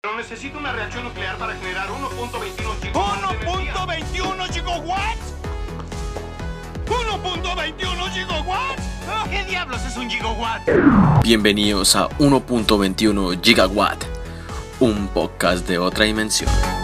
Pero 0.00 0.16
necesito 0.16 0.56
una 0.58 0.70
reacción 0.70 1.02
nuclear 1.02 1.36
para 1.38 1.54
generar 1.56 1.88
1.21 1.88 2.80
gigawatts. 2.80 3.34
¿1.21 3.66 4.52
gigawatts? 4.52 5.34
¿1.21 6.86 8.12
gigawatts? 8.12 8.82
¿Qué 9.28 9.44
diablos 9.44 9.84
es 9.84 9.96
un 9.96 10.08
gigawatt? 10.08 10.62
Bienvenidos 11.24 11.96
a 11.96 12.08
1.21 12.10 13.42
Gigawatt, 13.42 14.04
un 14.78 15.08
podcast 15.08 15.66
de 15.66 15.78
otra 15.78 16.04
dimensión. 16.04 16.77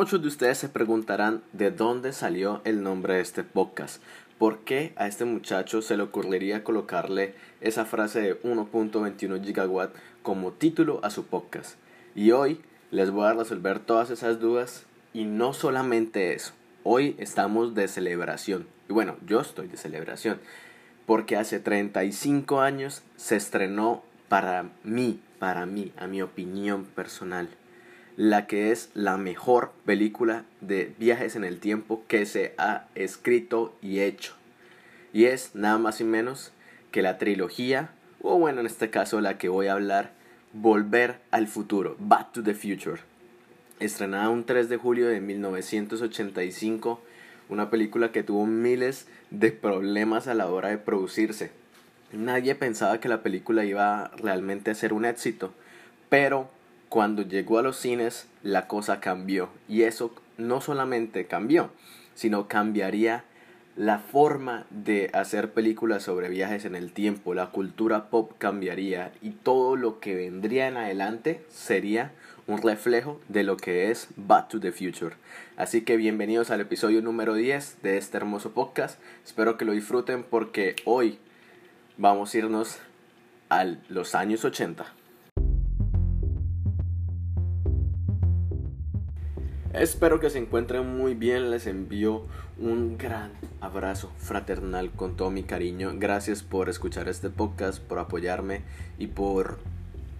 Muchos 0.00 0.22
de 0.22 0.28
ustedes 0.28 0.56
se 0.56 0.70
preguntarán 0.70 1.42
de 1.52 1.70
dónde 1.70 2.14
salió 2.14 2.62
el 2.64 2.82
nombre 2.82 3.16
de 3.16 3.20
este 3.20 3.44
podcast. 3.44 4.02
¿Por 4.38 4.60
qué 4.60 4.94
a 4.96 5.06
este 5.06 5.26
muchacho 5.26 5.82
se 5.82 5.94
le 5.98 6.04
ocurriría 6.04 6.64
colocarle 6.64 7.34
esa 7.60 7.84
frase 7.84 8.22
de 8.22 8.42
1.21 8.42 9.44
gigawatt 9.44 9.94
como 10.22 10.52
título 10.52 11.00
a 11.02 11.10
su 11.10 11.26
podcast? 11.26 11.76
Y 12.14 12.30
hoy 12.30 12.62
les 12.90 13.10
voy 13.10 13.26
a 13.26 13.34
resolver 13.34 13.78
todas 13.78 14.08
esas 14.08 14.40
dudas 14.40 14.86
y 15.12 15.26
no 15.26 15.52
solamente 15.52 16.32
eso. 16.32 16.54
Hoy 16.82 17.14
estamos 17.18 17.74
de 17.74 17.86
celebración. 17.86 18.66
Y 18.88 18.94
bueno, 18.94 19.18
yo 19.26 19.42
estoy 19.42 19.68
de 19.68 19.76
celebración. 19.76 20.40
Porque 21.04 21.36
hace 21.36 21.60
35 21.60 22.62
años 22.62 23.02
se 23.16 23.36
estrenó 23.36 24.02
para 24.30 24.64
mí, 24.82 25.20
para 25.38 25.66
mí, 25.66 25.92
a 25.98 26.06
mi 26.06 26.22
opinión 26.22 26.86
personal, 26.86 27.50
la 28.16 28.46
que 28.46 28.70
es 28.70 28.90
la 28.94 29.16
mejor 29.16 29.72
película 29.84 30.44
de 30.60 30.94
viajes 30.98 31.36
en 31.36 31.44
el 31.44 31.60
tiempo 31.60 32.02
que 32.08 32.26
se 32.26 32.54
ha 32.58 32.86
escrito 32.94 33.74
y 33.82 34.00
hecho. 34.00 34.34
Y 35.12 35.24
es 35.24 35.54
nada 35.54 35.78
más 35.78 36.00
y 36.00 36.04
menos 36.04 36.52
que 36.90 37.02
la 37.02 37.18
trilogía, 37.18 37.90
o 38.22 38.38
bueno, 38.38 38.60
en 38.60 38.66
este 38.66 38.90
caso 38.90 39.20
la 39.20 39.38
que 39.38 39.48
voy 39.48 39.68
a 39.68 39.72
hablar, 39.72 40.12
Volver 40.52 41.20
al 41.30 41.46
futuro, 41.46 41.94
Back 42.00 42.32
to 42.32 42.42
the 42.42 42.54
Future. 42.54 43.00
Estrenada 43.78 44.28
un 44.30 44.44
3 44.44 44.68
de 44.68 44.76
julio 44.76 45.06
de 45.06 45.20
1985, 45.20 47.00
una 47.48 47.70
película 47.70 48.10
que 48.10 48.24
tuvo 48.24 48.46
miles 48.46 49.06
de 49.30 49.52
problemas 49.52 50.26
a 50.26 50.34
la 50.34 50.48
hora 50.48 50.68
de 50.68 50.78
producirse. 50.78 51.52
Nadie 52.12 52.56
pensaba 52.56 52.98
que 52.98 53.08
la 53.08 53.22
película 53.22 53.64
iba 53.64 54.10
realmente 54.16 54.72
a 54.72 54.74
ser 54.74 54.92
un 54.92 55.04
éxito, 55.04 55.54
pero 56.08 56.50
cuando 56.90 57.22
llegó 57.22 57.58
a 57.58 57.62
los 57.62 57.76
cines 57.76 58.26
la 58.42 58.66
cosa 58.66 59.00
cambió 59.00 59.48
y 59.68 59.82
eso 59.82 60.12
no 60.36 60.60
solamente 60.60 61.26
cambió, 61.26 61.70
sino 62.14 62.48
cambiaría 62.48 63.24
la 63.76 64.00
forma 64.00 64.66
de 64.70 65.08
hacer 65.14 65.52
películas 65.52 66.02
sobre 66.02 66.28
viajes 66.28 66.64
en 66.64 66.74
el 66.74 66.92
tiempo, 66.92 67.32
la 67.32 67.50
cultura 67.50 68.10
pop 68.10 68.32
cambiaría 68.38 69.12
y 69.22 69.30
todo 69.30 69.76
lo 69.76 70.00
que 70.00 70.16
vendría 70.16 70.66
en 70.66 70.76
adelante 70.76 71.44
sería 71.48 72.10
un 72.48 72.60
reflejo 72.60 73.20
de 73.28 73.44
lo 73.44 73.56
que 73.56 73.92
es 73.92 74.08
Back 74.16 74.48
to 74.48 74.58
the 74.58 74.72
Future. 74.72 75.14
Así 75.56 75.82
que 75.82 75.96
bienvenidos 75.96 76.50
al 76.50 76.60
episodio 76.60 77.02
número 77.02 77.34
10 77.34 77.82
de 77.82 77.98
este 77.98 78.16
hermoso 78.16 78.50
podcast. 78.50 79.00
Espero 79.24 79.56
que 79.56 79.64
lo 79.64 79.72
disfruten 79.72 80.24
porque 80.24 80.74
hoy 80.84 81.20
vamos 81.96 82.34
a 82.34 82.38
irnos 82.38 82.78
a 83.48 83.64
los 83.88 84.16
años 84.16 84.44
80. 84.44 84.99
Espero 89.72 90.18
que 90.18 90.30
se 90.30 90.38
encuentren 90.38 90.96
muy 90.96 91.14
bien, 91.14 91.52
les 91.52 91.68
envío 91.68 92.26
un 92.58 92.98
gran 92.98 93.30
abrazo 93.60 94.10
fraternal 94.18 94.90
con 94.90 95.16
todo 95.16 95.30
mi 95.30 95.44
cariño. 95.44 95.92
Gracias 95.94 96.42
por 96.42 96.68
escuchar 96.68 97.08
este 97.08 97.30
podcast, 97.30 97.80
por 97.80 98.00
apoyarme 98.00 98.62
y 98.98 99.06
por 99.06 99.60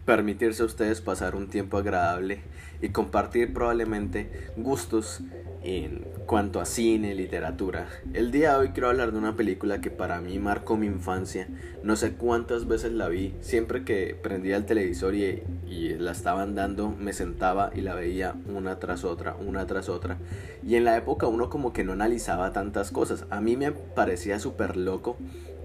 permitirse 0.07 0.63
a 0.63 0.67
ustedes 0.67 1.01
pasar 1.01 1.35
un 1.35 1.49
tiempo 1.49 1.79
agradable 1.79 2.43
y 2.81 2.91
compartir 2.91 3.53
probablemente 3.53 4.53
gustos 4.57 5.21
en 5.63 6.07
cuanto 6.27 6.61
a 6.61 6.65
cine, 6.65 7.15
literatura. 7.15 7.89
El 8.15 8.31
día 8.31 8.53
de 8.53 8.59
hoy 8.59 8.69
quiero 8.71 8.89
hablar 8.89 9.13
de 9.13 9.19
una 9.19 9.37
película 9.37 9.81
que 9.81 9.91
para 9.91 10.21
mí 10.21 10.39
marcó 10.39 10.77
mi 10.77 10.87
infancia. 10.87 11.49
No 11.83 11.97
sé 11.97 12.13
cuántas 12.13 12.67
veces 12.67 12.93
la 12.93 13.09
vi. 13.09 13.35
Siempre 13.41 13.85
que 13.85 14.17
prendía 14.21 14.57
el 14.57 14.65
televisor 14.65 15.15
y, 15.15 15.43
y 15.67 15.91
la 15.99 16.13
estaban 16.13 16.55
dando, 16.55 16.89
me 16.89 17.13
sentaba 17.13 17.71
y 17.75 17.83
la 17.83 17.95
veía 17.95 18.35
una 18.47 18.79
tras 18.79 19.05
otra, 19.05 19.37
una 19.37 19.67
tras 19.67 19.89
otra. 19.89 20.19
Y 20.67 20.77
en 20.77 20.85
la 20.85 20.97
época 20.97 21.27
uno 21.27 21.51
como 21.51 21.73
que 21.73 21.85
no 21.85 21.93
analizaba 21.93 22.53
tantas 22.53 22.91
cosas. 22.91 23.27
A 23.31 23.41
mí 23.41 23.57
me 23.57 23.73
parecía 23.73 24.39
súper 24.39 24.77
loco 24.77 25.19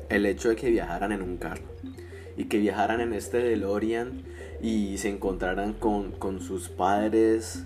el 0.09 0.25
hecho 0.25 0.49
de 0.49 0.55
que 0.55 0.69
viajaran 0.69 1.11
en 1.11 1.21
un 1.21 1.37
carro 1.37 1.63
y 2.37 2.45
que 2.45 2.57
viajaran 2.57 2.99
en 2.99 3.13
este 3.13 3.37
DeLorean 3.37 4.23
y 4.61 4.97
se 4.97 5.09
encontraran 5.09 5.73
con, 5.73 6.11
con 6.11 6.41
sus 6.41 6.69
padres 6.69 7.65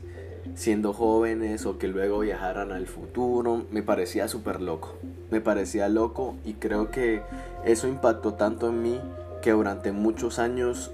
siendo 0.55 0.93
jóvenes 0.93 1.65
o 1.65 1.77
que 1.77 1.87
luego 1.87 2.19
viajaran 2.19 2.71
al 2.71 2.87
futuro. 2.87 3.65
Me 3.71 3.83
parecía 3.83 4.27
súper 4.27 4.61
loco. 4.61 4.95
Me 5.31 5.41
parecía 5.41 5.89
loco 5.89 6.35
y 6.43 6.53
creo 6.53 6.91
que 6.91 7.21
eso 7.65 7.87
impactó 7.87 8.33
tanto 8.33 8.69
en 8.69 8.81
mí 8.81 9.01
que 9.41 9.51
durante 9.51 9.91
muchos 9.91 10.39
años 10.39 10.91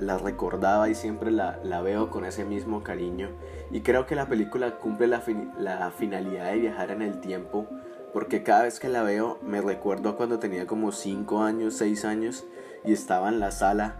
la 0.00 0.16
recordaba 0.16 0.88
y 0.88 0.94
siempre 0.94 1.30
la, 1.30 1.58
la 1.62 1.82
veo 1.82 2.10
con 2.10 2.24
ese 2.24 2.44
mismo 2.44 2.82
cariño. 2.82 3.30
Y 3.70 3.82
creo 3.82 4.06
que 4.06 4.14
la 4.14 4.28
película 4.28 4.78
cumple 4.78 5.06
la, 5.06 5.22
la 5.58 5.90
finalidad 5.90 6.52
de 6.52 6.58
viajar 6.58 6.90
en 6.90 7.02
el 7.02 7.20
tiempo 7.20 7.66
porque 8.12 8.42
cada 8.42 8.62
vez 8.62 8.80
que 8.80 8.88
la 8.88 9.02
veo 9.02 9.38
me 9.42 9.60
recuerdo 9.60 10.16
cuando 10.16 10.38
tenía 10.38 10.66
como 10.66 10.92
5 10.92 11.42
años, 11.42 11.74
6 11.74 12.04
años 12.04 12.44
y 12.84 12.92
estaba 12.92 13.28
en 13.28 13.38
la 13.38 13.50
sala 13.50 13.96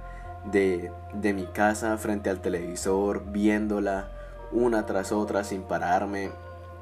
de, 0.50 0.90
de 1.12 1.34
mi 1.34 1.46
casa 1.46 1.96
frente 1.98 2.30
al 2.30 2.40
televisor 2.40 3.30
viéndola 3.30 4.10
una 4.52 4.86
tras 4.86 5.12
otra 5.12 5.44
sin 5.44 5.62
pararme, 5.62 6.30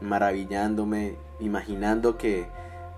maravillándome, 0.00 1.16
imaginando 1.40 2.18
que, 2.18 2.46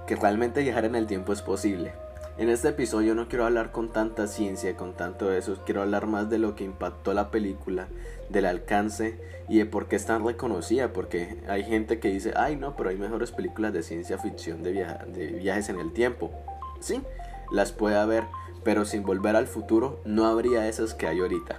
que 0.06 0.16
realmente 0.16 0.62
viajar 0.62 0.84
en 0.84 0.94
el 0.94 1.06
tiempo 1.06 1.32
es 1.32 1.42
posible. 1.42 1.92
En 2.38 2.50
este 2.50 2.68
episodio 2.68 3.16
no 3.16 3.28
quiero 3.28 3.46
hablar 3.46 3.72
con 3.72 3.92
tanta 3.92 4.28
ciencia, 4.28 4.76
con 4.76 4.92
tanto 4.92 5.32
eso, 5.32 5.56
quiero 5.66 5.82
hablar 5.82 6.06
más 6.06 6.30
de 6.30 6.38
lo 6.38 6.54
que 6.54 6.62
impactó 6.62 7.12
la 7.12 7.32
película, 7.32 7.88
del 8.28 8.46
alcance 8.46 9.18
y 9.48 9.58
de 9.58 9.66
por 9.66 9.88
qué 9.88 9.96
es 9.96 10.06
tan 10.06 10.24
reconocida, 10.24 10.92
porque 10.92 11.38
hay 11.48 11.64
gente 11.64 11.98
que 11.98 12.10
dice, 12.10 12.32
ay 12.36 12.54
no, 12.54 12.76
pero 12.76 12.90
hay 12.90 12.96
mejores 12.96 13.32
películas 13.32 13.72
de 13.72 13.82
ciencia 13.82 14.18
ficción 14.18 14.62
de, 14.62 14.72
de 14.72 15.26
viajes 15.32 15.68
en 15.68 15.80
el 15.80 15.92
tiempo. 15.92 16.30
Sí, 16.78 17.02
las 17.50 17.72
puede 17.72 17.96
haber, 17.96 18.22
pero 18.62 18.84
sin 18.84 19.02
volver 19.02 19.34
al 19.34 19.48
futuro 19.48 20.00
no 20.04 20.26
habría 20.26 20.68
esas 20.68 20.94
que 20.94 21.08
hay 21.08 21.18
ahorita. 21.18 21.58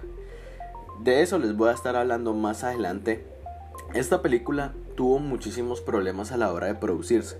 De 1.03 1.21
eso 1.21 1.39
les 1.39 1.55
voy 1.55 1.69
a 1.69 1.73
estar 1.73 1.95
hablando 1.95 2.33
más 2.33 2.65
adelante. 2.65 3.23
Esta 3.93 4.21
película 4.21 4.73
tuvo 4.95 5.19
muchísimos 5.19 5.79
problemas 5.79 6.33
a 6.33 6.37
la 6.37 6.51
hora 6.51 6.67
de 6.67 6.75
producirse, 6.75 7.37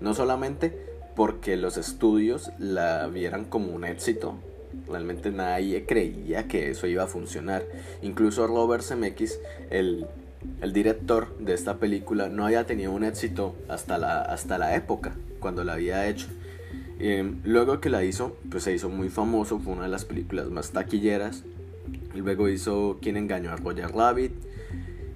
no 0.00 0.14
solamente 0.14 0.74
porque 1.14 1.58
los 1.58 1.76
estudios 1.76 2.50
la 2.58 3.06
vieran 3.08 3.44
como 3.44 3.74
un 3.74 3.84
éxito. 3.84 4.36
Realmente 4.88 5.30
nadie 5.30 5.84
creía 5.84 6.48
que 6.48 6.70
eso 6.70 6.86
iba 6.86 7.02
a 7.02 7.06
funcionar. 7.06 7.62
Incluso 8.00 8.46
Robert 8.46 8.82
Zemeckis, 8.82 9.38
el, 9.68 10.06
el 10.62 10.72
director 10.72 11.36
de 11.38 11.52
esta 11.52 11.76
película, 11.76 12.30
no 12.30 12.46
había 12.46 12.64
tenido 12.64 12.92
un 12.92 13.04
éxito 13.04 13.54
hasta 13.68 13.98
la, 13.98 14.22
hasta 14.22 14.56
la 14.56 14.74
época, 14.74 15.14
cuando 15.38 15.64
la 15.64 15.74
había 15.74 16.08
hecho. 16.08 16.28
Eh, 16.98 17.34
luego 17.44 17.78
que 17.78 17.90
la 17.90 18.04
hizo, 18.04 18.38
pues 18.50 18.62
se 18.62 18.72
hizo 18.72 18.88
muy 18.88 19.10
famoso, 19.10 19.58
fue 19.58 19.74
una 19.74 19.82
de 19.82 19.90
las 19.90 20.06
películas 20.06 20.46
más 20.46 20.70
taquilleras. 20.70 21.44
Luego 22.14 22.48
hizo 22.48 22.98
Quien 23.00 23.16
engañó 23.16 23.52
a 23.52 23.56
Roger 23.56 23.92
Rabbit. 23.92 24.32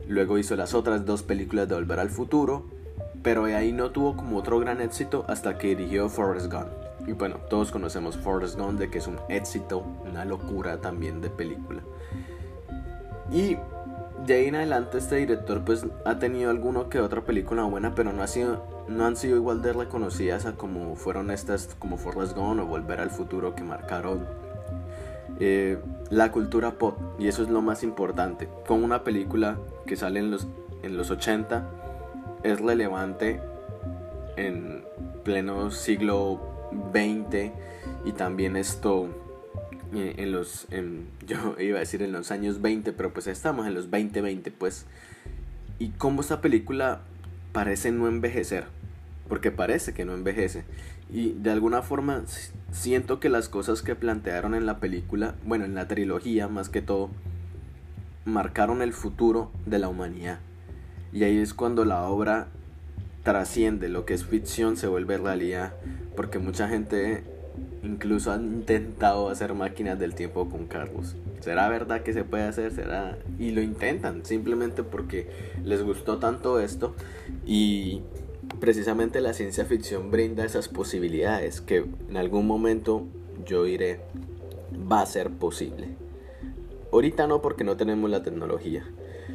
Luego 0.08 0.38
hizo 0.38 0.56
las 0.56 0.74
otras 0.74 1.04
dos 1.04 1.22
películas 1.22 1.68
de 1.68 1.74
Volver 1.74 2.00
al 2.00 2.10
Futuro 2.10 2.76
pero 3.26 3.46
de 3.46 3.56
ahí 3.56 3.72
no 3.72 3.90
tuvo 3.90 4.16
como 4.16 4.36
otro 4.36 4.60
gran 4.60 4.80
éxito 4.80 5.24
hasta 5.26 5.58
que 5.58 5.74
dirigió 5.74 6.08
Forrest 6.08 6.46
Gump. 6.46 6.68
Y 7.08 7.12
bueno, 7.12 7.38
todos 7.50 7.72
conocemos 7.72 8.16
Forrest 8.16 8.56
Gump 8.56 8.78
de 8.78 8.88
que 8.88 8.98
es 8.98 9.08
un 9.08 9.18
éxito, 9.28 9.82
una 10.08 10.24
locura 10.24 10.80
también 10.80 11.20
de 11.20 11.28
película. 11.28 11.82
Y 13.32 13.56
de 14.24 14.34
ahí 14.34 14.46
en 14.46 14.54
adelante 14.54 14.98
este 14.98 15.16
director 15.16 15.64
pues 15.64 15.86
ha 16.04 16.20
tenido 16.20 16.50
alguno 16.50 16.88
que 16.88 17.00
otra 17.00 17.22
película 17.22 17.64
buena, 17.64 17.96
pero 17.96 18.12
no, 18.12 18.22
ha 18.22 18.28
sido, 18.28 18.64
no 18.86 19.04
han 19.04 19.16
sido 19.16 19.34
igual 19.34 19.60
de 19.60 19.72
reconocidas 19.72 20.46
a 20.46 20.52
como 20.52 20.94
fueron 20.94 21.32
estas 21.32 21.74
como 21.80 21.96
Forrest 21.96 22.36
Gump 22.36 22.60
o 22.60 22.66
Volver 22.66 23.00
al 23.00 23.10
Futuro 23.10 23.56
que 23.56 23.64
marcaron 23.64 24.24
eh, 25.40 25.78
la 26.10 26.32
cultura 26.32 26.78
pop. 26.78 26.98
Y 27.18 27.28
eso 27.28 27.42
es 27.42 27.48
lo 27.48 27.62
más 27.62 27.82
importante. 27.82 28.48
Con 28.66 28.82
una 28.82 29.04
película 29.04 29.58
que 29.86 29.96
sale 29.96 30.20
en 30.20 30.30
los, 30.30 30.46
en 30.82 30.96
los 30.96 31.10
80 31.10 31.68
es 32.42 32.60
relevante 32.60 33.40
en 34.36 34.84
pleno 35.24 35.70
siglo 35.70 36.40
XX 36.92 37.50
y 38.04 38.12
también 38.12 38.56
esto 38.56 39.08
eh, 39.94 40.14
en 40.18 40.32
los 40.32 40.66
yo 41.26 41.56
iba 41.58 41.78
a 41.78 41.80
decir 41.80 42.02
en 42.02 42.12
los 42.12 42.30
años 42.30 42.60
20 42.60 42.92
pero 42.92 43.12
pues 43.12 43.26
estamos 43.26 43.66
en 43.66 43.74
los 43.74 43.90
2020 43.90 44.50
pues 44.52 44.86
y 45.78 45.88
cómo 45.90 46.20
esta 46.20 46.40
película 46.40 47.00
parece 47.52 47.90
no 47.90 48.06
envejecer 48.06 48.66
porque 49.28 49.50
parece 49.50 49.94
que 49.94 50.04
no 50.04 50.14
envejece 50.14 50.64
y 51.10 51.32
de 51.32 51.50
alguna 51.50 51.82
forma 51.82 52.24
siento 52.72 53.20
que 53.20 53.28
las 53.28 53.48
cosas 53.48 53.82
que 53.82 53.94
plantearon 53.94 54.54
en 54.54 54.66
la 54.66 54.78
película 54.78 55.34
bueno 55.44 55.64
en 55.64 55.74
la 55.74 55.88
trilogía 55.88 56.48
más 56.48 56.68
que 56.68 56.82
todo 56.82 57.10
marcaron 58.24 58.82
el 58.82 58.92
futuro 58.92 59.50
de 59.66 59.78
la 59.78 59.88
humanidad 59.88 60.38
y 61.12 61.24
ahí 61.24 61.38
es 61.38 61.54
cuando 61.54 61.84
la 61.84 62.02
obra 62.02 62.48
trasciende 63.22 63.88
lo 63.88 64.04
que 64.04 64.14
es 64.14 64.24
ficción 64.24 64.76
se 64.76 64.88
vuelve 64.88 65.18
realidad 65.18 65.74
porque 66.16 66.38
mucha 66.38 66.68
gente 66.68 67.24
incluso 67.82 68.32
han 68.32 68.44
intentado 68.44 69.28
hacer 69.28 69.54
máquinas 69.54 69.98
del 69.98 70.14
tiempo 70.14 70.48
con 70.48 70.66
Carlos. 70.66 71.16
¿Será 71.40 71.68
verdad 71.68 72.02
que 72.02 72.12
se 72.12 72.24
puede 72.24 72.44
hacer? 72.44 72.72
¿Será? 72.72 73.18
Y 73.38 73.52
lo 73.52 73.62
intentan 73.62 74.24
simplemente 74.24 74.82
porque 74.82 75.28
les 75.64 75.82
gustó 75.82 76.18
tanto 76.18 76.60
esto 76.60 76.94
y 77.46 78.02
precisamente 78.60 79.20
la 79.20 79.32
ciencia 79.32 79.64
ficción 79.64 80.10
brinda 80.10 80.44
esas 80.44 80.68
posibilidades 80.68 81.60
que 81.60 81.84
en 82.08 82.16
algún 82.16 82.46
momento 82.46 83.04
yo 83.44 83.64
diré 83.64 84.00
va 84.90 85.02
a 85.02 85.06
ser 85.06 85.30
posible. 85.30 85.88
Ahorita 86.92 87.26
no 87.26 87.42
porque 87.42 87.64
no 87.64 87.76
tenemos 87.76 88.10
la 88.10 88.22
tecnología. 88.22 88.84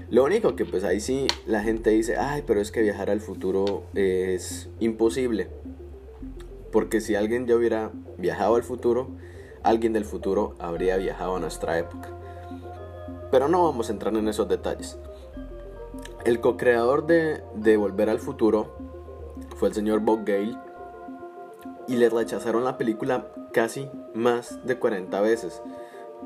Lo 0.10 0.24
único 0.24 0.56
que 0.56 0.66
pues 0.66 0.84
ahí 0.84 1.00
sí 1.00 1.28
la 1.46 1.62
gente 1.62 1.90
dice, 1.92 2.18
ay, 2.18 2.44
pero 2.46 2.60
es 2.60 2.72
que 2.72 2.82
viajar 2.82 3.10
al 3.10 3.22
futuro 3.22 3.84
es 3.94 4.70
imposible. 4.80 5.48
Porque 6.72 7.02
si 7.02 7.16
alguien 7.16 7.48
ya 7.48 7.56
hubiera 7.56 7.92
viajado 8.18 8.56
al 8.56 8.64
futuro, 8.64 9.10
alguien 9.64 9.94
del 9.94 10.06
futuro 10.06 10.56
habría 10.60 10.98
viajado 10.98 11.36
a 11.36 11.40
nuestra 11.40 11.78
época. 11.78 12.10
Pero 13.30 13.48
no 13.48 13.64
vamos 13.64 13.90
a 13.90 13.94
entrar 13.94 14.16
en 14.16 14.28
esos 14.28 14.48
detalles. 14.48 14.98
El 16.26 16.40
co-creador 16.40 17.08
de, 17.08 17.42
de 17.56 17.78
Volver 17.78 18.10
al 18.10 18.20
Futuro 18.20 18.91
fue 19.62 19.70
el 19.70 19.76
señor 19.76 20.00
Bob 20.00 20.26
Gale 20.26 20.58
y 21.88 21.96
le 21.98 22.10
rechazaron 22.10 22.64
la 22.64 22.80
película 22.80 23.28
casi 23.54 23.88
más 24.16 24.66
de 24.66 24.80
40 24.80 25.22
veces 25.22 25.62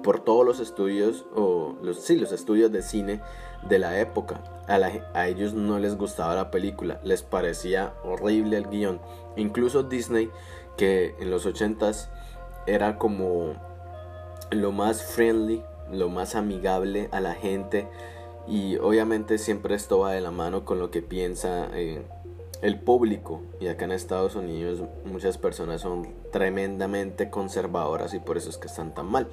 por 0.04 0.24
todos 0.24 0.46
los 0.46 0.62
estudios 0.62 1.26
o 1.36 1.76
los 1.82 2.00
sí 2.00 2.16
los 2.16 2.32
estudios 2.32 2.72
de 2.72 2.82
cine 2.82 3.20
de 3.68 3.78
la 3.78 4.00
época. 4.00 4.42
A, 4.70 5.28
ellos 5.28 5.54
no 5.54 5.80
les 5.80 5.98
gustaba 5.98 6.34
la 6.34 6.50
película 6.50 7.02
les 7.04 7.24
parecía 7.24 7.94
horrible 8.06 8.56
el 8.56 8.70
guion. 8.70 9.02
Incluso 9.36 9.84
Disney 9.84 10.32
que 10.78 11.14
en 11.20 11.30
los 11.30 11.46
80s 11.46 12.08
era 12.68 12.98
como 12.98 13.56
lo 14.50 14.72
más 14.72 15.04
friendly 15.04 15.62
lo 15.92 16.08
más 16.08 16.36
amigable 16.36 17.10
a 17.12 17.20
la 17.20 17.34
gente 17.34 17.90
y 18.48 18.78
obviamente 18.78 19.38
siempre 19.40 19.76
esto 19.76 20.00
va 20.00 20.14
de 20.14 20.22
la 20.22 20.32
mano 20.32 20.64
con 20.64 20.80
lo 20.80 20.90
que 20.90 21.02
piensa 21.02 21.68
eh, 21.74 22.02
el 22.62 22.80
público 22.80 23.42
y 23.60 23.68
acá 23.68 23.86
en 23.86 23.92
Estados 23.92 24.36
Unidos 24.36 24.84
muchas 25.06 25.38
personas 25.38 25.82
son 25.82 26.08
tremendamente 26.32 27.30
conservadoras 27.30 28.14
y 28.14 28.20
por 28.20 28.38
eso 28.38 28.50
es 28.50 28.58
que 28.58 28.68
están 28.68 28.94
tan 28.94 29.08
mal 29.08 29.28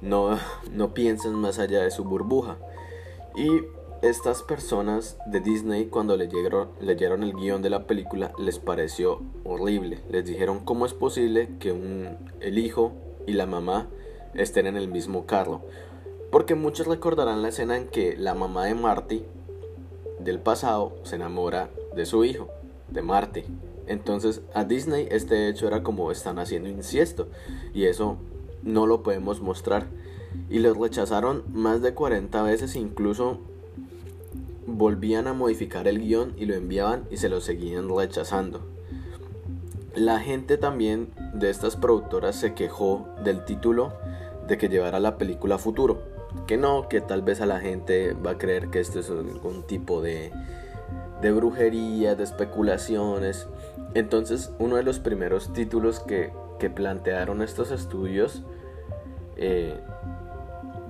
no, 0.00 0.38
no 0.72 0.94
piensan 0.94 1.34
más 1.34 1.58
allá 1.58 1.82
de 1.82 1.90
su 1.90 2.04
burbuja. 2.04 2.56
Y 3.34 3.48
estas 4.02 4.42
personas 4.42 5.18
de 5.26 5.40
Disney 5.40 5.86
cuando 5.86 6.16
leyeron, 6.16 6.68
leyeron 6.80 7.22
el 7.22 7.34
guion 7.34 7.62
de 7.62 7.70
la 7.70 7.86
película 7.86 8.32
les 8.38 8.58
pareció 8.58 9.20
horrible. 9.44 10.00
Les 10.10 10.24
dijeron 10.24 10.60
cómo 10.64 10.86
es 10.86 10.94
posible 10.94 11.48
que 11.58 11.72
un, 11.72 12.16
el 12.40 12.58
hijo 12.58 12.92
y 13.26 13.32
la 13.32 13.46
mamá 13.46 13.88
estén 14.34 14.66
en 14.66 14.76
el 14.76 14.88
mismo 14.88 15.26
carro. 15.26 15.62
Porque 16.30 16.54
muchos 16.54 16.86
recordarán 16.86 17.42
la 17.42 17.48
escena 17.48 17.76
en 17.76 17.88
que 17.88 18.16
la 18.16 18.34
mamá 18.34 18.66
de 18.66 18.74
Marty 18.74 19.24
del 20.18 20.40
pasado 20.40 20.96
se 21.04 21.16
enamora 21.16 21.70
de 21.96 22.06
su 22.06 22.24
hijo, 22.24 22.48
de 22.88 23.02
Marty. 23.02 23.42
Entonces 23.86 24.42
a 24.54 24.64
Disney 24.64 25.08
este 25.10 25.48
hecho 25.48 25.66
era 25.66 25.82
como 25.82 26.10
están 26.12 26.38
haciendo 26.38 26.68
inciesto. 26.68 27.28
Y 27.74 27.84
eso 27.84 28.18
no 28.62 28.86
lo 28.86 29.02
podemos 29.02 29.40
mostrar. 29.40 29.86
Y 30.50 30.58
los 30.58 30.76
rechazaron 30.76 31.44
más 31.52 31.82
de 31.82 31.94
40 31.94 32.42
veces, 32.42 32.76
incluso 32.76 33.38
volvían 34.66 35.28
a 35.28 35.32
modificar 35.32 35.88
el 35.88 36.00
guion 36.00 36.34
y 36.36 36.44
lo 36.46 36.54
enviaban 36.54 37.04
y 37.10 37.16
se 37.16 37.28
lo 37.28 37.40
seguían 37.40 37.88
rechazando. 37.88 38.60
La 39.94 40.20
gente 40.20 40.58
también 40.58 41.08
de 41.32 41.48
estas 41.48 41.76
productoras 41.76 42.36
se 42.36 42.52
quejó 42.52 43.08
del 43.24 43.44
título 43.44 43.94
de 44.46 44.58
que 44.58 44.68
llevara 44.68 45.00
la 45.00 45.16
película 45.16 45.56
futuro. 45.56 46.02
Que 46.46 46.58
no, 46.58 46.88
que 46.88 47.00
tal 47.00 47.22
vez 47.22 47.40
a 47.40 47.46
la 47.46 47.60
gente 47.60 48.12
va 48.12 48.32
a 48.32 48.38
creer 48.38 48.68
que 48.68 48.80
esto 48.80 49.00
es 49.00 49.08
algún 49.08 49.62
tipo 49.62 50.02
de, 50.02 50.32
de 51.20 51.32
brujería, 51.32 52.14
de 52.14 52.24
especulaciones. 52.24 53.48
Entonces 53.94 54.52
uno 54.58 54.76
de 54.76 54.82
los 54.82 54.98
primeros 54.98 55.52
títulos 55.52 56.00
que, 56.00 56.32
que 56.58 56.70
plantearon 56.70 57.42
estos 57.42 57.70
estudios 57.70 58.42
eh, 59.36 59.78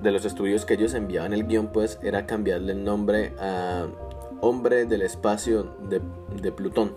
de 0.01 0.11
los 0.11 0.25
estudios 0.25 0.65
que 0.65 0.75
ellos 0.75 0.93
enviaban 0.93 1.33
el 1.33 1.47
guion, 1.47 1.67
pues 1.67 1.99
era 2.03 2.25
cambiarle 2.25 2.73
el 2.73 2.83
nombre 2.83 3.33
a 3.39 3.87
Hombre 4.41 4.85
del 4.85 5.01
Espacio 5.01 5.75
de, 5.89 6.51
Plutón. 6.51 6.95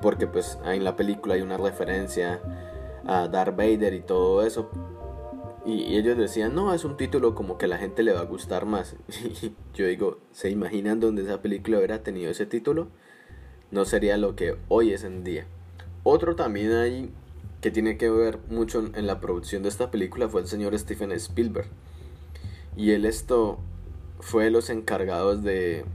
Porque 0.00 0.26
pues 0.26 0.58
en 0.64 0.84
la 0.84 0.96
película 0.96 1.34
hay 1.34 1.42
una 1.42 1.58
referencia 1.58 2.40
a 3.06 3.28
Darth 3.28 3.56
Vader 3.56 3.92
y 3.92 4.00
todo 4.00 4.42
eso. 4.42 4.70
Y, 5.64 5.96
ellos 5.96 6.18
decían, 6.18 6.54
no, 6.54 6.74
es 6.74 6.84
un 6.84 6.96
título 6.96 7.34
como 7.34 7.56
que 7.56 7.66
la 7.66 7.78
gente 7.78 8.02
le 8.02 8.12
va 8.12 8.20
a 8.20 8.24
gustar 8.24 8.66
más. 8.66 8.96
Y 9.42 9.54
yo 9.74 9.86
digo, 9.86 10.18
¿se 10.32 10.50
imaginan 10.50 11.00
donde 11.00 11.22
esa 11.22 11.40
película 11.40 11.78
hubiera 11.78 12.02
tenido 12.02 12.30
ese 12.30 12.46
título? 12.46 12.88
No 13.70 13.84
sería 13.84 14.16
lo 14.16 14.36
que 14.36 14.56
hoy 14.68 14.92
es 14.92 15.04
en 15.04 15.24
día. 15.24 15.46
Otro 16.02 16.36
también 16.36 16.72
hay 16.72 17.10
que 17.60 17.70
tiene 17.70 17.96
que 17.96 18.10
ver 18.10 18.40
mucho 18.50 18.90
en 18.94 19.06
la 19.06 19.20
producción 19.22 19.62
de 19.62 19.70
esta 19.70 19.90
película 19.90 20.28
fue 20.28 20.42
el 20.42 20.46
señor 20.46 20.78
Steven 20.78 21.12
Spielberg. 21.12 21.68
Y 22.76 22.90
él 22.90 23.06
esto 23.06 23.58
fue 24.20 24.50
los 24.50 24.68
encargados 24.68 25.42
de, 25.42 25.86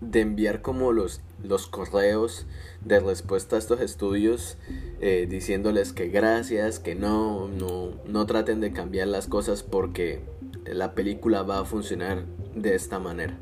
de 0.00 0.20
enviar 0.20 0.62
como 0.62 0.92
los, 0.92 1.20
los 1.42 1.66
correos 1.66 2.46
de 2.84 3.00
respuesta 3.00 3.56
a 3.56 3.58
estos 3.58 3.80
estudios 3.80 4.58
eh, 5.00 5.26
diciéndoles 5.28 5.92
que 5.92 6.08
gracias, 6.08 6.78
que 6.78 6.94
no, 6.94 7.48
no, 7.48 7.92
no 8.06 8.26
traten 8.26 8.60
de 8.60 8.72
cambiar 8.72 9.08
las 9.08 9.26
cosas 9.26 9.62
porque 9.62 10.20
la 10.66 10.94
película 10.94 11.42
va 11.42 11.60
a 11.60 11.64
funcionar 11.64 12.24
de 12.54 12.74
esta 12.74 12.98
manera. 12.98 13.38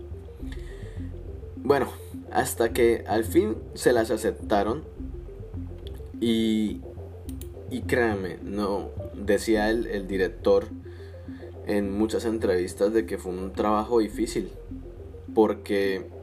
Bueno, 1.57 1.88
hasta 2.31 2.73
que 2.73 3.05
al 3.07 3.25
fin 3.25 3.57
se 3.75 3.93
las 3.93 4.11
aceptaron 4.11 4.85
y, 6.21 6.81
y 7.71 7.83
créanme, 7.83 8.38
no, 8.43 8.90
decía 9.14 9.71
el, 9.71 9.87
el 9.87 10.07
director 10.07 10.67
en 11.67 11.97
muchas 11.97 12.25
entrevistas 12.26 12.93
de 12.93 13.07
que 13.07 13.19
fue 13.19 13.33
un 13.33 13.52
trabajo 13.52 14.00
difícil, 14.00 14.50
porque 15.35 16.13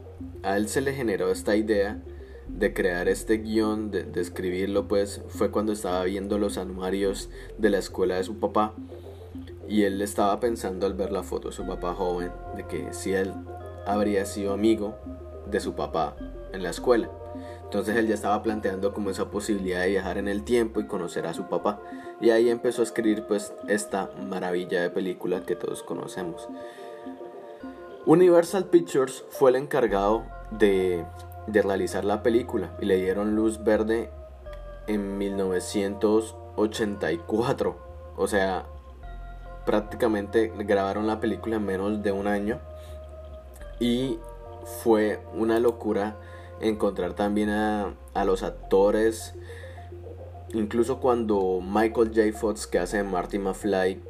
a 0.42 0.56
él 0.56 0.68
se 0.68 0.80
le 0.80 0.92
generó 0.92 1.30
esta 1.30 1.56
idea 1.56 2.02
de 2.48 2.74
crear 2.74 3.08
este 3.08 3.38
guion, 3.38 3.90
de, 3.90 4.04
de, 4.04 4.20
escribirlo, 4.20 4.88
pues 4.88 5.22
fue 5.28 5.50
cuando 5.50 5.72
estaba 5.72 6.04
viendo 6.04 6.38
los 6.38 6.58
anuarios 6.58 7.30
de 7.58 7.70
la 7.70 7.78
escuela 7.78 8.16
de 8.16 8.24
su 8.24 8.38
papá 8.38 8.74
y 9.68 9.84
él 9.84 10.02
estaba 10.02 10.38
pensando 10.40 10.86
al 10.86 10.94
ver 10.94 11.12
la 11.12 11.22
foto 11.22 11.48
de 11.48 11.54
su 11.54 11.66
papá 11.66 11.94
joven, 11.94 12.30
de 12.56 12.66
que 12.66 12.92
si 12.92 13.12
él 13.12 13.32
habría 13.86 14.26
sido 14.26 14.52
amigo 14.52 14.96
de 15.50 15.60
su 15.60 15.74
papá 15.74 16.16
en 16.52 16.62
la 16.62 16.70
escuela. 16.70 17.10
Entonces 17.64 17.96
él 17.96 18.06
ya 18.06 18.14
estaba 18.14 18.42
planteando 18.42 18.92
como 18.92 19.10
esa 19.10 19.30
posibilidad 19.30 19.80
de 19.80 19.88
viajar 19.88 20.18
en 20.18 20.28
el 20.28 20.44
tiempo 20.44 20.80
y 20.80 20.86
conocer 20.86 21.26
a 21.26 21.32
su 21.32 21.44
papá. 21.44 21.80
Y 22.20 22.30
ahí 22.30 22.50
empezó 22.50 22.82
a 22.82 22.84
escribir 22.84 23.24
pues 23.26 23.54
esta 23.66 24.10
maravilla 24.28 24.82
de 24.82 24.90
película 24.90 25.42
que 25.42 25.56
todos 25.56 25.82
conocemos. 25.82 26.48
Universal 28.04 28.64
Pictures 28.64 29.24
fue 29.30 29.50
el 29.50 29.56
encargado 29.56 30.24
de, 30.50 31.04
de 31.46 31.62
realizar 31.62 32.04
la 32.04 32.22
película 32.22 32.76
y 32.80 32.86
le 32.86 32.96
dieron 32.96 33.36
luz 33.36 33.62
verde 33.62 34.10
en 34.88 35.18
1984. 35.18 37.76
O 38.16 38.26
sea, 38.26 38.66
prácticamente 39.64 40.52
grabaron 40.58 41.06
la 41.06 41.20
película 41.20 41.56
en 41.56 41.64
menos 41.64 42.02
de 42.02 42.12
un 42.12 42.26
año. 42.26 42.60
Y 43.78 44.18
fue 44.82 45.20
una 45.34 45.58
locura 45.58 46.16
encontrar 46.60 47.14
también 47.14 47.50
a, 47.50 47.94
los 48.24 48.42
actores. 48.42 49.34
Incluso 50.52 51.00
cuando 51.00 51.60
Michael 51.62 52.12
J. 52.14 52.38
Fox, 52.38 52.66
que 52.66 52.78
hace 52.78 53.02
Marty 53.02 53.38
McFly, 53.38 54.00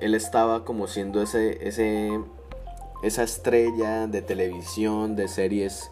él 0.00 0.14
estaba 0.14 0.64
como 0.64 0.86
siendo 0.86 1.22
ese, 1.22 1.66
ese 1.66 2.20
esa 3.02 3.22
estrella 3.22 4.06
de 4.06 4.22
televisión, 4.22 5.16
de 5.16 5.28
series 5.28 5.90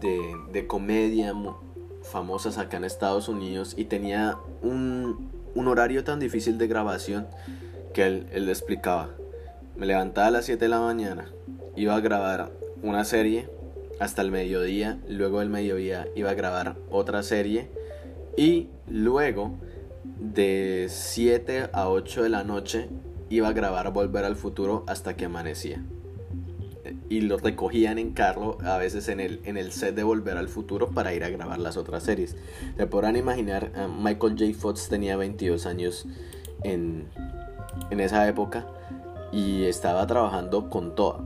de, 0.00 0.20
de 0.52 0.66
comedia 0.66 1.34
famosas 2.02 2.58
acá 2.58 2.76
en 2.76 2.84
Estados 2.84 3.28
Unidos 3.28 3.74
y 3.76 3.84
tenía 3.84 4.36
un, 4.62 5.30
un 5.54 5.68
horario 5.68 6.04
tan 6.04 6.20
difícil 6.20 6.58
de 6.58 6.66
grabación 6.66 7.26
que 7.94 8.04
él, 8.04 8.26
él 8.32 8.46
le 8.46 8.52
explicaba. 8.52 9.10
Me 9.76 9.86
levantaba 9.86 10.26
a 10.26 10.30
las 10.30 10.44
7 10.46 10.64
de 10.64 10.68
la 10.68 10.80
mañana, 10.80 11.26
iba 11.76 11.94
a 11.94 12.00
grabar 12.00 12.50
una 12.82 13.04
serie 13.04 13.48
hasta 14.00 14.22
el 14.22 14.30
mediodía, 14.30 14.98
luego 15.08 15.40
del 15.40 15.48
mediodía 15.48 16.08
iba 16.14 16.30
a 16.30 16.34
grabar 16.34 16.76
otra 16.90 17.22
serie 17.22 17.70
y 18.36 18.68
luego 18.88 19.54
de 20.18 20.86
7 20.90 21.70
a 21.72 21.88
8 21.88 22.24
de 22.24 22.28
la 22.28 22.44
noche 22.44 22.88
iba 23.30 23.48
a 23.48 23.52
grabar 23.52 23.92
Volver 23.92 24.24
al 24.24 24.36
Futuro 24.36 24.84
hasta 24.86 25.16
que 25.16 25.26
amanecía. 25.26 25.82
Y 27.12 27.20
lo 27.20 27.36
recogían 27.36 27.98
en 27.98 28.12
carro, 28.12 28.56
a 28.64 28.78
veces 28.78 29.08
en 29.08 29.20
el, 29.20 29.42
en 29.44 29.58
el 29.58 29.70
set 29.72 29.94
de 29.94 30.02
Volver 30.02 30.38
al 30.38 30.48
Futuro, 30.48 30.88
para 30.92 31.12
ir 31.12 31.24
a 31.24 31.28
grabar 31.28 31.58
las 31.58 31.76
otras 31.76 32.04
series. 32.04 32.36
Se 32.78 32.86
podrán 32.86 33.16
imaginar, 33.16 33.70
eh, 33.76 33.86
Michael 33.86 34.32
J. 34.38 34.58
Fox 34.58 34.88
tenía 34.88 35.18
22 35.18 35.66
años 35.66 36.06
en, 36.64 37.04
en 37.90 38.00
esa 38.00 38.26
época 38.26 38.66
y 39.30 39.64
estaba 39.64 40.06
trabajando 40.06 40.70
con 40.70 40.94
toda. 40.94 41.20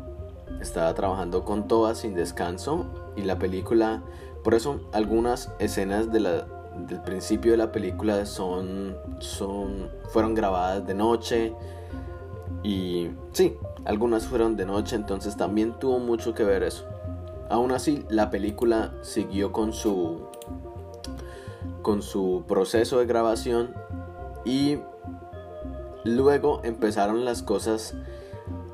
Estaba 0.60 0.92
trabajando 0.94 1.44
con 1.44 1.68
toda 1.68 1.94
sin 1.94 2.14
descanso 2.14 3.12
y 3.16 3.22
la 3.22 3.38
película, 3.38 4.02
por 4.42 4.54
eso 4.54 4.90
algunas 4.92 5.52
escenas 5.60 6.10
de 6.10 6.18
la, 6.18 6.48
del 6.88 7.00
principio 7.02 7.52
de 7.52 7.58
la 7.58 7.70
película 7.70 8.26
son, 8.26 8.96
son, 9.20 9.88
fueron 10.08 10.34
grabadas 10.34 10.84
de 10.84 10.94
noche 10.94 11.52
y 12.64 13.10
sí, 13.30 13.54
algunas 13.86 14.26
fueron 14.26 14.56
de 14.56 14.66
noche, 14.66 14.96
entonces 14.96 15.36
también 15.36 15.78
tuvo 15.78 15.98
mucho 15.98 16.34
que 16.34 16.44
ver 16.44 16.62
eso. 16.62 16.84
Aún 17.48 17.70
así, 17.72 18.04
la 18.08 18.30
película 18.30 18.92
siguió 19.02 19.52
con 19.52 19.72
su 19.72 20.26
con 21.82 22.02
su 22.02 22.42
proceso 22.48 22.98
de 22.98 23.06
grabación 23.06 23.72
y 24.44 24.78
luego 26.02 26.60
empezaron 26.64 27.24
las 27.24 27.44
cosas 27.44 27.94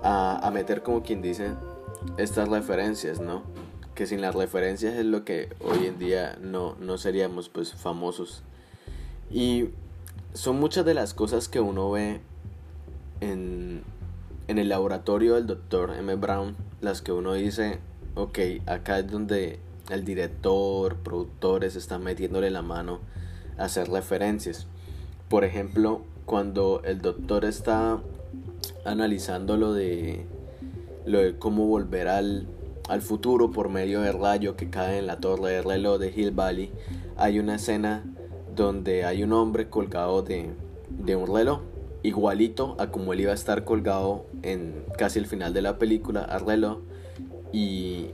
a, 0.02 0.50
meter 0.52 0.82
como 0.82 1.02
quien 1.02 1.20
dice 1.20 1.52
estas 2.16 2.48
referencias, 2.48 3.20
¿no? 3.20 3.42
que 3.94 4.06
sin 4.06 4.22
las 4.22 4.34
referencias 4.34 4.94
es 4.94 5.04
lo 5.04 5.24
que 5.24 5.50
hoy 5.60 5.86
en 5.86 5.98
día 5.98 6.38
no, 6.40 6.74
no 6.80 6.96
seríamos 6.96 7.50
pues 7.50 7.74
famosos. 7.74 8.42
Y 9.30 9.68
son 10.32 10.58
muchas 10.58 10.86
de 10.86 10.94
las 10.94 11.12
cosas 11.12 11.48
que 11.48 11.60
uno 11.60 11.90
ve 11.90 12.20
en, 13.20 13.82
en 14.52 14.58
el 14.58 14.68
laboratorio 14.68 15.36
del 15.36 15.46
doctor 15.46 15.94
M. 15.98 16.14
Brown, 16.16 16.54
las 16.82 17.00
que 17.00 17.10
uno 17.10 17.32
dice, 17.32 17.78
ok, 18.14 18.38
acá 18.66 18.98
es 18.98 19.10
donde 19.10 19.60
el 19.90 20.04
director, 20.04 20.96
productores 20.96 21.74
están 21.74 22.02
metiéndole 22.02 22.50
la 22.50 22.60
mano 22.60 23.00
a 23.56 23.64
hacer 23.64 23.88
referencias. 23.88 24.66
Por 25.30 25.44
ejemplo, 25.44 26.02
cuando 26.26 26.82
el 26.84 27.00
doctor 27.00 27.46
está 27.46 28.02
analizando 28.84 29.56
lo 29.56 29.72
de, 29.72 30.26
lo 31.06 31.20
de 31.20 31.38
cómo 31.38 31.64
volver 31.66 32.08
al, 32.08 32.46
al 32.90 33.00
futuro 33.00 33.52
por 33.52 33.70
medio 33.70 34.02
del 34.02 34.20
rayo 34.20 34.54
que 34.54 34.68
cae 34.68 34.98
en 34.98 35.06
la 35.06 35.16
torre 35.16 35.52
de 35.52 35.62
reloj 35.62 35.98
de 35.98 36.12
Hill 36.14 36.32
Valley, 36.32 36.70
hay 37.16 37.38
una 37.38 37.54
escena 37.54 38.04
donde 38.54 39.06
hay 39.06 39.22
un 39.22 39.32
hombre 39.32 39.70
colgado 39.70 40.20
de, 40.20 40.50
de 40.90 41.16
un 41.16 41.34
reloj, 41.34 41.62
igualito 42.02 42.76
a 42.78 42.90
como 42.90 43.12
él 43.12 43.20
iba 43.20 43.32
a 43.32 43.34
estar 43.34 43.64
colgado 43.64 44.26
en 44.42 44.84
casi 44.98 45.18
el 45.18 45.26
final 45.26 45.52
de 45.52 45.62
la 45.62 45.78
película 45.78 46.22
al 46.22 46.46
reloj. 46.46 46.78
Y 47.52 48.10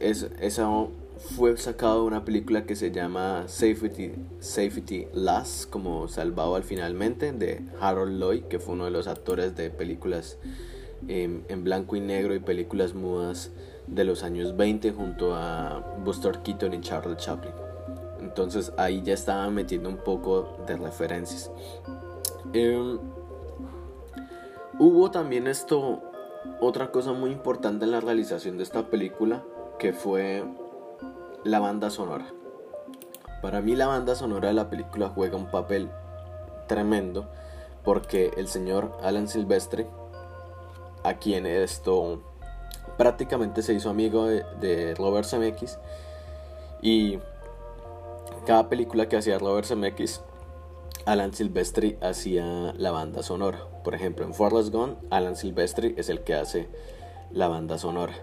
es, 0.00 0.28
eso 0.40 0.90
fue 1.18 1.56
sacado 1.56 2.02
de 2.02 2.06
una 2.06 2.24
película 2.24 2.64
que 2.64 2.76
se 2.76 2.92
llama 2.92 3.44
Safety, 3.48 4.12
Safety 4.38 5.08
Last, 5.12 5.68
como 5.68 6.08
salvado 6.08 6.54
al 6.54 6.62
finalmente, 6.62 7.32
de 7.32 7.62
Harold 7.80 8.20
Lloyd, 8.20 8.42
que 8.44 8.58
fue 8.58 8.74
uno 8.74 8.84
de 8.84 8.92
los 8.92 9.08
actores 9.08 9.56
de 9.56 9.70
películas 9.70 10.38
en, 11.08 11.44
en 11.48 11.64
blanco 11.64 11.96
y 11.96 12.00
negro 12.00 12.34
y 12.34 12.38
películas 12.38 12.94
mudas 12.94 13.50
de 13.88 14.04
los 14.04 14.22
años 14.22 14.56
20 14.56 14.92
junto 14.92 15.34
a 15.34 15.96
Buster 16.04 16.38
Keaton 16.42 16.74
y 16.74 16.80
Charles 16.80 17.16
Chaplin. 17.16 17.52
Entonces 18.20 18.72
ahí 18.76 19.02
ya 19.02 19.14
estaba 19.14 19.48
metiendo 19.50 19.88
un 19.88 19.96
poco 19.96 20.58
de 20.66 20.76
referencias. 20.76 21.50
Em, 22.52 22.98
hubo 24.78 25.10
también 25.10 25.46
esto, 25.46 26.02
otra 26.60 26.90
cosa 26.90 27.12
muy 27.12 27.30
importante 27.30 27.84
en 27.84 27.90
la 27.90 28.00
realización 28.00 28.56
de 28.56 28.62
esta 28.62 28.88
película, 28.88 29.44
que 29.78 29.92
fue 29.92 30.44
la 31.44 31.60
banda 31.60 31.90
sonora. 31.90 32.26
Para 33.42 33.60
mí 33.60 33.76
la 33.76 33.86
banda 33.86 34.14
sonora 34.14 34.48
de 34.48 34.54
la 34.54 34.68
película 34.68 35.10
juega 35.14 35.36
un 35.36 35.50
papel 35.50 35.90
tremendo 36.66 37.28
porque 37.84 38.32
el 38.36 38.48
señor 38.48 38.96
Alan 39.02 39.28
Silvestre, 39.28 39.86
a 41.04 41.14
quien 41.14 41.46
esto 41.46 42.20
prácticamente 42.96 43.62
se 43.62 43.74
hizo 43.74 43.88
amigo 43.88 44.26
de, 44.26 44.94
Robert 44.96 45.26
Zemeckis 45.26 45.78
y 46.82 47.18
cada 48.44 48.68
película 48.68 49.08
que 49.08 49.16
hacía 49.16 49.38
Robert 49.38 49.66
Zemeckis 49.66 50.20
Alan 51.06 51.32
Silvestri 51.32 51.96
hacía 52.00 52.74
la 52.76 52.90
banda 52.90 53.22
sonora. 53.22 53.60
Por 53.84 53.94
ejemplo, 53.94 54.24
en 54.24 54.34
Forrest 54.34 54.72
Gump, 54.72 54.98
Alan 55.10 55.36
Silvestri 55.36 55.94
es 55.96 56.08
el 56.08 56.20
que 56.20 56.34
hace 56.34 56.68
la 57.30 57.48
banda 57.48 57.78
sonora. 57.78 58.14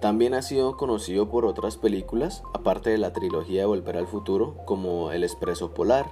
También 0.00 0.34
ha 0.34 0.42
sido 0.42 0.76
conocido 0.76 1.30
por 1.30 1.46
otras 1.46 1.76
películas, 1.76 2.42
aparte 2.52 2.90
de 2.90 2.98
la 2.98 3.12
trilogía 3.12 3.62
de 3.62 3.66
Volver 3.66 3.96
al 3.96 4.06
Futuro, 4.06 4.56
como 4.66 5.10
El 5.10 5.24
Expreso 5.24 5.72
Polar, 5.72 6.06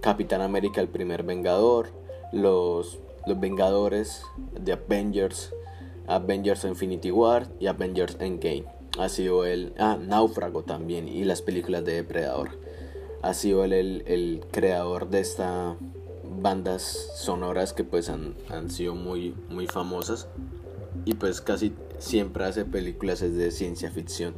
Capitán 0.00 0.40
América 0.40 0.80
el 0.80 0.88
Primer 0.88 1.24
Vengador, 1.24 1.88
Los, 2.32 3.00
los 3.26 3.40
Vengadores, 3.40 4.22
The 4.64 4.72
Avengers, 4.72 5.52
Avengers 6.06 6.64
Infinity 6.64 7.10
War 7.10 7.48
y 7.58 7.66
Avengers 7.66 8.16
Endgame. 8.20 8.64
Ha 8.98 9.08
sido 9.08 9.44
el. 9.44 9.74
Ah, 9.78 9.98
Náufrago 10.00 10.62
también 10.62 11.08
y 11.08 11.24
las 11.24 11.42
películas 11.42 11.84
de 11.84 11.94
Depredador. 11.94 12.58
Ha 13.22 13.34
sido 13.34 13.64
él 13.64 13.72
el, 13.72 14.44
creador 14.52 15.08
de 15.08 15.20
estas 15.20 15.76
bandas 16.40 16.82
sonoras 17.16 17.72
que 17.72 17.84
pues 17.84 18.08
han, 18.08 18.34
han, 18.48 18.70
sido 18.70 18.94
muy, 18.94 19.34
muy 19.50 19.66
famosas. 19.66 20.28
Y 21.04 21.14
pues 21.14 21.40
casi 21.40 21.72
siempre 21.98 22.44
hace 22.44 22.64
películas 22.64 23.20
de 23.20 23.50
ciencia 23.50 23.90
ficción. 23.90 24.34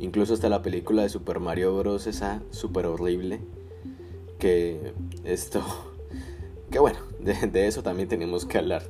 Incluso 0.00 0.34
hasta 0.34 0.48
la 0.48 0.62
película 0.62 1.02
de 1.02 1.08
Super 1.08 1.40
Mario 1.40 1.76
Bros. 1.76 2.06
esa 2.06 2.42
súper 2.50 2.86
horrible. 2.86 3.40
Que 4.38 4.92
esto. 5.24 5.62
Que 6.70 6.78
bueno, 6.80 6.98
de, 7.18 7.32
de 7.46 7.66
eso 7.66 7.82
también 7.82 8.10
tenemos 8.10 8.44
que 8.44 8.58
hablar. 8.58 8.82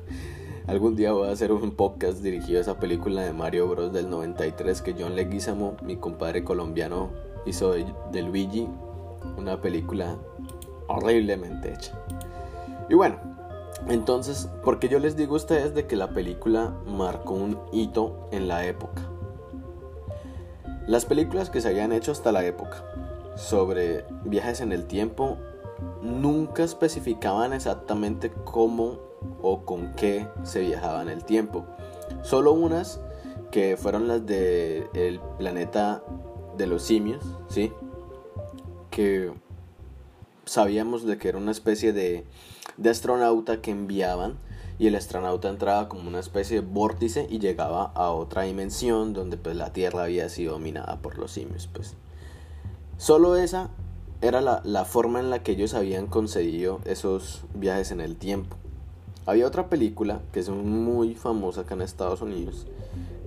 Algún 0.69 0.95
día 0.95 1.13
voy 1.13 1.29
a 1.29 1.31
hacer 1.31 1.51
un 1.51 1.71
podcast 1.71 2.19
dirigido 2.19 2.59
a 2.59 2.61
esa 2.61 2.79
película 2.79 3.23
de 3.23 3.33
Mario 3.33 3.67
Bros. 3.67 3.91
del 3.91 4.07
93 4.07 4.83
que 4.83 4.93
John 4.93 5.15
Leguizamo, 5.15 5.75
mi 5.81 5.95
compadre 5.95 6.43
colombiano, 6.43 7.09
hizo 7.47 7.73
de, 7.73 8.21
Luigi. 8.21 8.67
Una 9.37 9.61
película 9.61 10.17
horriblemente 10.87 11.73
hecha. 11.73 11.93
Y 12.89 12.95
bueno, 12.95 13.17
entonces, 13.87 14.49
porque 14.63 14.89
yo 14.89 14.99
les 14.99 15.15
digo 15.15 15.33
a 15.33 15.37
ustedes 15.37 15.73
de 15.73 15.87
que 15.87 15.95
la 15.95 16.09
película 16.09 16.73
marcó 16.85 17.33
un 17.33 17.59
hito 17.71 18.27
en 18.31 18.47
la 18.47 18.65
época. 18.65 19.01
Las 20.87 21.05
películas 21.05 21.49
que 21.49 21.61
se 21.61 21.69
habían 21.69 21.91
hecho 21.91 22.11
hasta 22.11 22.31
la 22.31 22.43
época 22.45 22.83
sobre 23.35 24.05
viajes 24.25 24.59
en 24.59 24.71
el 24.71 24.85
tiempo 24.85 25.37
nunca 26.01 26.63
especificaban 26.63 27.53
exactamente 27.53 28.31
cómo 28.43 28.97
o 29.41 29.65
con 29.65 29.93
qué 29.93 30.27
se 30.43 30.61
viajaba 30.61 31.01
en 31.01 31.09
el 31.09 31.23
tiempo. 31.23 31.65
Solo 32.21 32.51
unas 32.53 32.99
que 33.51 33.77
fueron 33.77 34.07
las 34.07 34.25
de 34.25 34.89
el 34.93 35.19
planeta 35.37 36.03
de 36.57 36.67
los 36.67 36.83
simios, 36.83 37.23
¿sí? 37.47 37.71
Sabíamos 40.45 41.05
de 41.05 41.17
que 41.17 41.29
era 41.29 41.37
una 41.37 41.51
especie 41.51 41.93
de, 41.93 42.25
de 42.77 42.89
astronauta 42.89 43.61
que 43.61 43.71
enviaban 43.71 44.37
y 44.79 44.87
el 44.87 44.95
astronauta 44.95 45.49
entraba 45.49 45.89
como 45.89 46.07
una 46.07 46.19
especie 46.19 46.61
de 46.61 46.67
vórtice 46.67 47.27
y 47.29 47.39
llegaba 47.39 47.91
a 47.95 48.11
otra 48.11 48.43
dimensión 48.43 49.13
donde 49.13 49.37
pues 49.37 49.55
la 49.55 49.73
Tierra 49.73 50.03
había 50.03 50.29
sido 50.29 50.53
dominada 50.53 51.01
por 51.01 51.17
los 51.17 51.31
simios 51.31 51.67
pues. 51.71 51.95
Solo 52.97 53.35
esa 53.35 53.69
era 54.21 54.41
la, 54.41 54.61
la 54.63 54.85
forma 54.85 55.19
en 55.19 55.29
la 55.29 55.43
que 55.43 55.51
ellos 55.51 55.73
habían 55.73 56.07
concedido 56.07 56.79
esos 56.85 57.43
viajes 57.53 57.91
en 57.91 58.01
el 58.01 58.15
tiempo. 58.15 58.57
Había 59.25 59.45
otra 59.45 59.69
película 59.69 60.21
que 60.31 60.39
es 60.39 60.49
muy 60.49 61.13
famosa 61.13 61.61
acá 61.61 61.75
en 61.75 61.81
Estados 61.81 62.21
Unidos 62.21 62.65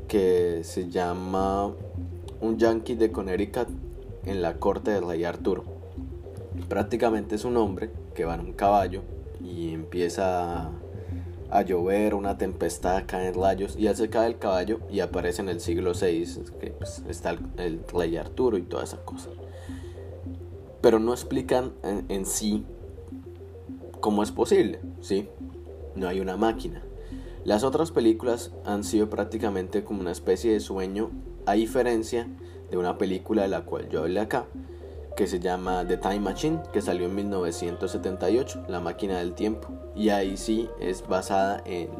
que 0.09 0.63
se 0.65 0.91
llama 0.91 1.73
Un 2.41 2.59
Yankee 2.59 2.97
de 2.97 3.13
Connecticut 3.13 3.69
en 4.25 4.43
la 4.43 4.55
corte 4.55 4.91
del 4.91 5.07
rey 5.07 5.25
Arturo. 5.25 5.65
Prácticamente 6.69 7.35
es 7.35 7.45
un 7.45 7.57
hombre 7.57 7.91
que 8.15 8.25
va 8.25 8.35
en 8.35 8.41
un 8.41 8.53
caballo 8.53 9.03
y 9.41 9.73
empieza 9.73 10.71
a 11.51 11.63
llover, 11.63 12.15
una 12.15 12.39
tempestad, 12.39 13.05
caen 13.07 13.35
rayos 13.35 13.77
y 13.77 13.87
hace 13.87 14.09
cae 14.09 14.27
el 14.27 14.39
caballo 14.39 14.81
y 14.91 15.01
aparece 15.01 15.43
en 15.43 15.51
el 15.51 15.61
siglo 15.61 15.93
VI, 15.93 16.25
que 16.61 16.71
pues, 16.71 17.03
está 17.09 17.31
el, 17.31 17.41
el, 17.59 17.81
rey 17.93 18.17
Arturo 18.17 18.57
y 18.57 18.63
toda 18.63 18.85
esa 18.85 19.05
cosa. 19.05 19.29
Pero 20.81 20.99
no 20.99 21.13
explican 21.13 21.73
en, 21.83 22.07
en, 22.09 22.25
sí 22.25 22.65
cómo 24.01 24.23
es 24.23 24.31
posible, 24.31 24.81
¿sí? 25.03 25.29
No 25.95 26.09
hay 26.09 26.21
una 26.21 26.39
máquina. 26.39 26.83
Las 27.45 27.65
otras 27.65 27.91
películas 27.91 28.53
han 28.65 28.83
sido 28.83 29.11
prácticamente 29.11 29.85
como 29.85 30.01
una 30.01 30.13
especie 30.13 30.53
de 30.53 30.61
sueño, 30.61 31.11
a 31.45 31.53
diferencia 31.53 32.29
de 32.73 32.79
una 32.79 32.97
película 32.97 33.43
de 33.43 33.49
la 33.49 33.67
cual 33.67 33.91
yo 33.91 34.01
hablé 34.01 34.19
acá, 34.19 34.47
que 35.15 35.27
se 35.27 35.41
llama 35.41 35.85
The 35.87 35.99
Time 35.99 36.21
Machine, 36.21 36.63
que 36.73 36.81
salió 36.81 37.05
en 37.05 37.15
1978, 37.15 38.65
La 38.69 38.81
máquina 38.81 39.19
del 39.19 39.35
tiempo. 39.35 39.69
Y 39.95 40.09
ahí 40.09 40.39
sí 40.39 40.71
es 40.81 41.07
basada 41.07 41.63
en, 41.67 41.91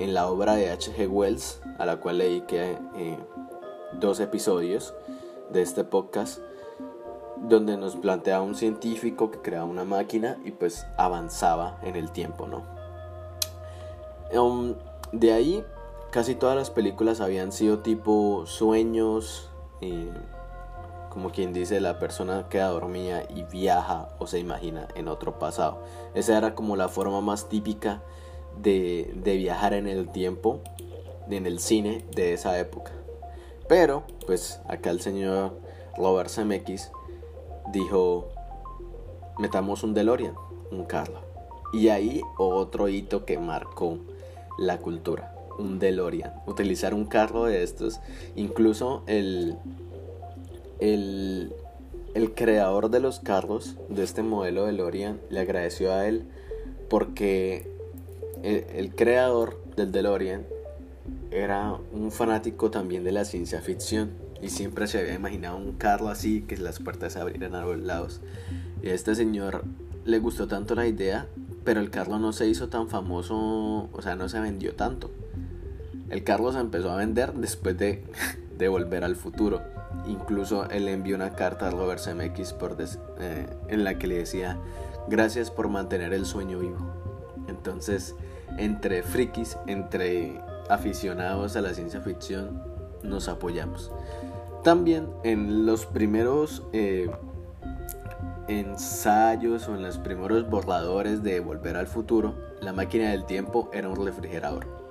en 0.00 0.12
la 0.12 0.26
obra 0.26 0.56
de 0.56 0.70
H.G. 0.70 1.06
Wells, 1.08 1.60
a 1.78 1.86
la 1.86 2.00
cual 2.00 2.18
le 2.18 2.24
dediqué 2.24 2.76
eh, 2.96 3.16
dos 4.00 4.18
episodios 4.18 4.92
de 5.52 5.62
este 5.62 5.84
podcast, 5.84 6.40
donde 7.36 7.76
nos 7.76 7.94
plantea 7.94 8.40
un 8.40 8.56
científico 8.56 9.30
que 9.30 9.38
crea 9.38 9.62
una 9.62 9.84
máquina 9.84 10.36
y 10.44 10.50
pues 10.50 10.84
avanzaba 10.96 11.78
en 11.84 11.94
el 11.94 12.10
tiempo, 12.10 12.48
¿no? 12.48 12.64
Um, 14.36 14.74
de 15.12 15.32
ahí, 15.32 15.64
casi 16.14 16.36
todas 16.36 16.54
las 16.54 16.70
películas 16.70 17.20
habían 17.20 17.50
sido 17.50 17.80
tipo 17.80 18.44
sueños. 18.46 19.50
Como 21.10 21.32
quien 21.32 21.52
dice, 21.52 21.80
la 21.80 21.98
persona 21.98 22.48
queda 22.48 22.68
dormida 22.68 23.24
y 23.34 23.42
viaja 23.42 24.10
o 24.20 24.28
se 24.28 24.38
imagina 24.38 24.86
en 24.94 25.08
otro 25.08 25.40
pasado. 25.40 25.82
Esa 26.14 26.38
era 26.38 26.54
como 26.54 26.76
la 26.76 26.88
forma 26.88 27.20
más 27.20 27.48
típica 27.48 28.00
de, 28.56 29.12
de 29.24 29.36
viajar 29.36 29.74
en 29.74 29.88
el 29.88 30.08
tiempo, 30.08 30.60
en 31.28 31.46
el 31.46 31.58
cine 31.58 32.04
de 32.14 32.32
esa 32.32 32.60
época. 32.60 32.92
Pero, 33.68 34.04
pues 34.24 34.60
acá 34.68 34.90
el 34.90 35.00
señor 35.00 35.58
Robert 35.96 36.30
Zemeckis 36.30 36.92
dijo, 37.72 38.28
metamos 39.40 39.82
un 39.82 39.94
DeLorean, 39.94 40.36
un 40.70 40.84
carro. 40.84 41.22
Y 41.72 41.88
ahí 41.88 42.22
otro 42.38 42.86
hito 42.88 43.24
que 43.24 43.36
marcó 43.36 43.98
la 44.58 44.78
cultura, 44.78 45.33
un 45.58 45.78
DeLorean. 45.78 46.32
Utilizar 46.46 46.94
un 46.94 47.06
carro 47.06 47.44
de 47.44 47.62
estos, 47.62 48.00
incluso 48.34 49.02
el 49.06 49.56
el, 50.80 51.52
creador 52.34 52.90
de 52.90 53.00
los 53.00 53.20
carros 53.20 53.76
de 53.88 54.02
este 54.02 54.22
modelo 54.22 54.64
de 54.64 54.72
DeLorean 54.72 55.20
le 55.30 55.40
agradeció 55.40 55.92
a 55.92 56.06
él 56.06 56.24
porque 56.88 57.70
el, 58.42 58.94
creador 58.94 59.62
del 59.76 59.92
DeLorean 59.92 60.44
era 61.30 61.78
un 61.92 62.10
fanático 62.12 62.70
también 62.70 63.04
de 63.04 63.12
la 63.12 63.24
ciencia 63.24 63.60
ficción 63.60 64.12
y 64.42 64.50
siempre 64.50 64.86
se 64.86 65.00
había 65.00 65.14
imaginado 65.14 65.56
un 65.56 65.72
carro 65.72 66.08
así 66.08 66.42
que 66.42 66.56
las 66.56 66.78
puertas 66.78 67.14
se 67.14 67.20
abrieran 67.20 67.54
a 67.54 67.62
los 67.64 67.78
lados. 67.78 68.20
Y 68.82 68.88
a 68.88 68.94
este 68.94 69.14
señor 69.14 69.64
le 70.04 70.18
gustó 70.18 70.46
tanto 70.46 70.74
la 70.74 70.86
idea, 70.86 71.26
pero 71.64 71.80
el 71.80 71.90
carro 71.90 72.18
no 72.18 72.32
se 72.34 72.46
hizo 72.46 72.68
tan 72.68 72.88
famoso, 72.88 73.88
o 73.90 74.02
sea, 74.02 74.16
no 74.16 74.28
se 74.28 74.38
vendió 74.40 74.74
tanto. 74.74 75.10
El 76.14 76.22
carro 76.22 76.56
empezó 76.56 76.92
a 76.92 76.96
vender 76.96 77.32
después 77.32 77.76
de, 77.76 78.04
de 78.56 78.68
volver 78.68 79.02
al 79.02 79.16
futuro. 79.16 79.62
Incluso 80.06 80.70
él 80.70 80.86
envió 80.86 81.16
una 81.16 81.30
carta 81.30 81.66
a 81.66 81.70
Robert 81.72 81.98
Zemeckis 81.98 82.52
por 82.52 82.76
eh, 82.80 83.46
en 83.66 83.82
la 83.82 83.98
que 83.98 84.06
le 84.06 84.18
decía 84.18 84.56
gracias 85.08 85.50
por 85.50 85.68
mantener 85.68 86.14
el 86.14 86.24
sueño 86.24 86.60
vivo. 86.60 86.78
Entonces, 87.48 88.14
entre 88.58 89.02
frikis, 89.02 89.58
entre 89.66 90.40
aficionados 90.68 91.56
a 91.56 91.62
la 91.62 91.74
ciencia 91.74 92.00
ficción, 92.00 92.62
nos 93.02 93.26
apoyamos. 93.26 93.90
También 94.62 95.08
en 95.24 95.66
los 95.66 95.84
primeros 95.84 96.62
eh, 96.72 97.10
ensayos 98.46 99.66
o 99.66 99.74
en 99.74 99.82
los 99.82 99.98
primeros 99.98 100.48
borradores 100.48 101.24
de 101.24 101.40
Volver 101.40 101.76
al 101.76 101.88
Futuro, 101.88 102.36
la 102.60 102.72
máquina 102.72 103.10
del 103.10 103.26
tiempo 103.26 103.68
era 103.72 103.88
un 103.88 104.06
refrigerador. 104.06 104.83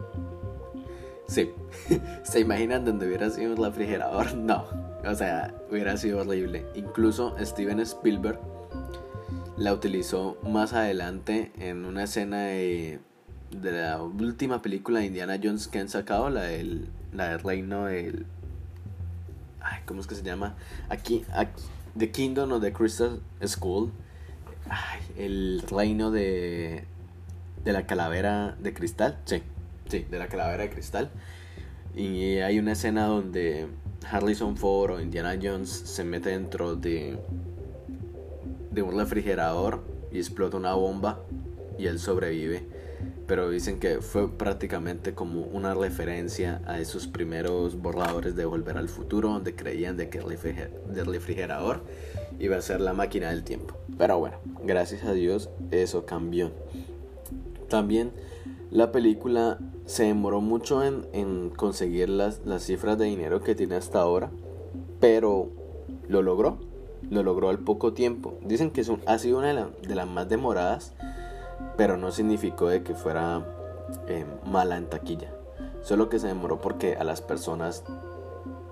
Sí, 1.27 1.51
¿se 2.23 2.39
imaginan 2.39 2.86
donde 2.86 3.07
hubiera 3.07 3.29
sido 3.29 3.53
un 3.53 3.63
refrigerador? 3.63 4.36
No, 4.36 4.65
o 5.05 5.15
sea, 5.15 5.53
hubiera 5.69 5.97
sido 5.97 6.21
horrible. 6.21 6.65
Incluso 6.75 7.36
Steven 7.39 7.79
Spielberg 7.81 8.39
la 9.57 9.73
utilizó 9.73 10.38
más 10.43 10.73
adelante 10.73 11.51
en 11.59 11.86
una 11.86 12.03
escena 12.03 12.45
de, 12.45 12.99
la 13.62 14.01
última 14.01 14.62
película 14.62 14.99
de 14.99 15.05
Indiana 15.07 15.39
Jones 15.41 15.67
que 15.67 15.79
han 15.79 15.89
sacado, 15.89 16.29
la 16.29 16.43
del, 16.43 16.89
la 17.12 17.29
del 17.29 17.39
reino 17.39 17.86
del... 17.86 18.25
Ay, 19.62 19.81
¿Cómo 19.86 20.01
es 20.01 20.07
que 20.07 20.15
se 20.15 20.23
llama? 20.23 20.55
Aquí, 20.89 21.23
aquí 21.33 21.62
The 21.97 22.12
Kingdom 22.12 22.51
of 22.51 22.62
the 22.62 22.73
Crystal 22.73 23.21
School. 23.45 23.91
Ay, 24.69 24.99
el 25.17 25.63
reino 25.69 26.09
de, 26.12 26.86
de 27.63 27.73
la 27.73 27.86
calavera 27.86 28.55
de 28.59 28.73
cristal. 28.73 29.19
Sí, 29.25 29.43
sí, 29.87 30.05
de 30.09 30.19
la 30.19 30.27
calavera 30.27 30.63
de 30.63 30.69
cristal. 30.69 31.11
Y 31.95 32.37
hay 32.37 32.59
una 32.59 32.71
escena 32.71 33.05
donde 33.05 33.67
Harrison 34.09 34.57
Ford 34.57 34.91
o 34.91 35.01
Indiana 35.01 35.37
Jones 35.41 35.69
se 35.69 36.03
mete 36.03 36.29
dentro 36.29 36.75
de, 36.75 37.17
de 38.71 38.81
un 38.81 38.97
refrigerador 38.97 39.83
y 40.11 40.17
explota 40.17 40.57
una 40.57 40.73
bomba 40.73 41.19
y 41.77 41.87
él 41.87 41.99
sobrevive. 41.99 42.63
Pero 43.27 43.49
dicen 43.49 43.79
que 43.79 44.01
fue 44.01 44.29
prácticamente 44.29 45.13
como 45.13 45.41
una 45.41 45.73
referencia 45.73 46.61
a 46.65 46.79
esos 46.79 47.07
primeros 47.07 47.77
borradores 47.77 48.35
de 48.35 48.45
Volver 48.45 48.77
al 48.77 48.89
Futuro, 48.89 49.29
donde 49.29 49.55
creían 49.55 49.95
de 49.95 50.09
que 50.09 50.17
el 50.17 51.05
refrigerador 51.05 51.83
iba 52.39 52.57
a 52.57 52.61
ser 52.61 52.81
la 52.81 52.93
máquina 52.93 53.29
del 53.29 53.43
tiempo. 53.43 53.77
Pero 53.97 54.19
bueno, 54.19 54.37
gracias 54.63 55.03
a 55.03 55.13
Dios 55.13 55.49
eso 55.71 56.05
cambió. 56.05 56.51
También 57.69 58.11
la 58.73 58.91
película 58.91 59.59
se 59.86 60.05
demoró 60.05 60.41
mucho 60.41 60.81
en, 60.83 61.51
conseguir 61.51 62.09
las, 62.09 62.41
las, 62.43 62.63
cifras 62.63 62.97
de 62.97 63.05
dinero 63.05 63.43
que 63.43 63.53
tiene 63.53 63.75
hasta 63.75 64.01
ahora, 64.01 64.31
pero 64.99 65.51
lo 66.07 66.23
logró, 66.23 66.57
lo 67.07 67.21
logró 67.21 67.49
al 67.49 67.59
poco 67.59 67.93
tiempo. 67.93 68.39
Dicen 68.41 68.71
que 68.71 68.81
es 68.81 68.91
ha 69.05 69.19
sido 69.19 69.38
una 69.38 69.53
de, 69.53 69.95
las 69.95 70.07
más 70.07 70.27
demoradas, 70.27 70.95
pero 71.77 71.97
no 71.97 72.12
significó 72.12 72.67
de 72.67 72.81
que 72.81 72.95
fuera 72.95 73.45
eh, 74.07 74.25
mala 74.43 74.77
en 74.77 74.89
taquilla. 74.89 75.31
Solo 75.83 76.09
que 76.09 76.17
se 76.17 76.25
demoró 76.25 76.59
porque 76.59 76.95
a 76.95 77.03
las 77.03 77.21
personas 77.21 77.83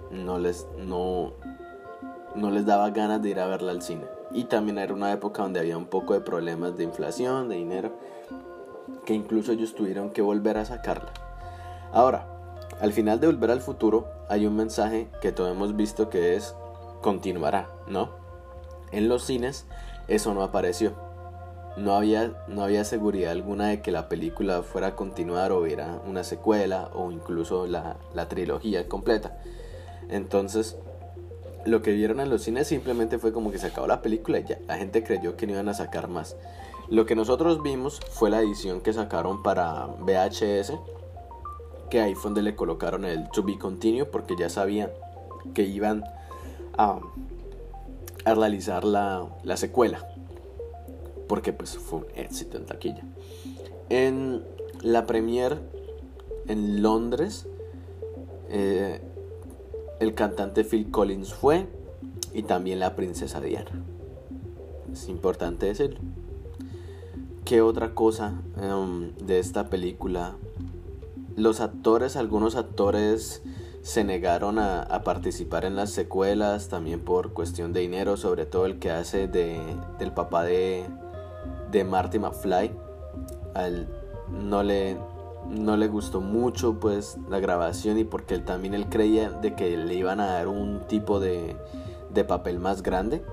no 0.09 0.39
les, 0.39 0.65
no, 0.79 1.33
no 2.33 2.49
les 2.49 2.65
daba 2.65 2.89
ganas 2.89 3.21
de 3.21 3.29
ir 3.29 3.39
a 3.39 3.45
verla 3.45 3.71
al 3.71 3.83
cine. 3.83 4.05
Y 4.31 4.45
también 4.45 4.79
era 4.79 4.95
una 4.95 5.11
época 5.11 5.43
donde 5.43 5.59
había 5.59 5.77
un 5.77 5.85
poco 5.85 6.15
de 6.15 6.21
problemas 6.21 6.75
de 6.75 6.85
inflación, 6.85 7.49
de 7.49 7.57
dinero 7.57 7.91
que 9.05 9.13
incluso 9.13 9.51
ellos 9.51 9.75
tuvieron 9.75 10.11
que 10.11 10.21
volver 10.21 10.57
a 10.57 10.65
sacarla. 10.65 11.11
Ahora, 11.91 12.27
al 12.79 12.93
final 12.93 13.19
de 13.19 13.27
Volver 13.27 13.51
al 13.51 13.61
Futuro 13.61 14.07
hay 14.29 14.47
un 14.47 14.55
mensaje 14.55 15.07
que 15.21 15.31
todos 15.31 15.51
hemos 15.51 15.75
visto 15.75 16.09
que 16.09 16.35
es 16.35 16.55
continuará, 17.01 17.69
¿no? 17.87 18.09
En 18.91 19.07
los 19.07 19.23
cines 19.23 19.65
eso 20.07 20.33
no 20.33 20.43
apareció. 20.43 20.93
No 21.77 21.95
había, 21.95 22.33
no 22.47 22.63
había 22.63 22.83
seguridad 22.83 23.31
alguna 23.31 23.67
de 23.67 23.81
que 23.81 23.91
la 23.91 24.09
película 24.09 24.61
fuera 24.61 24.87
a 24.87 24.95
continuar 24.95 25.51
o 25.51 25.61
hubiera 25.61 26.01
una 26.05 26.23
secuela 26.23 26.89
o 26.93 27.11
incluso 27.11 27.65
la, 27.65 27.97
la 28.13 28.27
trilogía 28.27 28.87
completa. 28.89 29.37
Entonces, 30.09 30.77
lo 31.65 31.81
que 31.81 31.93
vieron 31.93 32.19
en 32.19 32.29
los 32.29 32.41
cines 32.41 32.67
simplemente 32.67 33.19
fue 33.19 33.31
como 33.31 33.51
que 33.51 33.59
se 33.59 33.67
acabó 33.67 33.87
la 33.87 34.01
película 34.01 34.39
y 34.39 34.43
ya. 34.43 34.57
La 34.67 34.77
gente 34.77 35.03
creyó 35.03 35.37
que 35.37 35.47
no 35.47 35.53
iban 35.53 35.69
a 35.69 35.73
sacar 35.73 36.07
más. 36.07 36.35
Lo 36.91 37.05
que 37.05 37.15
nosotros 37.15 37.63
vimos 37.63 38.01
fue 38.11 38.29
la 38.29 38.41
edición 38.41 38.81
que 38.81 38.91
sacaron 38.91 39.41
para 39.41 39.85
VHS, 39.85 40.73
que 41.89 42.01
ahí 42.01 42.15
fue 42.15 42.31
donde 42.31 42.41
le 42.41 42.53
colocaron 42.53 43.05
el 43.05 43.29
To 43.29 43.43
Be 43.43 43.57
Continue 43.57 44.03
porque 44.03 44.35
ya 44.37 44.49
sabían 44.49 44.89
que 45.53 45.63
iban 45.63 46.03
a, 46.77 46.99
realizar 48.25 48.83
la, 48.83 49.29
secuela. 49.55 50.05
Porque 51.29 51.53
pues 51.53 51.77
fue 51.77 51.99
un 51.99 52.05
éxito 52.13 52.57
en 52.57 52.65
taquilla. 52.65 53.05
En 53.87 54.43
la 54.81 55.05
premier 55.05 55.61
en 56.47 56.81
Londres, 56.81 57.47
eh, 58.49 58.99
el 60.01 60.13
cantante 60.13 60.65
Phil 60.65 60.91
Collins 60.91 61.33
fue 61.33 61.67
y 62.33 62.43
también 62.43 62.79
la 62.81 62.97
princesa 62.97 63.39
Diana. 63.39 63.81
Es 64.91 65.07
importante 65.07 65.67
decirlo. 65.67 66.01
¿Qué 67.45 67.61
otra 67.61 67.93
cosa 67.95 68.35
em, 68.61 69.15
de 69.15 69.39
esta 69.39 69.65
película? 69.69 70.35
Los 71.35 71.59
actores, 71.59 72.15
algunos 72.15 72.55
actores 72.55 73.41
se 73.81 74.03
negaron 74.03 74.59
a, 74.59 75.01
participar 75.03 75.65
en 75.65 75.75
las 75.75 75.89
secuelas 75.89 76.69
también 76.69 76.99
por 76.99 77.33
cuestión 77.33 77.73
de 77.73 77.81
dinero, 77.81 78.15
sobre 78.15 78.45
todo 78.45 78.67
el 78.67 78.77
que 78.77 78.91
hace 78.91 79.27
de, 79.27 79.59
del 79.97 80.13
papá 80.13 80.43
de, 80.43 80.85
de 81.71 81.83
Marty 81.83 82.19
McFly. 82.19 82.71
Al, 83.55 83.87
no 84.29 84.63
le 84.63 84.97
no 85.49 85.75
le 85.75 85.87
gustó 85.87 86.21
mucho 86.21 86.79
pues 86.79 87.17
la 87.27 87.39
grabación 87.39 87.97
y 87.97 88.03
porque 88.03 88.35
él 88.35 88.45
también 88.45 88.75
él 88.75 88.87
creía 88.87 89.31
de 89.31 89.55
que 89.55 89.75
le 89.75 89.95
iban 89.95 90.19
a 90.19 90.27
dar 90.27 90.47
un 90.47 90.81
tipo 90.87 91.19
de, 91.19 91.57
de 92.13 92.23
papel 92.23 92.59
más 92.59 92.83
grande 92.83 93.23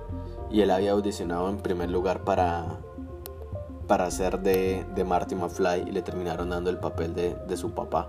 y 0.50 0.62
él 0.62 0.70
había 0.70 0.92
audicionado 0.92 1.50
en 1.50 1.58
primer 1.58 1.90
lugar 1.90 2.24
para 2.24 2.78
para 3.88 4.06
hacer 4.06 4.40
de, 4.40 4.86
de 4.94 5.04
Marty 5.04 5.34
McFly 5.34 5.88
y 5.88 5.90
le 5.90 6.02
terminaron 6.02 6.50
dando 6.50 6.70
el 6.70 6.78
papel 6.78 7.14
de, 7.14 7.34
de 7.34 7.56
su 7.56 7.72
papá 7.72 8.08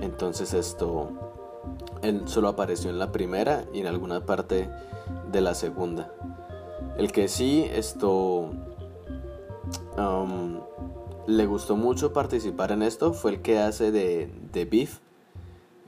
entonces 0.00 0.52
esto 0.52 1.10
él 2.02 2.22
solo 2.26 2.48
apareció 2.48 2.90
en 2.90 2.98
la 2.98 3.12
primera 3.12 3.64
y 3.72 3.80
en 3.80 3.86
alguna 3.86 4.26
parte 4.26 4.68
de 5.32 5.40
la 5.40 5.54
segunda 5.54 6.12
el 6.98 7.10
que 7.12 7.28
sí 7.28 7.66
esto 7.72 8.50
um, 9.96 10.60
le 11.26 11.46
gustó 11.46 11.76
mucho 11.76 12.12
participar 12.12 12.72
en 12.72 12.82
esto 12.82 13.12
fue 13.12 13.32
el 13.32 13.42
que 13.42 13.58
hace 13.58 13.90
de, 13.90 14.30
de 14.52 14.64
Beef, 14.64 14.98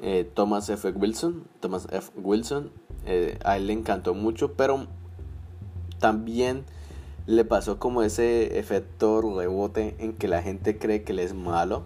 eh, 0.02 0.30
Thomas 0.34 0.68
F. 0.68 0.90
Wilson. 0.90 1.44
Thomas 1.60 1.86
F. 1.90 2.10
Wilson, 2.16 2.70
eh, 3.04 3.38
a 3.44 3.56
él 3.56 3.66
le 3.66 3.72
encantó 3.74 4.14
mucho, 4.14 4.54
pero 4.54 4.86
también 5.98 6.64
le 7.26 7.44
pasó 7.44 7.78
como 7.78 8.02
ese 8.02 8.58
efecto 8.58 9.20
rebote 9.20 9.96
en 9.98 10.14
que 10.14 10.28
la 10.28 10.42
gente 10.42 10.78
cree 10.78 11.02
que 11.02 11.12
él 11.12 11.18
es 11.18 11.34
malo 11.34 11.82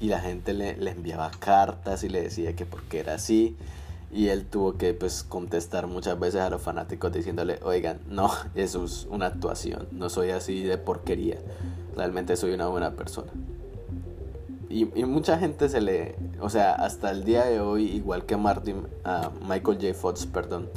y 0.00 0.08
la 0.08 0.20
gente 0.20 0.52
le, 0.52 0.76
le 0.76 0.90
enviaba 0.90 1.30
cartas 1.38 2.02
y 2.04 2.08
le 2.08 2.22
decía 2.22 2.54
que 2.56 2.66
porque 2.66 3.00
era 3.00 3.14
así 3.14 3.56
y 4.12 4.28
él 4.28 4.44
tuvo 4.44 4.76
que 4.76 4.92
pues 4.92 5.22
contestar 5.22 5.86
muchas 5.86 6.18
veces 6.18 6.40
a 6.40 6.50
los 6.50 6.60
fanáticos 6.60 7.12
diciéndole 7.12 7.60
oigan 7.62 8.00
no 8.08 8.30
eso 8.54 8.84
es 8.84 9.06
una 9.10 9.26
actuación 9.26 9.88
no 9.92 10.10
soy 10.10 10.30
así 10.30 10.62
de 10.62 10.76
porquería 10.78 11.38
realmente 11.96 12.36
soy 12.36 12.52
una 12.52 12.68
buena 12.68 12.92
persona. 12.92 13.30
Y, 14.68 14.86
mucha 15.04 15.38
gente 15.38 15.68
se 15.68 15.82
le, 15.82 16.16
o 16.40 16.48
sea, 16.48 16.72
hasta 16.72 17.10
el 17.10 17.24
día 17.24 17.44
de 17.44 17.60
hoy, 17.60 17.84
igual 17.84 18.24
que 18.24 18.38
Martin, 18.38 18.86
a 19.04 19.30
Michael 19.46 19.78
J. 19.78 19.92
Fox, 19.92 20.24
perdón, 20.24 20.70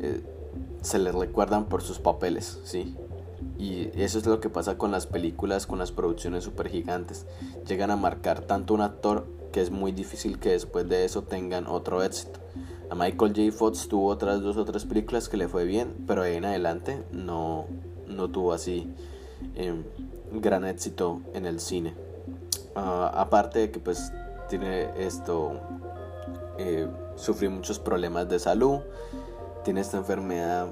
eh, 0.00 0.22
se 0.80 0.98
le 0.98 1.12
recuerdan 1.12 1.66
por 1.66 1.82
sus 1.82 1.98
papeles, 1.98 2.58
¿sí? 2.64 2.96
Y 3.58 3.90
eso 4.00 4.18
es 4.18 4.26
lo 4.26 4.40
que 4.40 4.50
pasa 4.50 4.78
con 4.78 4.90
las 4.90 5.06
películas, 5.06 5.66
con 5.66 5.78
las 5.78 5.92
producciones 5.92 6.44
super 6.44 6.68
gigantes. 6.68 7.26
Llegan 7.66 7.90
a 7.90 7.96
marcar 7.96 8.40
tanto 8.40 8.74
un 8.74 8.80
actor 8.80 9.26
que 9.52 9.60
es 9.60 9.70
muy 9.70 9.92
difícil 9.92 10.38
que 10.38 10.50
después 10.50 10.88
de 10.88 11.04
eso 11.04 11.22
tengan 11.22 11.66
otro 11.66 12.02
éxito. 12.02 12.40
A 12.90 12.94
Michael 12.94 13.32
J. 13.34 13.52
Fox 13.52 13.88
tuvo 13.88 14.08
otras 14.08 14.40
dos 14.42 14.56
o 14.56 14.64
tres 14.64 14.84
películas 14.84 15.28
que 15.28 15.36
le 15.36 15.48
fue 15.48 15.64
bien, 15.64 16.04
pero 16.06 16.22
ahí 16.22 16.36
en 16.36 16.44
adelante 16.44 17.02
no, 17.10 17.66
no 18.06 18.28
tuvo 18.30 18.52
así 18.52 18.92
eh, 19.54 19.82
gran 20.32 20.64
éxito 20.64 21.20
en 21.34 21.46
el 21.46 21.60
cine. 21.60 21.94
Ah, 22.74 23.10
aparte 23.14 23.58
de 23.58 23.70
que 23.70 23.80
pues 23.80 24.12
tiene 24.48 24.90
esto, 24.98 25.60
eh, 26.58 26.86
sufrió 27.16 27.50
muchos 27.50 27.78
problemas 27.78 28.28
de 28.28 28.38
salud, 28.38 28.80
tiene 29.64 29.80
esta 29.80 29.96
enfermedad, 29.96 30.68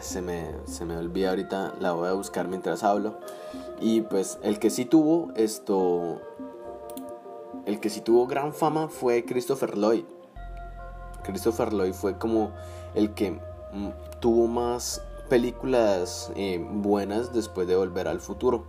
se, 0.00 0.22
me, 0.22 0.54
se 0.66 0.84
me 0.84 0.96
olvida 0.96 1.30
ahorita, 1.30 1.74
la 1.80 1.92
voy 1.92 2.08
a 2.08 2.12
buscar 2.12 2.48
mientras 2.48 2.82
hablo. 2.82 3.18
Y 3.80 4.02
pues 4.02 4.38
el 4.42 4.58
que 4.58 4.70
sí 4.70 4.84
tuvo 4.84 5.32
esto, 5.36 6.20
el 7.66 7.80
que 7.80 7.90
sí 7.90 8.00
tuvo 8.00 8.26
gran 8.26 8.52
fama 8.52 8.88
fue 8.88 9.24
Christopher 9.24 9.76
Lloyd. 9.76 10.04
Christopher 11.22 11.72
Lloyd 11.72 11.92
fue 11.92 12.18
como 12.18 12.52
el 12.94 13.14
que 13.14 13.32
mm, 13.32 14.20
tuvo 14.20 14.46
más 14.46 15.02
películas 15.28 16.32
eh, 16.36 16.64
buenas 16.70 17.32
después 17.32 17.68
de 17.68 17.76
Volver 17.76 18.08
al 18.08 18.20
Futuro. 18.20 18.64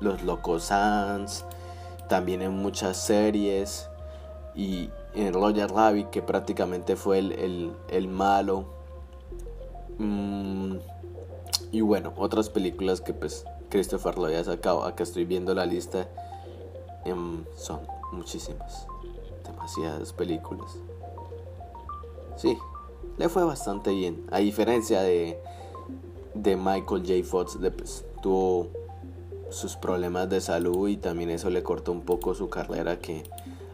Los 0.00 0.22
Locos 0.22 0.64
Sans, 0.64 1.44
también 2.08 2.42
en 2.42 2.52
muchas 2.52 2.96
series 2.96 3.88
y 4.54 4.90
en 5.14 5.32
Roger 5.32 5.70
Rabbit 5.70 6.10
que 6.10 6.22
prácticamente 6.22 6.96
fue 6.96 7.18
el, 7.18 8.08
malo. 8.08 8.66
Mm, 9.98 10.76
y 11.70 11.80
bueno, 11.80 12.12
otras 12.16 12.50
películas 12.50 13.00
que 13.00 13.14
pues 13.14 13.44
Christopher 13.68 14.18
lo 14.18 14.26
había 14.26 14.44
sacado. 14.44 14.84
Acá 14.84 15.02
estoy 15.02 15.24
viendo 15.24 15.54
la 15.54 15.66
lista. 15.66 16.08
Em, 17.04 17.44
son 17.56 17.80
muchísimas. 18.12 18.86
Demasiadas 19.44 20.12
películas. 20.12 20.76
Sí, 22.36 22.56
le 23.18 23.28
fue 23.28 23.44
bastante 23.44 23.90
bien. 23.90 24.26
A 24.30 24.38
diferencia 24.38 25.02
de 25.02 25.38
de 26.34 26.56
Michael 26.56 27.02
J. 27.06 27.24
Fox 27.24 27.58
pues, 27.76 28.04
tuvo 28.22 28.68
sus 29.50 29.76
problemas 29.76 30.28
de 30.30 30.40
salud 30.40 30.88
y 30.88 30.96
también 30.96 31.30
eso 31.30 31.50
le 31.50 31.62
cortó 31.62 31.92
un 31.92 32.02
poco 32.02 32.34
su 32.34 32.48
carrera 32.48 32.98
que 32.98 33.24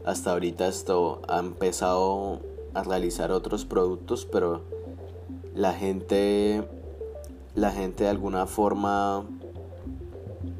hasta 0.04 0.32
ahorita 0.32 0.66
esto 0.66 1.22
ha 1.28 1.38
empezado 1.38 2.40
a 2.74 2.82
realizar 2.82 3.30
otros 3.30 3.64
productos 3.64 4.26
pero 4.30 4.62
la 5.54 5.72
gente 5.72 6.66
la 7.54 7.72
gente 7.72 8.04
de 8.04 8.10
alguna 8.10 8.46
forma 8.46 9.24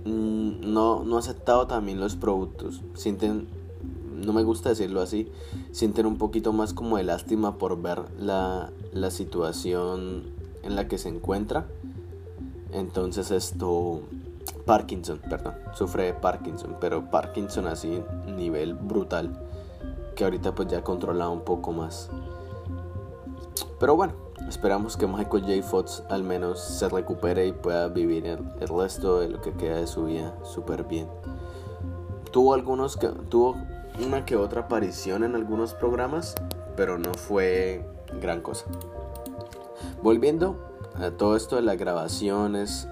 mm, 0.04 0.72
no, 0.72 1.04
no 1.04 1.16
ha 1.16 1.18
aceptado 1.18 1.66
también 1.66 2.00
los 2.00 2.16
productos 2.16 2.82
sienten 2.94 3.46
no 4.14 4.32
me 4.32 4.42
gusta 4.42 4.70
decirlo 4.70 5.00
así 5.00 5.30
sienten 5.70 6.06
un 6.06 6.18
poquito 6.18 6.52
más 6.52 6.74
como 6.74 6.96
de 6.96 7.04
lástima 7.04 7.56
por 7.56 7.80
ver 7.80 8.02
la, 8.18 8.70
la 8.92 9.10
situación 9.10 10.24
en 10.62 10.74
la 10.74 10.88
que 10.88 10.98
se 10.98 11.08
encuentra 11.08 11.66
entonces 12.72 13.30
esto, 13.30 14.00
Parkinson, 14.66 15.20
perdón, 15.28 15.54
sufre 15.74 16.04
de 16.04 16.14
Parkinson, 16.14 16.76
pero 16.80 17.10
Parkinson 17.10 17.66
así, 17.66 18.02
nivel 18.26 18.74
brutal, 18.74 19.40
que 20.14 20.24
ahorita 20.24 20.54
pues 20.54 20.68
ya 20.68 20.82
controla 20.82 21.28
un 21.28 21.40
poco 21.40 21.72
más. 21.72 22.10
Pero 23.80 23.96
bueno, 23.96 24.12
esperamos 24.48 24.96
que 24.96 25.06
Michael 25.06 25.42
J. 25.42 25.62
Fox 25.62 26.02
al 26.08 26.22
menos 26.22 26.60
se 26.60 26.88
recupere 26.88 27.46
y 27.46 27.52
pueda 27.52 27.88
vivir 27.88 28.26
el, 28.26 28.68
resto 28.68 29.20
de 29.20 29.28
lo 29.28 29.40
que 29.40 29.52
queda 29.52 29.76
de 29.76 29.86
su 29.86 30.04
vida 30.04 30.34
súper 30.44 30.84
bien. 30.84 31.08
Tuvo 32.30 32.54
algunos 32.54 32.96
que 32.96 33.08
tuvo 33.08 33.56
una 34.04 34.24
que 34.24 34.36
otra 34.36 34.62
aparición 34.62 35.24
en 35.24 35.34
algunos 35.34 35.74
programas, 35.74 36.34
pero 36.76 36.98
no 36.98 37.14
fue 37.14 37.84
gran 38.20 38.40
cosa. 38.40 38.66
Volviendo 40.02 40.56
todo 41.16 41.36
esto 41.36 41.56
de 41.56 41.62
las 41.62 41.78
grabaciones. 41.78 42.88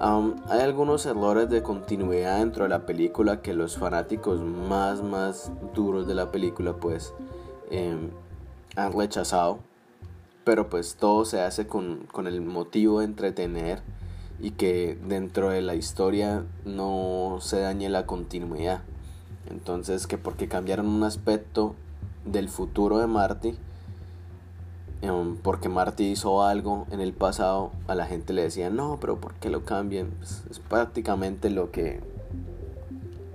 hay 0.00 0.60
algunos 0.60 1.06
errores 1.06 1.48
de 1.48 1.62
continuidad 1.62 2.38
dentro 2.38 2.64
de 2.64 2.70
la 2.70 2.86
película 2.86 3.42
que 3.42 3.54
los 3.54 3.76
fanáticos 3.76 4.40
más 4.40 5.02
más 5.02 5.50
duros 5.74 6.06
de 6.06 6.14
la 6.14 6.30
película 6.30 6.74
pues 6.74 7.14
em, 7.70 8.10
han 8.76 8.92
rechazado. 8.92 9.67
Pero 10.48 10.70
pues 10.70 10.94
todo 10.94 11.26
se 11.26 11.42
hace 11.42 11.66
con, 11.66 12.06
con 12.10 12.26
el 12.26 12.40
motivo 12.40 13.00
de 13.00 13.04
entretener 13.04 13.82
y 14.40 14.52
que 14.52 14.98
dentro 15.06 15.50
de 15.50 15.60
la 15.60 15.74
historia 15.74 16.46
no 16.64 17.36
se 17.42 17.60
dañe 17.60 17.90
la 17.90 18.06
continuidad. 18.06 18.80
Entonces 19.50 20.06
que 20.06 20.16
porque 20.16 20.48
cambiaron 20.48 20.86
un 20.86 21.02
aspecto 21.02 21.74
del 22.24 22.48
futuro 22.48 22.96
de 22.96 23.06
Marty, 23.06 23.58
Em, 25.00 25.36
porque 25.36 25.68
Marty 25.68 26.04
hizo 26.10 26.42
algo 26.42 26.86
en 26.90 27.00
el 27.00 27.12
pasado, 27.12 27.70
a 27.86 27.94
la 27.94 28.06
gente 28.06 28.32
le 28.32 28.42
decía, 28.42 28.68
no, 28.68 28.98
pero 29.00 29.20
¿por 29.20 29.34
qué 29.34 29.48
lo 29.48 29.64
cambian? 29.64 30.08
Pues, 30.18 30.42
es 30.50 30.58
prácticamente 30.58 31.50
lo 31.50 31.70
que, 31.70 32.00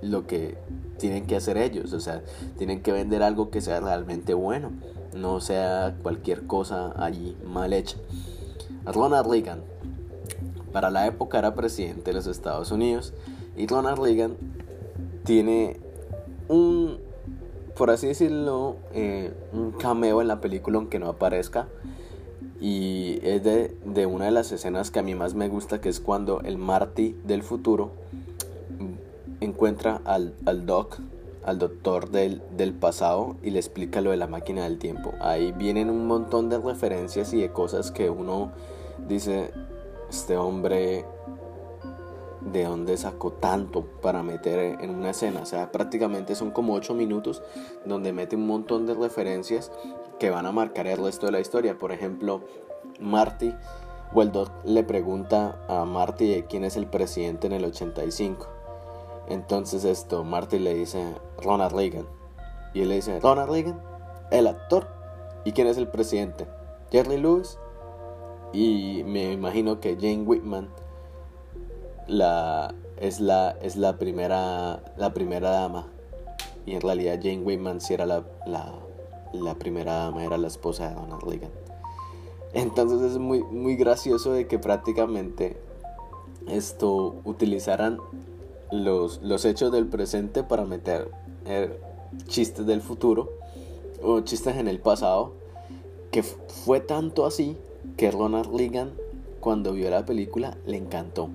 lo 0.02 0.28
que 0.28 0.58
tienen 1.00 1.26
que 1.26 1.38
hacer 1.38 1.58
ellos, 1.58 1.94
o 1.94 2.02
sea, 2.02 2.22
tienen 2.58 2.82
que 2.82 2.92
vender 2.92 3.24
algo 3.24 3.50
que 3.50 3.62
sea 3.62 3.80
realmente 3.80 4.34
bueno, 4.34 4.72
no 5.16 5.42
sea 5.42 5.96
cualquier 6.02 6.48
cosa 6.48 6.94
allí 6.98 7.36
mal 7.46 7.74
hecha. 7.74 7.98
Ronald 8.86 9.30
Reagan, 9.30 9.62
para 10.72 10.90
la 10.90 11.08
época 11.08 11.40
era 11.40 11.56
presidente 11.56 12.12
de 12.12 12.14
los 12.14 12.28
Estados 12.28 12.72
Unidos, 12.72 13.14
y 13.56 13.68
Ronald 13.68 14.00
Reagan 14.00 14.36
tiene 15.24 15.80
un 16.48 16.98
por 17.76 17.90
así 17.90 18.08
decirlo, 18.08 18.78
eh, 18.94 19.34
un 19.52 19.72
cameo 19.72 20.22
en 20.22 20.28
la 20.28 20.42
película 20.42 20.78
aunque 20.78 21.00
no 21.00 21.08
aparezca. 21.08 21.68
Y 22.62 23.20
es 23.24 23.44
de, 23.44 24.06
una 24.06 24.26
de 24.26 24.32
las 24.32 24.52
escenas 24.52 24.90
que 24.90 25.00
a 25.00 25.04
mí 25.04 25.16
más 25.16 25.34
me 25.34 25.50
gusta, 25.50 25.82
que 25.82 25.90
es 25.90 26.00
cuando 26.00 26.42
el 26.42 26.58
Marty 26.58 27.16
del 27.26 27.44
futuro 27.44 27.92
encuentra 29.42 30.02
al, 30.06 30.34
al 30.46 30.66
Doc, 30.66 30.98
al 31.46 31.60
doctor 31.60 32.10
del, 32.10 32.42
del 32.56 32.74
pasado, 32.74 33.36
y 33.44 33.52
le 33.52 33.60
explica 33.60 34.02
lo 34.02 34.12
de 34.12 34.18
la 34.18 34.28
máquina 34.28 34.64
del 34.64 34.80
tiempo. 34.80 35.14
Ahí 35.20 35.52
vienen 35.52 35.90
un 35.90 36.08
montón 36.08 36.50
de 36.50 36.60
referencias 36.60 37.34
y 37.34 37.42
de 37.42 37.52
cosas 37.52 37.92
que 37.92 38.10
uno 38.10 38.52
dice, 39.08 39.52
este 40.10 40.38
hombre 40.38 41.06
de 42.52 42.66
dónde 42.66 42.98
sacó 42.98 43.32
tanto 43.32 43.86
para 44.02 44.24
meter 44.24 44.78
en 44.82 44.90
una 44.90 45.12
escena. 45.12 45.42
O 45.42 45.46
sea, 45.46 45.72
prácticamente 45.72 46.36
son 46.36 46.52
como 46.52 46.74
8 46.74 46.94
minutos 46.94 47.42
donde 47.86 48.14
mete 48.14 48.36
un 48.36 48.48
montón 48.48 48.86
de 48.86 48.94
referencias 48.94 49.72
que 50.20 50.30
van 50.30 50.46
a 50.46 50.52
marcar 50.52 50.88
el 50.88 50.98
resto 50.98 51.26
de 51.26 51.32
la 51.32 51.40
historia. 51.40 51.78
Por 51.78 51.92
ejemplo, 51.92 52.42
Marty, 53.00 53.54
Doc 54.32 54.52
le 54.66 54.84
pregunta 54.84 55.60
a 55.68 55.86
Marty 55.86 56.44
quién 56.44 56.64
es 56.64 56.78
el 56.78 56.88
presidente 56.88 57.48
en 57.48 57.54
el 57.54 57.66
85. 57.66 58.48
Entonces 59.30 59.86
esto, 59.86 60.24
Marty 60.24 60.60
le 60.60 60.74
dice 60.76 61.16
Ronald 61.44 61.74
Reagan. 61.74 62.06
Y 62.74 62.82
él 62.82 62.90
le 62.90 62.96
dice, 62.96 63.20
Ronald 63.20 63.52
Reagan, 63.52 63.80
el 64.32 64.48
actor. 64.48 64.88
¿Y 65.46 65.52
quién 65.52 65.68
es 65.68 65.78
el 65.78 65.88
presidente? 65.88 66.48
Jerry 66.92 67.18
Lewis. 67.18 67.58
Y 68.54 69.04
me 69.06 69.32
imagino 69.32 69.80
que 69.80 69.96
Jane 69.96 70.24
Whitman 70.24 70.70
la, 72.08 72.74
es, 72.98 73.20
la, 73.20 73.52
es 73.62 73.76
la, 73.76 73.98
primera, 73.98 74.84
la 74.98 75.14
primera 75.14 75.50
dama. 75.50 75.88
Y 76.66 76.76
en 76.76 76.82
realidad 76.82 77.20
Jane 77.22 77.40
Whitman 77.40 77.82
sí 77.82 77.94
era 77.94 78.06
la, 78.06 78.24
la, 78.46 79.56
primera 79.56 79.94
dama, 79.96 80.24
era 80.24 80.38
la 80.38 80.48
esposa 80.48 80.90
de 80.90 80.96
Ronald 80.96 81.24
Reagan. 81.24 81.52
Entonces 82.54 83.02
es 83.02 83.18
muy, 83.18 83.44
muy 83.44 83.76
gracioso 83.76 84.32
de 84.32 84.48
que 84.48 84.60
prácticamente 84.60 85.58
esto 86.48 87.16
utilizaran 87.24 87.98
los, 88.72 89.22
los 89.22 89.46
hechos 89.46 89.72
del 89.72 89.88
presente 89.88 90.44
para 90.44 90.66
meter 90.66 91.10
chistes 92.28 92.66
del 92.66 92.82
futuro 92.82 93.30
o 94.02 94.22
chistes 94.22 94.58
en 94.58 94.68
el 94.68 94.80
pasado 94.80 95.34
que 96.12 96.24
fue 96.24 96.80
tanto 96.80 97.26
así 97.26 97.58
que 97.98 98.12
Ronald 98.12 98.56
Reagan 98.56 98.92
cuando 99.40 99.74
vio 99.74 99.90
la 99.90 100.06
película 100.06 100.58
le 100.66 100.78
encantó. 100.78 101.30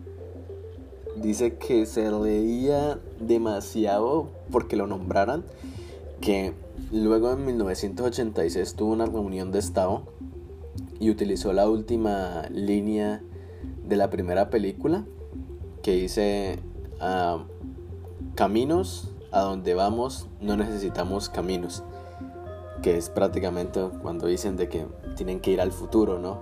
Dice 1.17 1.57
que 1.57 1.85
se 1.85 2.11
reía 2.11 2.99
demasiado 3.21 4.29
porque 4.51 4.77
lo 4.77 4.87
nombraran, 4.87 5.45
que 6.21 6.55
luego 6.93 7.33
en 7.33 7.45
1986 7.45 8.75
tuvo 8.75 8.93
una 8.93 9.07
reunión 9.07 9.51
de 9.51 9.59
estado 9.59 10.05
y 11.01 11.11
utilizó 11.11 11.53
la 11.53 11.69
última 11.69 12.49
línea 12.51 13.21
de 13.85 13.97
la 13.97 14.11
primera 14.11 14.49
película 14.49 15.05
que 15.83 15.93
dice 15.93 16.61
ah, 17.01 17.45
caminos 18.37 19.11
a 19.31 19.41
donde 19.41 19.75
vamos 19.75 20.29
no 20.41 20.57
necesitamos 20.57 21.29
caminos 21.29 21.83
que 22.83 22.97
es 22.97 23.11
prácticamente 23.11 23.81
cuando 24.03 24.27
dicen 24.27 24.57
de 24.57 24.69
que 24.69 24.87
tienen 25.17 25.41
que 25.41 25.51
ir 25.51 25.61
al 25.61 25.73
futuro 25.73 26.19
no 26.19 26.41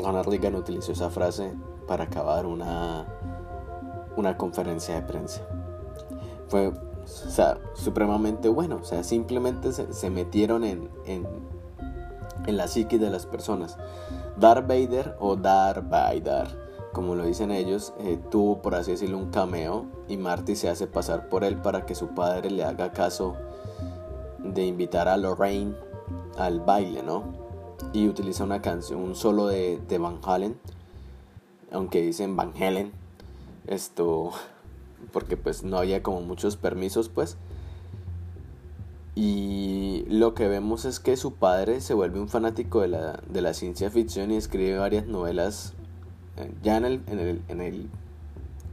Ronald 0.00 0.28
Reagan 0.28 0.54
utilizó 0.54 0.92
esa 0.92 1.10
frase 1.10 1.52
para 1.86 2.04
acabar 2.04 2.46
una 2.46 3.06
una 4.16 4.36
conferencia 4.36 4.94
de 4.94 5.02
prensa. 5.02 5.42
Fue 6.48 6.68
o 6.68 7.06
sea, 7.06 7.58
supremamente 7.74 8.48
bueno, 8.48 8.78
o 8.80 8.84
sea, 8.84 9.02
simplemente 9.02 9.72
se, 9.72 10.10
metieron 10.10 10.62
en, 10.62 10.88
en, 11.04 11.26
en, 12.46 12.56
la 12.56 12.68
psique 12.68 12.98
de 12.98 13.10
las 13.10 13.26
personas. 13.26 13.76
Darth 14.36 14.68
Vader 14.68 15.16
o 15.18 15.34
Darth 15.34 15.88
Vader, 15.88 16.61
como 16.92 17.14
lo 17.14 17.24
dicen 17.24 17.50
ellos, 17.50 17.94
eh, 18.00 18.18
tuvo 18.30 18.62
por 18.62 18.74
así 18.74 18.92
decirlo 18.92 19.18
un 19.18 19.30
cameo 19.30 19.86
y 20.08 20.16
Marty 20.16 20.56
se 20.56 20.68
hace 20.68 20.86
pasar 20.86 21.28
por 21.28 21.44
él 21.44 21.56
para 21.56 21.86
que 21.86 21.94
su 21.94 22.08
padre 22.08 22.50
le 22.50 22.64
haga 22.64 22.92
caso 22.92 23.36
de 24.38 24.66
invitar 24.66 25.08
a 25.08 25.16
Lorraine 25.16 25.74
al 26.36 26.60
baile, 26.60 27.02
¿no? 27.02 27.24
Y 27.92 28.08
utiliza 28.08 28.44
una 28.44 28.62
canción, 28.62 29.00
un 29.00 29.14
solo 29.14 29.46
de, 29.46 29.80
de 29.88 29.98
Van 29.98 30.18
Halen, 30.22 30.58
aunque 31.70 32.02
dicen 32.02 32.36
Van 32.36 32.52
Halen, 32.56 32.92
esto, 33.66 34.30
porque 35.12 35.36
pues 35.36 35.62
no 35.62 35.78
había 35.78 36.02
como 36.02 36.20
muchos 36.20 36.56
permisos 36.56 37.08
pues. 37.08 37.36
Y 39.14 40.04
lo 40.08 40.34
que 40.34 40.48
vemos 40.48 40.86
es 40.86 40.98
que 40.98 41.18
su 41.18 41.34
padre 41.34 41.82
se 41.82 41.92
vuelve 41.92 42.18
un 42.18 42.28
fanático 42.28 42.80
de 42.80 42.88
la, 42.88 43.20
de 43.28 43.42
la 43.42 43.52
ciencia 43.52 43.90
ficción 43.90 44.30
y 44.30 44.36
escribe 44.36 44.78
varias 44.78 45.06
novelas. 45.06 45.74
Ya 46.62 46.76
en 46.76 46.84
el, 46.84 47.02
en 47.06 47.18
el, 47.18 47.42
en 47.48 47.60
el, 47.60 47.88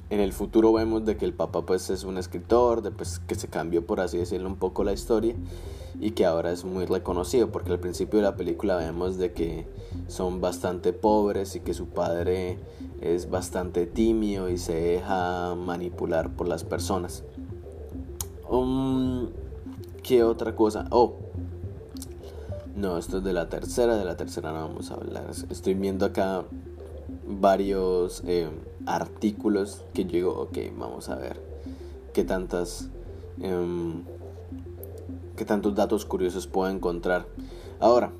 en 0.10 0.19
el 0.19 0.34
futuro 0.34 0.72
vemos 0.74 1.06
de 1.06 1.17
que 1.17 1.26
el 1.26 1.34
papá 1.34 1.65
pues 1.65 1.89
es 1.89 2.04
un 2.04 2.17
escritor, 2.17 2.82
de, 2.82 2.91
pues, 2.91 3.19
que 3.19 3.36
se 3.36 3.48
cambió 3.48 3.86
por 3.86 4.00
así 4.00 4.17
decirlo 4.17 4.48
un 4.48 4.56
poco 4.56 4.84
la 4.84 4.93
historia 4.93 5.36
y 6.00 6.12
que 6.12 6.26
ahora 6.26 6.52
es 6.52 6.63
muy 6.63 6.86
reconocido 6.86 7.52
porque 7.52 7.72
al 7.72 7.80
principio 7.80 8.19
de 8.19 8.24
la 8.24 8.36
película 8.36 8.78
vemos 8.78 9.17
de 9.17 9.34
que 9.34 9.67
son 10.08 10.39
bastante 10.39 10.93
pobres 10.93 11.56
y 11.56 11.60
que 11.60 11.74
su 11.74 11.88
padre 11.88 12.58
es 13.02 13.30
bastante 13.30 13.86
tímido 13.86 14.50
y 14.50 14.58
se 14.58 14.74
deja 14.74 15.56
manipular 15.56 16.30
por 16.32 16.48
las 16.48 16.63
personas. 16.63 17.24
Um, 18.50 19.30
¿Qué 20.02 20.24
otra 20.24 20.56
cosa? 20.56 20.88
Oh, 20.89 21.17
no, 22.76 22.98
esto 22.98 23.17
es 23.17 23.24
de 23.24 23.34
la 23.34 23.50
tercera, 23.50 23.98
de 23.98 24.06
la 24.06 24.15
tercera 24.15 24.52
no 24.54 24.67
vamos 24.67 24.89
a 24.89 24.95
hablar. 24.95 25.30
Estoy 25.50 25.74
viendo 25.74 26.06
acá 26.06 26.45
varios 27.28 28.24
eh, 28.26 28.50
artículos 28.86 29.84
que 29.93 30.06
yo 30.06 30.12
digo, 30.12 30.39
ok, 30.39 30.58
vamos 30.78 31.10
a 31.10 31.15
ver 31.15 31.41
qué 32.13 32.24
tantas... 32.24 32.89
Em, 33.41 34.04
qué 35.36 35.45
tantos 35.45 35.74
datos 35.74 36.04
curiosos 36.04 36.48
puedo 36.48 36.69
encontrar. 36.69 37.26
Ahora, 37.80 38.12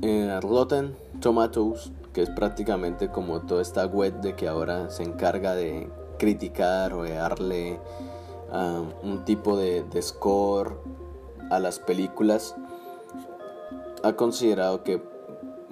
eh, 0.00 0.38
Rotten 0.40 0.94
Tomatoes 1.20 1.90
que 2.12 2.22
es 2.22 2.30
prácticamente 2.30 3.08
como 3.08 3.40
toda 3.40 3.62
esta 3.62 3.86
web 3.86 4.20
de 4.20 4.34
que 4.34 4.48
ahora 4.48 4.90
se 4.90 5.02
encarga 5.02 5.54
de 5.54 5.88
criticar 6.18 6.92
o 6.92 7.02
de 7.02 7.12
darle 7.12 7.78
un 9.02 9.24
tipo 9.24 9.56
de, 9.56 9.84
score 10.02 10.76
a 11.50 11.60
las 11.60 11.78
películas, 11.78 12.56
ha 14.02 14.14
considerado 14.14 14.82
que 14.82 15.00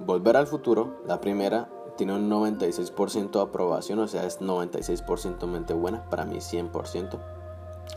Volver 0.06 0.36
al 0.36 0.46
Futuro, 0.46 1.02
la 1.06 1.20
primera, 1.20 1.68
tiene 1.98 2.14
un 2.14 2.30
96% 2.30 3.32
de 3.32 3.42
aprobación, 3.42 3.98
o 3.98 4.08
sea, 4.08 4.24
es 4.24 4.40
96% 4.40 5.46
mente 5.46 5.74
buena, 5.74 6.08
para 6.08 6.24
mí 6.24 6.36
100%. 6.36 7.18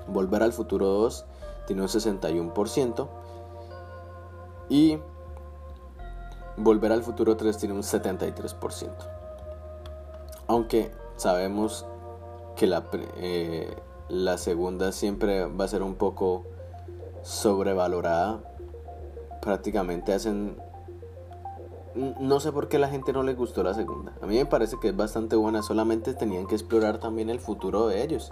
Volver 0.08 0.44
al 0.44 0.52
Futuro 0.52 0.88
2 0.88 1.26
tiene 1.68 1.84
un 1.84 1.88
61%. 1.88 3.08
Y 4.68 5.00
Volver 6.58 6.92
al 6.92 7.02
futuro 7.02 7.38
3 7.38 7.58
tiene 7.58 7.74
un 7.74 7.82
73%. 7.82 8.90
Aunque 10.48 10.92
sabemos 11.16 11.86
que 12.56 12.68
la, 12.68 12.84
eh, 13.18 13.76
la 14.10 14.38
segunda 14.38 14.92
siempre 14.92 15.46
va 15.46 15.66
a 15.66 15.68
ser 15.68 15.82
un 15.82 15.96
poco 15.96 16.44
sobrevalorada. 17.24 18.42
Prácticamente 19.42 20.14
hacen... 20.14 20.62
No 21.96 22.40
sé 22.40 22.52
por 22.52 22.70
qué 22.70 22.80
la 22.80 22.90
gente 22.90 23.14
no 23.14 23.24
le 23.24 23.34
gustó 23.34 23.64
la 23.64 23.74
segunda. 23.74 24.14
A 24.22 24.26
mí 24.26 24.38
me 24.38 24.46
parece 24.46 24.78
que 24.82 24.90
es 24.90 24.96
bastante 24.96 25.36
buena. 25.36 25.62
Solamente 25.62 26.14
tenían 26.14 26.48
que 26.48 26.56
explorar 26.56 27.00
también 27.00 27.30
el 27.30 27.40
futuro 27.40 27.88
de 27.88 28.04
ellos. 28.04 28.30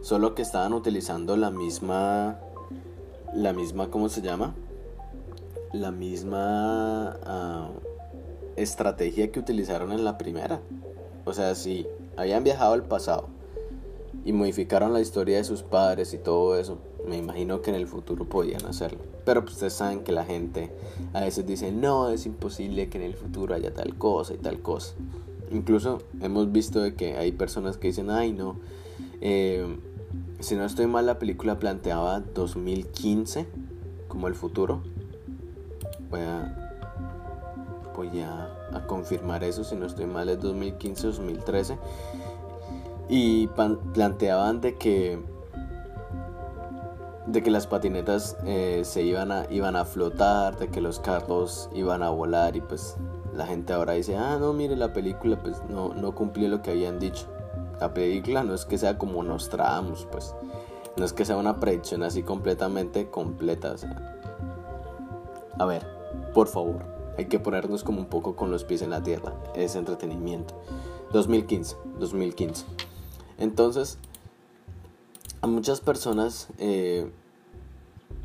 Solo 0.00 0.34
que 0.34 0.42
estaban 0.42 0.72
utilizando 0.72 1.36
la 1.36 1.50
misma... 1.50 2.38
La 3.34 3.52
misma, 3.52 3.90
¿cómo 3.90 4.08
se 4.08 4.22
llama? 4.22 4.54
la 5.72 5.90
misma 5.90 7.16
ah, 7.24 7.70
estrategia 8.56 9.30
que 9.30 9.40
utilizaron 9.40 9.92
en 9.92 10.04
la 10.04 10.18
primera. 10.18 10.60
O 11.24 11.32
sea, 11.32 11.54
si 11.54 11.86
habían 12.16 12.44
viajado 12.44 12.72
al 12.72 12.84
pasado 12.84 13.28
y 14.24 14.32
modificaron 14.32 14.92
la 14.92 15.00
historia 15.00 15.36
de 15.36 15.44
sus 15.44 15.62
padres 15.62 16.14
y 16.14 16.18
todo 16.18 16.58
eso, 16.58 16.78
me 17.08 17.16
imagino 17.16 17.62
que 17.62 17.70
en 17.70 17.76
el 17.76 17.86
futuro 17.86 18.24
podían 18.24 18.64
hacerlo. 18.66 19.00
Pero 19.24 19.42
pues 19.42 19.54
ustedes 19.54 19.74
saben 19.74 20.00
que 20.00 20.12
la 20.12 20.24
gente 20.24 20.70
a 21.12 21.20
veces 21.20 21.46
dice, 21.46 21.72
no, 21.72 22.10
es 22.10 22.26
imposible 22.26 22.88
que 22.88 22.98
en 22.98 23.04
el 23.04 23.14
futuro 23.14 23.54
haya 23.54 23.74
tal 23.74 23.96
cosa 23.96 24.34
y 24.34 24.38
tal 24.38 24.60
cosa. 24.60 24.94
Incluso 25.50 26.02
hemos 26.20 26.52
visto 26.52 26.80
de 26.80 26.94
que 26.94 27.16
hay 27.16 27.32
personas 27.32 27.76
que 27.78 27.88
dicen, 27.88 28.10
ay 28.10 28.32
no, 28.32 28.56
eh, 29.20 29.66
si 30.40 30.54
no 30.54 30.64
estoy 30.64 30.86
mal, 30.86 31.06
la 31.06 31.18
película 31.18 31.58
planteaba 31.58 32.20
2015 32.20 33.46
como 34.08 34.28
el 34.28 34.34
futuro 34.34 34.82
voy 36.10 36.20
a, 36.20 36.72
voy 37.94 38.20
a, 38.20 38.86
confirmar 38.86 39.44
eso, 39.44 39.64
si 39.64 39.76
no 39.76 39.86
estoy 39.86 40.06
mal, 40.06 40.28
es 40.28 40.40
2015-2013. 40.40 41.76
Y 43.08 43.48
planteaban 43.94 44.60
de 44.60 44.76
que 44.76 45.18
de 47.28 47.42
que 47.42 47.50
las 47.50 47.66
patinetas 47.66 48.36
eh, 48.46 48.82
se 48.84 49.02
iban 49.02 49.30
a, 49.30 49.46
iban 49.50 49.76
a 49.76 49.84
flotar, 49.84 50.58
de 50.58 50.68
que 50.68 50.80
los 50.80 50.98
carros 50.98 51.68
iban 51.74 52.02
a 52.02 52.08
volar 52.08 52.56
y 52.56 52.62
pues 52.62 52.96
la 53.34 53.46
gente 53.46 53.74
ahora 53.74 53.92
dice, 53.92 54.16
ah, 54.16 54.38
no, 54.40 54.54
mire, 54.54 54.76
la 54.76 54.94
película 54.94 55.38
pues 55.40 55.62
no, 55.68 55.92
no 55.92 56.14
cumplió 56.14 56.48
lo 56.48 56.62
que 56.62 56.70
habían 56.70 56.98
dicho. 56.98 57.26
La 57.80 57.92
película 57.92 58.42
no 58.42 58.54
es 58.54 58.64
que 58.64 58.78
sea 58.78 58.96
como 58.96 59.22
nos 59.22 59.50
traamos, 59.50 60.08
pues 60.10 60.34
no 60.96 61.04
es 61.04 61.12
que 61.12 61.26
sea 61.26 61.36
una 61.36 61.60
predicción 61.60 62.02
así 62.02 62.22
completamente 62.22 63.10
completa. 63.10 63.74
A 65.58 65.64
ver, 65.66 65.86
por 66.32 66.48
favor, 66.48 66.82
hay 67.18 67.26
que 67.26 67.38
ponernos 67.38 67.84
como 67.84 68.00
un 68.00 68.06
poco 68.06 68.36
con 68.36 68.50
los 68.50 68.64
pies 68.64 68.80
en 68.80 68.90
la 68.90 69.02
tierra. 69.02 69.34
Es 69.54 69.76
entretenimiento. 69.76 70.54
2015, 71.12 71.76
2015. 71.98 72.64
Entonces, 73.38 73.98
muchas 75.48 75.80
personas 75.80 76.48
eh, 76.58 77.10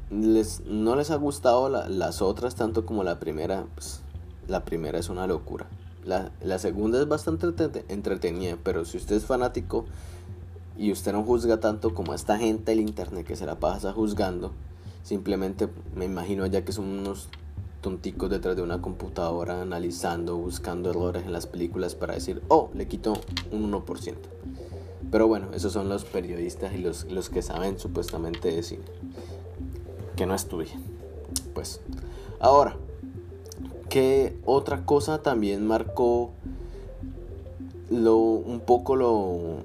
les, 0.10 0.62
no 0.62 0.96
les 0.96 1.12
ha 1.12 1.16
gustado 1.16 1.70
las 1.70 2.22
otras 2.22 2.56
tanto 2.56 2.86
como 2.86 3.04
la 3.04 3.20
primera. 3.20 3.66
Pues, 3.74 4.02
la 4.48 4.66
primera 4.66 5.00
es 5.00 5.10
una 5.10 5.28
locura. 5.28 5.68
La, 6.06 6.32
la 6.42 6.60
segunda 6.60 7.00
es 7.00 7.08
bastante 7.08 7.48
entretenida, 7.88 8.58
pero 8.62 8.84
si 8.86 8.98
usted 8.98 9.16
es 9.16 9.26
fanático 9.26 9.86
y 10.78 10.92
usted 10.92 11.14
no 11.14 11.24
juzga 11.24 11.60
tanto 11.60 11.94
como 11.94 12.14
esta 12.14 12.38
gente 12.38 12.72
del 12.72 12.82
internet 12.82 13.26
que 13.26 13.36
se 13.36 13.46
la 13.46 13.60
pasa 13.60 13.94
juzgando, 13.94 14.52
simplemente 15.04 15.70
me 15.96 16.06
imagino 16.06 16.46
ya 16.46 16.66
que 16.66 16.74
son 16.74 16.86
unos 16.86 17.30
tonticos 17.82 18.30
detrás 18.30 18.56
de 18.56 18.64
una 18.64 18.82
computadora 18.82 19.62
analizando, 19.62 20.38
buscando 20.38 20.90
errores 20.90 21.26
en 21.26 21.34
las 21.34 21.48
películas 21.48 21.96
para 21.96 22.16
decir, 22.16 22.42
oh, 22.48 22.70
le 22.74 22.88
quito 22.88 23.14
un 23.52 23.72
1%. 23.72 24.16
Pero 25.12 25.28
bueno, 25.28 25.48
esos 25.54 25.74
son 25.74 25.90
los 25.90 26.06
periodistas 26.06 26.74
y 26.74 26.80
los, 26.80 27.06
los 27.12 27.30
que 27.30 27.42
saben 27.42 27.80
supuestamente 27.80 28.52
decir 28.52 28.82
que 30.16 30.26
no 30.26 30.36
estudian. 30.36 30.82
Pues, 31.54 31.82
ahora, 32.40 32.76
¿qué 33.90 34.38
otra 34.46 34.86
cosa 34.86 35.22
también 35.22 35.66
marcó 35.66 36.32
lo, 37.90 38.18
un 38.18 38.60
poco 38.60 38.96
lo, 38.96 39.12
um, 39.12 39.64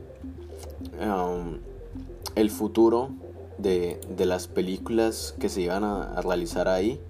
el 2.34 2.50
futuro 2.50 3.10
de, 3.56 4.00
de, 4.16 4.26
las 4.26 4.48
películas 4.48 5.34
que 5.38 5.48
se 5.48 5.62
iban 5.62 5.84
a, 5.84 6.02
a 6.02 6.20
realizar 6.20 6.68
ahí? 6.68 7.00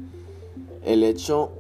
El 0.85 1.03
hecho 1.03 1.51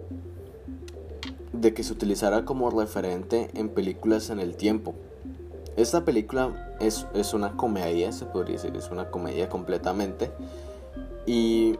de 1.52 1.74
que 1.74 1.82
se 1.82 1.92
utilizara 1.92 2.44
como 2.44 2.70
referente 2.70 3.50
en 3.54 3.68
películas 3.68 4.30
en 4.30 4.38
el 4.38 4.56
tiempo. 4.56 4.94
Esta 5.78 6.04
película 6.04 6.76
es, 6.80 7.06
es, 7.14 7.34
una 7.34 7.56
comedia, 7.56 8.10
se 8.10 8.26
podría 8.26 8.54
decir, 8.54 8.76
es 8.76 8.90
una 8.90 9.12
comedia 9.12 9.48
completamente. 9.48 10.32
Y 11.24 11.78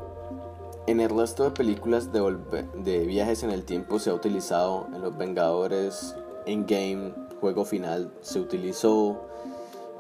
en 0.87 1.01
el 1.01 1.11
resto 1.11 1.43
de 1.43 1.51
películas 1.51 2.11
de, 2.13 3.07
viajes 3.07 3.43
en 3.43 3.51
el 3.51 3.65
tiempo 3.65 3.99
se 3.99 4.11
ha 4.11 4.15
utilizado 4.15 4.87
en 4.95 5.03
Los 5.03 5.19
Vengadores, 5.19 6.15
en 6.47 6.65
Game, 6.65 7.13
Juego 7.41 7.65
Final, 7.65 8.13
se 8.21 8.39
utilizó. 8.39 9.21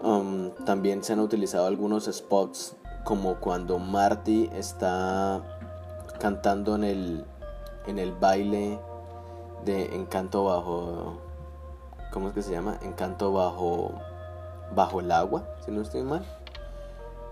Um, 0.04 0.52
también 0.64 1.02
se 1.02 1.14
han 1.14 1.18
utilizado 1.18 1.66
algunos 1.66 2.04
spots 2.04 2.76
como 3.02 3.40
cuando 3.40 3.80
Marty 3.80 4.48
está 4.54 5.42
cantando 6.20 6.76
en 6.76 6.84
el, 6.84 7.24
en 7.88 7.98
el 7.98 8.12
baile 8.12 8.78
de 9.64 9.92
Encanto 9.92 10.44
bajo... 10.44 11.27
¿Cómo 12.12 12.28
es 12.28 12.34
que 12.34 12.42
se 12.42 12.52
llama? 12.52 12.78
Encanto 12.82 13.32
bajo, 13.32 13.92
bajo 14.74 15.00
el 15.00 15.10
agua, 15.12 15.44
si 15.64 15.70
no 15.70 15.82
estoy 15.82 16.02
mal. 16.02 16.24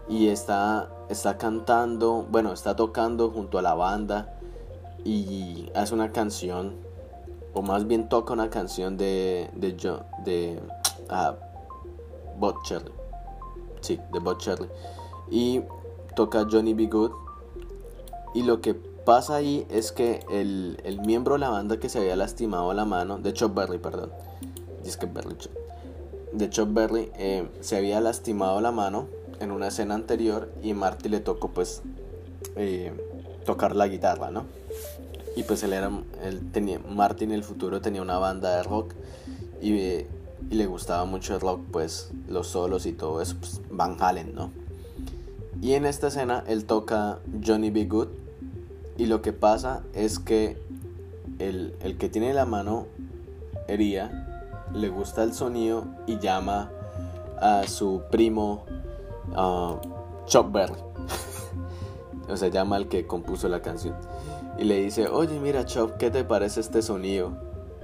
Y 0.08 0.28
está, 0.28 0.88
está 1.08 1.36
cantando, 1.38 2.26
bueno, 2.30 2.52
está 2.52 2.76
tocando 2.76 3.30
junto 3.30 3.58
a 3.58 3.62
la 3.62 3.74
banda 3.74 4.34
y 5.04 5.70
hace 5.74 5.94
una 5.94 6.12
canción, 6.12 6.76
o 7.54 7.62
más 7.62 7.86
bien 7.86 8.08
toca 8.08 8.32
una 8.32 8.50
canción 8.50 8.96
de, 8.96 9.50
de, 9.54 9.76
John, 9.80 10.04
de 10.24 10.60
uh, 11.10 11.34
Bob. 12.38 12.56
Sí, 13.80 14.00
de 14.12 14.18
Bob 14.18 14.38
Cherry. 14.38 14.68
Y 15.30 15.62
toca 16.14 16.46
Johnny 16.50 16.74
B. 16.74 16.86
Good 16.86 17.26
y 18.36 18.42
lo 18.42 18.60
que 18.60 18.74
pasa 18.74 19.36
ahí 19.36 19.66
es 19.70 19.92
que 19.92 20.20
el, 20.28 20.78
el, 20.84 21.00
miembro 21.00 21.36
de 21.36 21.40
la 21.40 21.48
banda 21.48 21.78
que 21.78 21.88
se 21.88 22.00
había 22.00 22.16
lastimado 22.16 22.74
la 22.74 22.84
mano, 22.84 23.16
de 23.16 23.32
Chop 23.32 23.54
Berry, 23.54 23.78
perdón, 23.78 24.12
que 24.94 25.06
Berry, 25.06 25.36
de 26.32 26.50
Chop 26.50 26.72
Berry, 26.72 27.10
eh, 27.18 27.48
se 27.60 27.76
había 27.76 28.00
lastimado 28.00 28.60
la 28.60 28.70
mano 28.70 29.08
en 29.40 29.50
una 29.50 29.68
escena 29.68 29.94
anterior 29.94 30.52
y 30.62 30.74
Marty 30.74 31.08
le 31.08 31.20
tocó 31.20 31.48
pues 31.48 31.82
eh, 32.56 32.92
tocar 33.44 33.74
la 33.74 33.88
guitarra, 33.88 34.30
¿no? 34.30 34.44
Y 35.34 35.42
pues 35.42 35.62
él 35.62 35.72
era, 35.72 35.90
él 36.22 36.50
tenía, 36.52 36.78
Marty 36.78 37.24
en 37.24 37.32
el 37.32 37.44
futuro 37.44 37.80
tenía 37.80 38.02
una 38.02 38.18
banda 38.18 38.56
de 38.56 38.62
rock 38.62 38.94
y, 39.60 39.72
y 39.72 40.06
le 40.50 40.66
gustaba 40.66 41.04
mucho 41.04 41.34
el 41.34 41.40
rock, 41.40 41.60
pues 41.70 42.10
los 42.28 42.48
solos 42.48 42.86
y 42.86 42.92
todo 42.92 43.20
eso, 43.20 43.36
pues 43.38 43.60
Van 43.70 43.96
Halen, 44.00 44.34
¿no? 44.34 44.50
Y 45.60 45.72
en 45.74 45.86
esta 45.86 46.08
escena 46.08 46.44
él 46.46 46.64
toca 46.64 47.18
Johnny 47.44 47.70
B. 47.70 47.86
Good 47.86 48.08
y 48.98 49.06
lo 49.06 49.20
que 49.22 49.32
pasa 49.32 49.82
es 49.94 50.18
que 50.18 50.56
el, 51.38 51.74
el 51.80 51.98
que 51.98 52.08
tiene 52.08 52.32
la 52.32 52.46
mano 52.46 52.86
herida 53.68 54.25
le 54.72 54.88
gusta 54.88 55.22
el 55.22 55.34
sonido 55.34 55.84
y 56.06 56.18
llama 56.18 56.70
a 57.40 57.66
su 57.66 58.02
primo 58.10 58.64
uh, 59.36 59.76
Chuck 60.26 60.50
Berry. 60.52 60.80
o 62.28 62.36
sea, 62.36 62.48
llama 62.48 62.76
al 62.76 62.88
que 62.88 63.06
compuso 63.06 63.48
la 63.48 63.62
canción. 63.62 63.94
Y 64.58 64.64
le 64.64 64.80
dice, 64.82 65.08
oye 65.08 65.38
mira 65.38 65.64
Chuck, 65.64 65.96
¿qué 65.96 66.10
te 66.10 66.24
parece 66.24 66.60
este 66.60 66.82
sonido? 66.82 67.32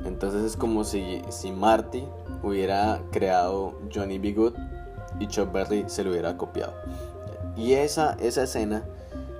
Entonces 0.05 0.42
es 0.45 0.57
como 0.57 0.85
si, 0.85 1.23
si 1.29 1.53
Marty 1.53 2.05
hubiera 2.42 3.03
creado 3.11 3.75
Johnny 3.95 4.18
B. 4.18 4.33
Good 4.33 4.55
y 5.21 5.29
Chuck 5.29 5.53
Berry 5.53 5.85
se 5.87 6.03
lo 6.03 6.11
hubiera 6.11 6.37
copiado. 6.37 6.73
Y 7.57 7.75
esa, 7.75 8.14
esa 8.14 8.45
escena 8.45 8.85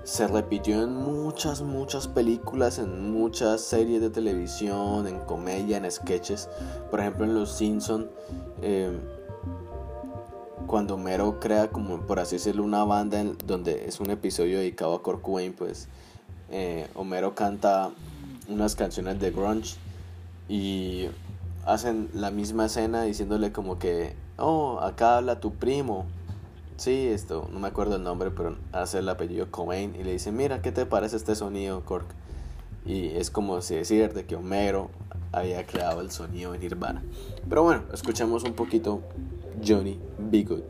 se 0.05 0.27
repitió 0.27 0.83
en 0.83 0.95
muchas, 0.95 1.62
muchas 1.62 2.09
películas, 2.09 2.79
en 2.79 3.12
muchas 3.12 3.61
series 3.61 4.01
de 4.01 4.11
televisión, 4.11 5.07
en 5.07 5.21
comedia, 5.21 5.77
en 5.77 5.91
sketches. 5.91 6.49
Por 6.91 7.01
ejemplo, 7.01 7.25
en 7.25 7.35
Los 7.35 7.53
Simpson, 7.53 8.11
eh, 8.62 8.91
cuando 10.67 10.97
Mero 10.97 11.38
crea, 11.38 11.71
como 11.71 12.01
por 12.01 12.19
así 12.19 12.37
decirlo, 12.37 12.65
una 12.65 12.85
banda 12.85 13.21
en, 13.21 13.37
donde 13.47 13.87
es 13.87 14.01
un 14.01 14.11
episodio 14.11 14.59
dedicado 14.59 14.95
a 14.95 15.03
Kurt 15.03 15.23
Cobain, 15.23 15.53
pues 15.53 15.88
eh, 16.51 16.88
Homero 16.95 17.35
canta 17.35 17.91
unas 18.49 18.75
canciones 18.75 19.21
de 19.21 19.31
grunge 19.31 19.77
y 20.49 21.07
hacen 21.65 22.09
la 22.12 22.31
misma 22.31 22.67
escena 22.67 23.03
diciéndole 23.05 23.53
como 23.53 23.79
que, 23.79 24.17
oh, 24.37 24.81
acá 24.81 25.19
habla 25.19 25.41
tu 25.41 25.53
primo 25.53 26.07
Sí, 26.83 27.07
esto, 27.07 27.49
no 27.53 27.61
me 27.61 27.68
acuerdo 27.68 27.95
el 27.95 28.03
nombre, 28.03 28.33
pero 28.33 28.57
hace 28.73 28.99
el 28.99 29.09
apellido 29.09 29.49
Cobain 29.53 29.95
y 29.95 30.03
le 30.03 30.11
dice, 30.11 30.33
mira, 30.33 30.62
¿qué 30.62 30.73
te 30.73 30.85
parece 30.85 31.14
este 31.14 31.37
sonido, 31.37 31.85
Cork? 31.85 32.09
Y 32.85 33.07
es 33.11 33.31
como 33.31 33.61
si 33.61 33.77
decir 33.77 34.12
de 34.12 34.27
que 34.27 34.35
Homero 34.35 34.90
había 35.31 35.64
creado 35.64 36.01
el 36.01 36.11
sonido 36.11 36.57
en 36.57 36.61
Nirvana. 36.61 37.01
Pero 37.49 37.62
bueno, 37.62 37.85
escuchamos 37.95 38.42
un 38.42 38.55
poquito 38.55 39.01
Johnny 39.64 40.01
Be 40.18 40.42
Good. 40.42 40.62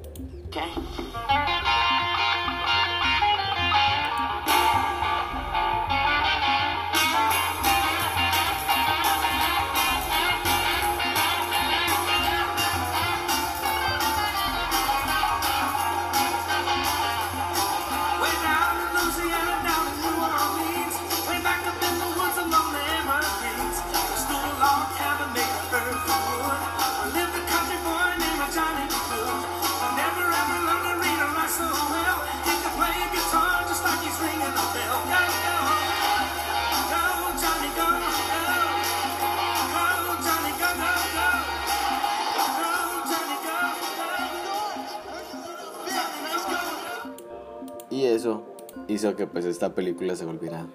Hizo 48.89 49.17
que 49.17 49.27
pues 49.27 49.45
esta 49.45 49.75
película 49.75 50.17
se 50.17 50.25
volviera 50.25 50.67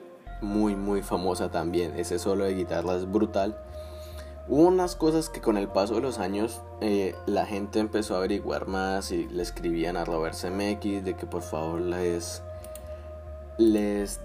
muy 0.42 0.76
muy 0.76 1.02
famosa 1.02 1.50
también. 1.50 1.94
Ese 1.98 2.20
solo 2.20 2.46
de 2.46 2.54
guitarra 2.54 2.96
es 2.96 3.12
brutal. 3.12 3.58
Hubo 4.50 4.68
unas 4.68 4.96
cosas 4.96 5.30
que 5.30 5.42
con 5.42 5.58
el 5.58 5.68
paso 5.68 5.96
de 5.96 6.02
los 6.02 6.20
años 6.20 6.62
eh, 6.80 7.16
la 7.26 7.46
gente 7.46 7.80
empezó 7.80 8.16
a 8.16 8.20
averiguar 8.20 8.68
más 8.68 9.12
y 9.12 9.28
le 9.28 9.44
escribían 9.44 9.98
a 9.98 10.06
Robert 10.06 10.36
Zemeckis 10.36 11.04
de 11.04 11.16
que 11.16 11.26
por 11.26 11.42
favor 11.42 11.82
les, 11.82 12.42
les 13.58 14.22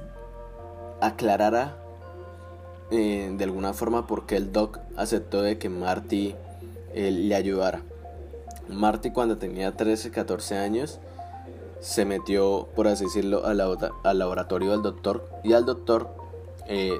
aclarara 1.00 1.76
eh, 2.92 3.34
de 3.36 3.44
alguna 3.44 3.72
forma 3.72 4.06
por 4.06 4.26
qué 4.26 4.36
el 4.36 4.52
Doc 4.52 4.78
aceptó 4.96 5.42
de 5.42 5.58
que 5.58 5.68
Marty 5.68 6.36
eh, 6.94 7.10
le 7.10 7.34
ayudara. 7.34 7.82
Marty 8.68 9.10
cuando 9.10 9.38
tenía 9.38 9.72
13, 9.72 10.12
14 10.12 10.56
años 10.56 11.00
se 11.82 12.04
metió, 12.04 12.68
por 12.76 12.86
así 12.86 13.04
decirlo, 13.04 13.44
al, 13.44 13.58
laboratorio 14.18 14.70
del 14.70 14.82
doctor 14.82 15.28
y 15.42 15.52
al 15.52 15.66
doctor 15.66 16.08
eh, 16.68 16.96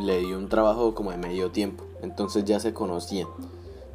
le 0.00 0.20
dio 0.20 0.38
un 0.38 0.48
trabajo 0.48 0.94
como 0.94 1.10
de 1.10 1.16
medio 1.16 1.50
tiempo. 1.50 1.84
Entonces 2.00 2.44
ya 2.44 2.60
se 2.60 2.72
conocían. 2.72 3.26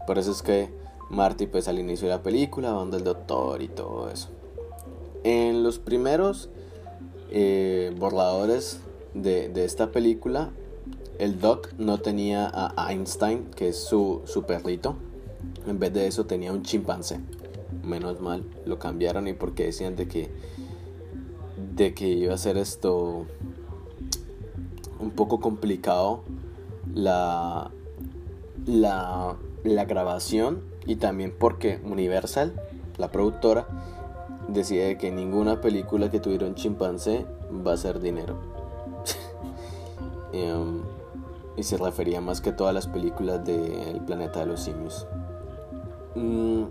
Por 0.06 0.20
eso 0.20 0.32
es 0.32 0.42
que 0.42 0.70
Marty, 1.10 1.48
pues 1.48 1.70
al 1.70 1.80
inicio 1.80 2.10
de 2.10 2.16
la 2.16 2.22
película, 2.22 2.70
donde 2.72 2.98
el 2.98 3.06
doctor 3.06 3.62
y 3.62 3.70
todo 3.70 4.10
eso. 4.10 4.28
En 5.24 5.64
los 5.64 5.80
primeros 5.80 6.50
eh, 7.32 7.96
borradores 7.98 8.82
de, 9.14 9.48
de, 9.48 9.64
esta 9.64 9.92
película, 9.92 10.50
el 11.18 11.40
Doc 11.40 11.72
no 11.78 12.00
tenía 12.00 12.52
a 12.54 12.92
Einstein, 12.92 13.52
que 13.56 13.70
es 13.70 13.78
su, 13.78 14.22
su 14.26 14.44
perrito. 14.44 14.98
En 15.66 15.80
vez 15.80 15.94
de 15.94 16.08
eso 16.08 16.26
tenía 16.26 16.52
un 16.52 16.64
chimpancé. 16.64 17.22
Menos 17.86 18.20
mal 18.22 18.44
lo 18.66 18.80
cambiaron 18.80 19.28
y 19.28 19.34
porque 19.34 19.66
decían 19.66 19.96
de 19.96 20.08
que 20.08 20.30
de 21.76 21.94
que 21.94 22.08
iba 22.08 22.34
a 22.34 22.38
ser 22.38 22.58
esto 22.58 23.26
un 25.00 25.12
poco 25.12 25.40
complicado 25.40 26.24
la 26.94 27.72
la, 28.66 29.36
la 29.64 29.86
grabación 29.86 30.62
y 30.86 30.98
también 30.98 31.34
porque 31.38 31.80
Universal, 31.84 32.54
la 32.98 33.12
productora, 33.12 33.68
decide 34.48 34.98
que 34.98 35.12
ninguna 35.12 35.62
película 35.62 36.10
que 36.10 36.20
tuviera 36.20 36.46
un 36.46 36.56
chimpancé 36.56 37.26
va 37.66 37.74
a 37.74 37.78
ser 37.78 38.00
dinero. 38.00 38.36
Em, 40.34 40.82
y 41.56 41.64
se 41.64 41.78
refería 41.78 42.20
más 42.20 42.42
que 42.42 42.52
todas 42.52 42.74
las 42.74 42.88
películas 42.88 43.46
del 43.46 44.02
planeta 44.06 44.42
de 44.42 44.46
los 44.48 44.60
simios. 44.60 45.08
Mm, 46.16 46.64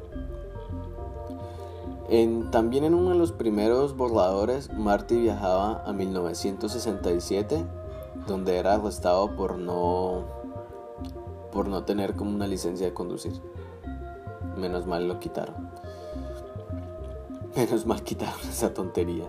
también 2.50 2.84
en 2.84 2.94
uno 2.94 3.10
de 3.10 3.16
los 3.16 3.32
primeros 3.32 3.96
borradores, 3.96 4.72
Marty 4.72 5.16
viajaba 5.16 5.82
a 5.84 5.92
1967, 5.92 7.64
donde 8.26 8.58
era 8.58 8.74
arrestado 8.74 9.34
por 9.36 9.58
no 9.58 10.24
por 11.52 11.68
no 11.68 11.84
tener 11.84 12.14
como 12.14 12.34
una 12.34 12.48
licencia 12.48 12.84
de 12.84 12.92
conducir. 12.92 13.32
Menos 14.56 14.86
mal 14.86 15.06
lo 15.06 15.20
quitaron. 15.20 15.70
Menos 17.54 17.86
mal 17.86 18.02
quitaron 18.02 18.40
esa 18.48 18.74
tontería. 18.74 19.24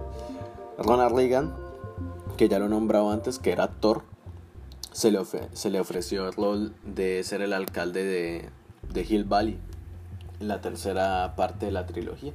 Ronald 0.77 1.15
Reagan, 1.15 1.53
que 2.35 2.49
ya 2.49 2.57
lo 2.57 2.67
nombraba 2.67 3.13
antes, 3.13 3.37
que 3.37 3.51
era 3.51 3.65
actor, 3.65 4.01
se 4.91 5.11
le, 5.11 5.19
se 5.53 5.69
le 5.69 5.79
ofreció 5.79 6.27
el 6.27 6.33
rol 6.33 6.73
de 6.83 7.23
ser 7.23 7.41
el 7.41 7.53
alcalde 7.53 8.03
de, 8.03 8.49
de 8.91 9.01
Hill 9.07 9.25
Valley 9.25 9.59
en 10.39 10.47
la 10.47 10.61
tercera 10.61 11.35
parte 11.35 11.67
de 11.67 11.71
la 11.71 11.85
trilogía, 11.85 12.33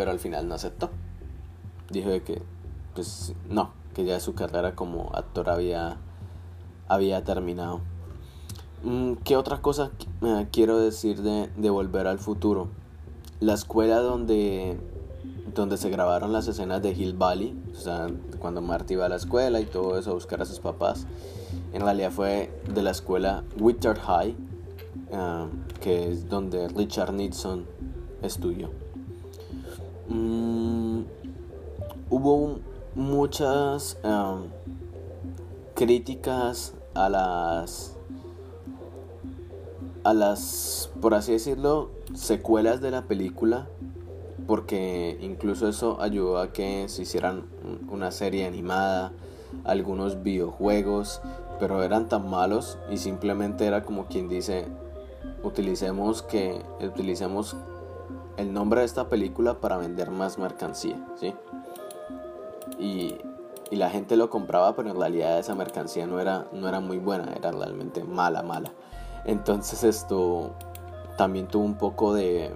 pero 0.00 0.12
al 0.12 0.18
final 0.18 0.48
no 0.48 0.54
aceptó. 0.54 0.88
Dijo 1.90 2.08
de 2.08 2.22
que, 2.22 2.40
pues 2.94 3.34
no, 3.50 3.72
que 3.94 4.06
ya 4.06 4.18
su 4.18 4.32
carrera 4.32 4.74
como 4.74 5.10
actor 5.12 5.50
había, 5.50 5.98
había 6.88 7.22
terminado. 7.22 7.82
Mm, 8.82 9.16
¿Qué 9.24 9.36
otra 9.36 9.60
cosa 9.60 9.90
eh, 10.22 10.48
quiero 10.50 10.78
decir 10.78 11.20
de, 11.20 11.50
de, 11.54 11.68
Volver 11.68 12.06
al 12.06 12.18
Futuro? 12.18 12.68
La 13.40 13.52
escuela 13.52 13.98
donde, 13.98 14.80
donde 15.54 15.76
se 15.76 15.90
grabaron 15.90 16.32
las 16.32 16.48
escenas 16.48 16.80
de 16.80 16.92
Hill 16.92 17.12
Valley, 17.12 17.62
o 17.70 17.78
sea, 17.78 18.06
cuando 18.38 18.62
Marty 18.62 18.94
iba 18.94 19.04
a 19.04 19.10
la 19.10 19.16
escuela 19.16 19.60
y 19.60 19.66
todo 19.66 19.98
eso 19.98 20.12
a 20.12 20.14
buscar 20.14 20.40
a 20.40 20.46
sus 20.46 20.60
papás, 20.60 21.06
en 21.74 21.82
realidad 21.82 22.10
fue 22.10 22.58
de 22.72 22.80
la 22.80 22.92
escuela 22.92 23.44
Witter 23.58 23.98
High, 23.98 24.34
eh, 25.10 25.46
que 25.82 26.10
es 26.10 26.30
donde 26.30 26.68
Richard 26.68 27.12
Nixon 27.12 27.66
estudió. 28.22 28.79
Mm, 30.10 31.02
hubo 32.10 32.58
muchas 32.96 33.96
eh, 34.02 34.34
críticas 35.76 36.74
a 36.94 37.08
las 37.08 37.96
a 40.02 40.12
las, 40.12 40.90
por 41.00 41.14
así 41.14 41.30
decirlo, 41.32 41.90
secuelas 42.14 42.80
de 42.80 42.90
la 42.90 43.02
película, 43.02 43.68
porque 44.48 45.16
incluso 45.20 45.68
eso 45.68 46.00
ayudó 46.00 46.38
a 46.38 46.52
que 46.52 46.88
se 46.88 47.02
hicieran 47.02 47.44
una 47.88 48.10
serie 48.10 48.46
animada, 48.46 49.12
algunos 49.62 50.24
videojuegos, 50.24 51.20
pero 51.60 51.84
eran 51.84 52.08
tan 52.08 52.28
malos 52.28 52.78
y 52.90 52.96
simplemente 52.96 53.64
era 53.64 53.84
como 53.84 54.06
quien 54.06 54.28
dice, 54.28 54.66
utilicemos 55.44 56.22
que 56.22 56.62
utilicemos 56.82 57.54
el 58.40 58.52
nombre 58.52 58.80
de 58.80 58.86
esta 58.86 59.08
película 59.08 59.60
para 59.60 59.76
vender 59.76 60.10
más 60.10 60.38
mercancía, 60.38 60.96
¿sí? 61.16 61.34
Y, 62.78 63.18
y 63.70 63.76
la 63.76 63.90
gente 63.90 64.16
lo 64.16 64.30
compraba, 64.30 64.74
pero 64.74 64.90
en 64.90 64.98
realidad 64.98 65.38
esa 65.38 65.54
mercancía 65.54 66.06
no 66.06 66.20
era, 66.20 66.46
no 66.52 66.68
era 66.68 66.80
muy 66.80 66.98
buena, 66.98 67.32
era 67.32 67.52
realmente 67.52 68.02
mala, 68.02 68.42
mala. 68.42 68.72
Entonces 69.24 69.84
esto 69.84 70.50
también 71.16 71.46
tuvo 71.46 71.64
un 71.64 71.76
poco 71.76 72.14
de, 72.14 72.50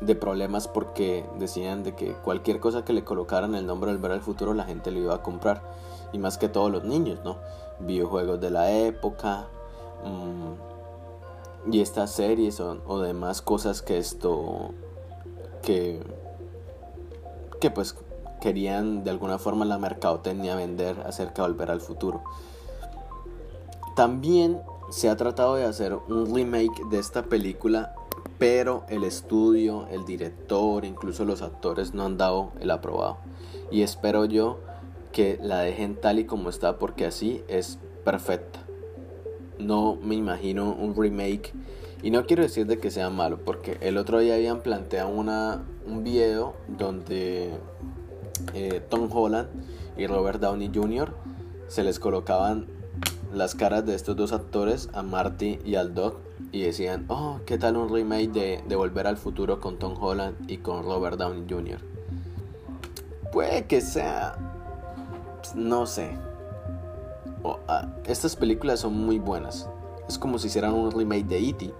de 0.00 0.14
problemas 0.14 0.68
porque 0.68 1.26
decían 1.38 1.82
de 1.82 1.94
que 1.94 2.12
cualquier 2.12 2.60
cosa 2.60 2.84
que 2.84 2.92
le 2.92 3.04
colocaran 3.04 3.54
el 3.54 3.66
nombre 3.66 3.90
del 3.90 4.00
ver 4.00 4.12
al 4.12 4.20
futuro 4.20 4.54
la 4.54 4.64
gente 4.64 4.90
lo 4.90 5.00
iba 5.00 5.14
a 5.14 5.22
comprar 5.22 5.62
y 6.12 6.18
más 6.18 6.38
que 6.38 6.48
todos 6.48 6.70
los 6.70 6.84
niños, 6.84 7.20
¿no? 7.24 7.36
Videojuegos 7.80 8.40
de 8.40 8.50
la 8.50 8.70
época 8.70 9.48
mm, 10.04 10.69
y 11.70 11.80
estas 11.80 12.12
series 12.12 12.60
o, 12.60 13.00
demás 13.00 13.42
cosas 13.42 13.82
que 13.82 13.98
esto 13.98 14.72
que 15.62 16.00
que 17.60 17.70
pues 17.70 17.94
querían 18.40 19.04
de 19.04 19.10
alguna 19.10 19.38
forma 19.38 19.64
la 19.64 19.78
mercadotecnia 19.78 20.56
vender 20.56 21.00
acerca 21.00 21.42
de 21.42 21.48
volver 21.48 21.70
al 21.70 21.80
futuro. 21.80 22.22
También 23.94 24.60
se 24.90 25.10
ha 25.10 25.16
tratado 25.16 25.56
de 25.56 25.64
hacer 25.64 25.94
un 25.94 26.34
remake 26.34 26.84
de 26.90 26.98
esta 26.98 27.24
película, 27.24 27.94
pero 28.38 28.84
el 28.88 29.04
estudio, 29.04 29.86
el 29.88 30.06
director, 30.06 30.86
incluso 30.86 31.26
los 31.26 31.42
actores 31.42 31.92
no 31.92 32.04
han 32.06 32.16
dado 32.16 32.52
el 32.60 32.70
aprobado. 32.70 33.18
Y 33.70 33.82
espero 33.82 34.24
yo 34.24 34.58
que 35.12 35.38
la 35.42 35.60
dejen 35.60 36.00
tal 36.00 36.18
y 36.18 36.24
como 36.24 36.48
está 36.48 36.78
porque 36.78 37.04
así 37.04 37.44
es 37.46 37.78
perfecta. 38.04 38.60
No 39.60 39.96
me 40.02 40.14
imagino 40.14 40.72
un 40.72 40.94
remake 40.96 41.52
y 42.02 42.10
no 42.10 42.24
quiero 42.24 42.42
decir 42.42 42.66
de 42.66 42.78
que 42.78 42.90
sea 42.90 43.10
malo 43.10 43.38
porque 43.44 43.76
el 43.80 43.98
otro 43.98 44.18
día 44.20 44.34
habían 44.34 44.60
planteado 44.62 45.10
una, 45.10 45.62
un 45.86 46.02
video 46.02 46.54
donde 46.66 47.50
eh, 48.54 48.82
Tom 48.88 49.08
Holland 49.12 49.48
y 49.96 50.06
Robert 50.06 50.40
Downey 50.40 50.70
Jr. 50.74 51.12
se 51.68 51.84
les 51.84 51.98
colocaban 51.98 52.66
las 53.34 53.54
caras 53.54 53.86
de 53.86 53.94
estos 53.94 54.16
dos 54.16 54.32
actores, 54.32 54.88
a 54.92 55.02
Marty 55.02 55.58
y 55.64 55.76
al 55.76 55.94
Doc, 55.94 56.16
y 56.52 56.62
decían, 56.62 57.04
oh, 57.08 57.40
¿qué 57.46 57.58
tal 57.58 57.76
un 57.76 57.88
remake 57.88 58.32
de, 58.32 58.64
de 58.66 58.76
Volver 58.76 59.06
al 59.06 59.16
Futuro 59.16 59.60
con 59.60 59.78
Tom 59.78 59.94
Holland 60.00 60.50
y 60.50 60.58
con 60.58 60.82
Robert 60.82 61.16
Downey 61.16 61.44
Jr.? 61.48 61.78
Puede 63.30 63.66
que 63.66 63.80
sea, 63.80 64.36
no 65.54 65.86
sé. 65.86 66.10
Ah, 67.44 67.86
estas 68.04 68.36
películas 68.36 68.80
son 68.80 68.94
muy 68.94 69.18
buenas. 69.18 69.68
Es 70.08 70.18
como 70.18 70.38
si 70.38 70.48
hicieran 70.48 70.74
un 70.74 70.90
remake 70.90 71.26
de 71.26 71.38
E.T. 71.38 71.74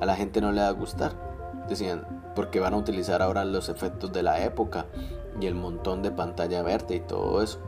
A 0.00 0.06
la 0.06 0.16
gente 0.16 0.40
no 0.40 0.52
le 0.52 0.60
va 0.60 0.68
a 0.68 0.72
gustar. 0.72 1.12
Decían, 1.68 2.06
porque 2.34 2.60
van 2.60 2.74
a 2.74 2.78
utilizar 2.78 3.22
ahora 3.22 3.44
los 3.44 3.68
efectos 3.68 4.12
de 4.12 4.22
la 4.22 4.42
época 4.42 4.86
y 5.40 5.46
el 5.46 5.54
montón 5.54 6.02
de 6.02 6.10
pantalla 6.10 6.62
verde 6.62 6.96
y 6.96 7.00
todo 7.00 7.42
eso. 7.42 7.58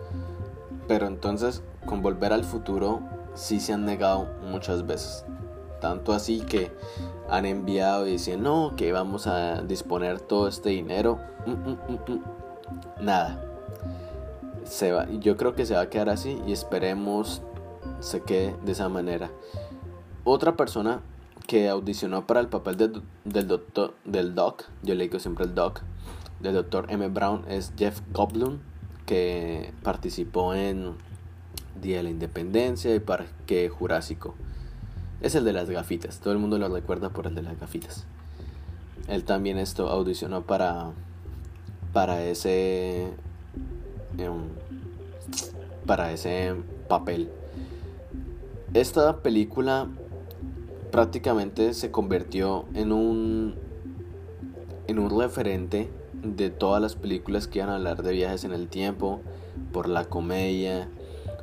Pero 0.88 1.06
entonces 1.06 1.62
con 1.86 2.02
Volver 2.02 2.32
al 2.32 2.44
Futuro 2.44 3.00
sí 3.34 3.60
se 3.60 3.72
han 3.72 3.84
negado 3.84 4.28
muchas 4.42 4.86
veces. 4.86 5.24
Tanto 5.80 6.12
así 6.12 6.40
que 6.40 6.72
han 7.28 7.46
enviado 7.46 8.06
y 8.06 8.12
dicen, 8.12 8.42
no, 8.42 8.74
que 8.76 8.92
vamos 8.92 9.26
a 9.26 9.62
disponer 9.62 10.20
todo 10.20 10.48
este 10.48 10.70
dinero. 10.70 11.18
Mm, 11.46 11.50
mm, 11.50 11.78
mm, 12.08 13.04
Nada. 13.04 13.53
Se 14.64 14.92
va, 14.92 15.08
yo 15.10 15.36
creo 15.36 15.54
que 15.54 15.66
se 15.66 15.74
va 15.74 15.82
a 15.82 15.90
quedar 15.90 16.08
así 16.08 16.40
y 16.46 16.52
esperemos 16.52 17.42
se 18.00 18.22
quede 18.22 18.56
de 18.64 18.72
esa 18.72 18.88
manera. 18.88 19.30
Otra 20.24 20.56
persona 20.56 21.00
que 21.46 21.68
audicionó 21.68 22.26
para 22.26 22.40
el 22.40 22.48
papel 22.48 23.02
del 23.24 23.48
doctor 23.48 23.94
del 24.04 24.34
doc, 24.34 24.64
yo 24.82 24.94
le 24.94 25.04
digo 25.04 25.18
siempre 25.18 25.44
el 25.44 25.54
doc, 25.54 25.82
del 26.40 26.54
doctor 26.54 26.86
M. 26.88 27.08
Brown 27.08 27.44
es 27.48 27.72
Jeff 27.76 28.00
Goldblum, 28.12 28.58
que 29.06 29.72
participó 29.82 30.54
en 30.54 30.94
Día 31.80 31.98
de 31.98 32.04
la 32.04 32.10
Independencia 32.10 32.94
y 32.94 33.00
Parque 33.00 33.68
Jurásico. 33.68 34.34
Es 35.20 35.34
el 35.34 35.44
de 35.44 35.52
las 35.52 35.68
gafitas, 35.68 36.20
todo 36.20 36.32
el 36.32 36.38
mundo 36.38 36.58
lo 36.58 36.68
recuerda 36.68 37.10
por 37.10 37.26
el 37.26 37.34
de 37.34 37.42
las 37.42 37.58
gafitas. 37.58 38.06
Él 39.08 39.24
también 39.24 39.58
esto 39.58 39.88
audicionó 39.88 40.42
para 40.42 40.92
para 41.92 42.24
ese 42.24 43.12
para 45.86 46.12
ese 46.12 46.54
papel. 46.88 47.30
Esta 48.72 49.18
película 49.18 49.88
prácticamente 50.90 51.74
se 51.74 51.90
convirtió 51.90 52.66
en 52.74 52.92
un 52.92 53.54
en 54.86 54.98
un 54.98 55.18
referente 55.18 55.88
de 56.22 56.50
todas 56.50 56.80
las 56.80 56.94
películas 56.94 57.48
que 57.48 57.58
iban 57.58 57.70
a 57.70 57.76
hablar 57.76 58.02
de 58.02 58.12
viajes 58.12 58.44
en 58.44 58.52
el 58.52 58.68
tiempo, 58.68 59.20
por 59.72 59.88
la 59.88 60.04
comedia, 60.04 60.88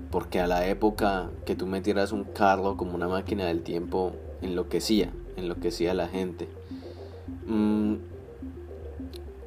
porque 0.10 0.40
a 0.40 0.48
la 0.48 0.68
época 0.68 1.30
que 1.46 1.56
tú 1.56 1.68
metieras 1.68 2.12
un 2.12 2.24
carro 2.24 2.78
como 2.78 2.96
una 2.96 3.08
máquina 3.08 3.46
del 3.46 3.62
tiempo 3.62 4.14
enloquecía, 4.42 5.12
enloquecía 5.38 5.92
a 5.92 5.96
la 5.96 6.08
gente. 6.08 6.48
Mm, 7.48 7.96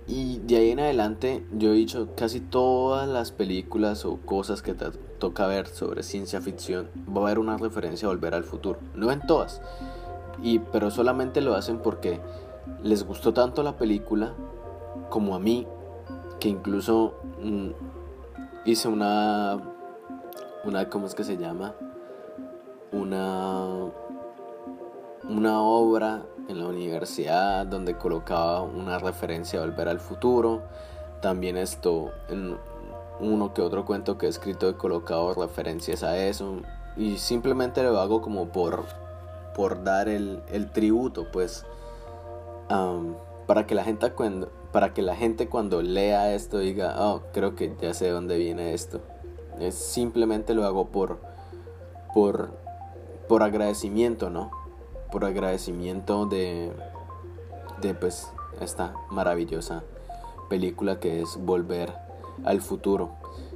y 0.07 0.39
de 0.41 0.57
ahí 0.57 0.71
en 0.71 0.81
adelante 0.81 1.47
yo 1.57 1.71
he 1.71 1.75
dicho 1.75 2.09
casi 2.17 2.41
todas 2.41 3.09
las 3.09 3.33
películas 3.33 4.05
o 4.05 4.19
cosas 4.19 4.61
que 4.61 4.75
te 4.75 4.91
toca 5.19 5.47
ver 5.47 5.67
sobre 5.67 6.03
ciencia 6.03 6.41
ficción 6.43 6.89
va 7.09 7.23
a 7.23 7.25
haber 7.25 7.39
una 7.39 7.57
referencia 7.57 8.07
a 8.07 8.11
volver 8.11 8.35
al 8.35 8.45
futuro. 8.45 8.79
No 8.95 9.11
en 9.11 9.27
todas, 9.27 9.63
y, 10.43 10.59
pero 10.59 10.91
solamente 10.91 11.41
lo 11.41 11.55
hacen 11.55 11.79
porque 11.79 12.21
les 12.83 13.07
gustó 13.07 13.33
tanto 13.33 13.63
la 13.63 13.77
película 13.77 14.35
como 15.09 15.35
a 15.35 15.39
mí, 15.39 15.67
que 16.39 16.49
incluso 16.49 17.15
mm, 17.43 17.71
hice 18.67 18.89
una, 18.89 19.59
una, 20.65 20.91
¿cómo 20.91 21.07
es 21.07 21.15
que 21.15 21.25
se 21.25 21.39
llama? 21.39 21.75
Una, 22.93 23.67
una 25.29 25.61
obra 25.61 26.27
en 26.49 26.59
la 26.59 26.67
universidad 26.67 27.67
donde 27.67 27.97
colocaba 27.97 28.63
una 28.63 28.99
referencia 28.99 29.61
a 29.61 29.65
Volver 29.65 29.89
al 29.89 30.01
Futuro. 30.01 30.63
También 31.21 31.57
esto, 31.57 32.13
en 32.29 32.57
uno 33.21 33.55
que 33.55 33.63
otro 33.63 33.85
cuento 33.85 34.19
que 34.19 34.27
he 34.27 34.29
escrito 34.29 34.69
he 34.69 34.75
colocado 34.75 35.35
referencias 35.35 36.03
a 36.03 36.19
eso. 36.19 36.61
Y 36.97 37.19
simplemente 37.19 37.83
lo 37.83 37.99
hago 37.99 38.21
como 38.21 38.49
por, 38.49 38.85
por 39.55 39.83
dar 39.85 40.09
el, 40.09 40.43
el 40.53 40.71
tributo, 40.71 41.27
pues, 41.33 41.65
para 43.47 43.67
que 43.67 43.75
la 43.75 43.85
gente 43.85 44.11
cuando 44.13 44.51
para 44.73 44.93
que 44.93 45.03
la 45.03 45.15
gente 45.15 45.49
cuando 45.49 45.83
lea 45.83 46.35
esto 46.35 46.59
diga, 46.59 46.97
oh, 46.99 47.23
creo 47.33 47.55
que 47.55 47.77
ya 47.81 47.95
sé 47.95 48.07
de 48.07 48.11
dónde 48.11 48.37
viene 48.39 48.75
esto. 48.75 49.01
Es 49.61 49.77
simplemente 49.77 50.53
lo 50.53 50.65
hago 50.65 50.89
por 50.89 51.21
por 52.13 52.51
por 53.29 53.45
agradecimiento, 53.45 54.31
¿no? 54.31 54.51
Por 55.15 55.25
agradecimiento 55.25 56.27
de 56.27 56.73
de 57.81 57.95
pues 57.95 58.29
esta 58.61 58.95
maravillosa 59.11 59.85
película 60.49 60.99
que 60.99 61.23
es 61.23 61.37
Volver 61.39 61.93
al 62.45 62.61
futuro. 62.61 63.13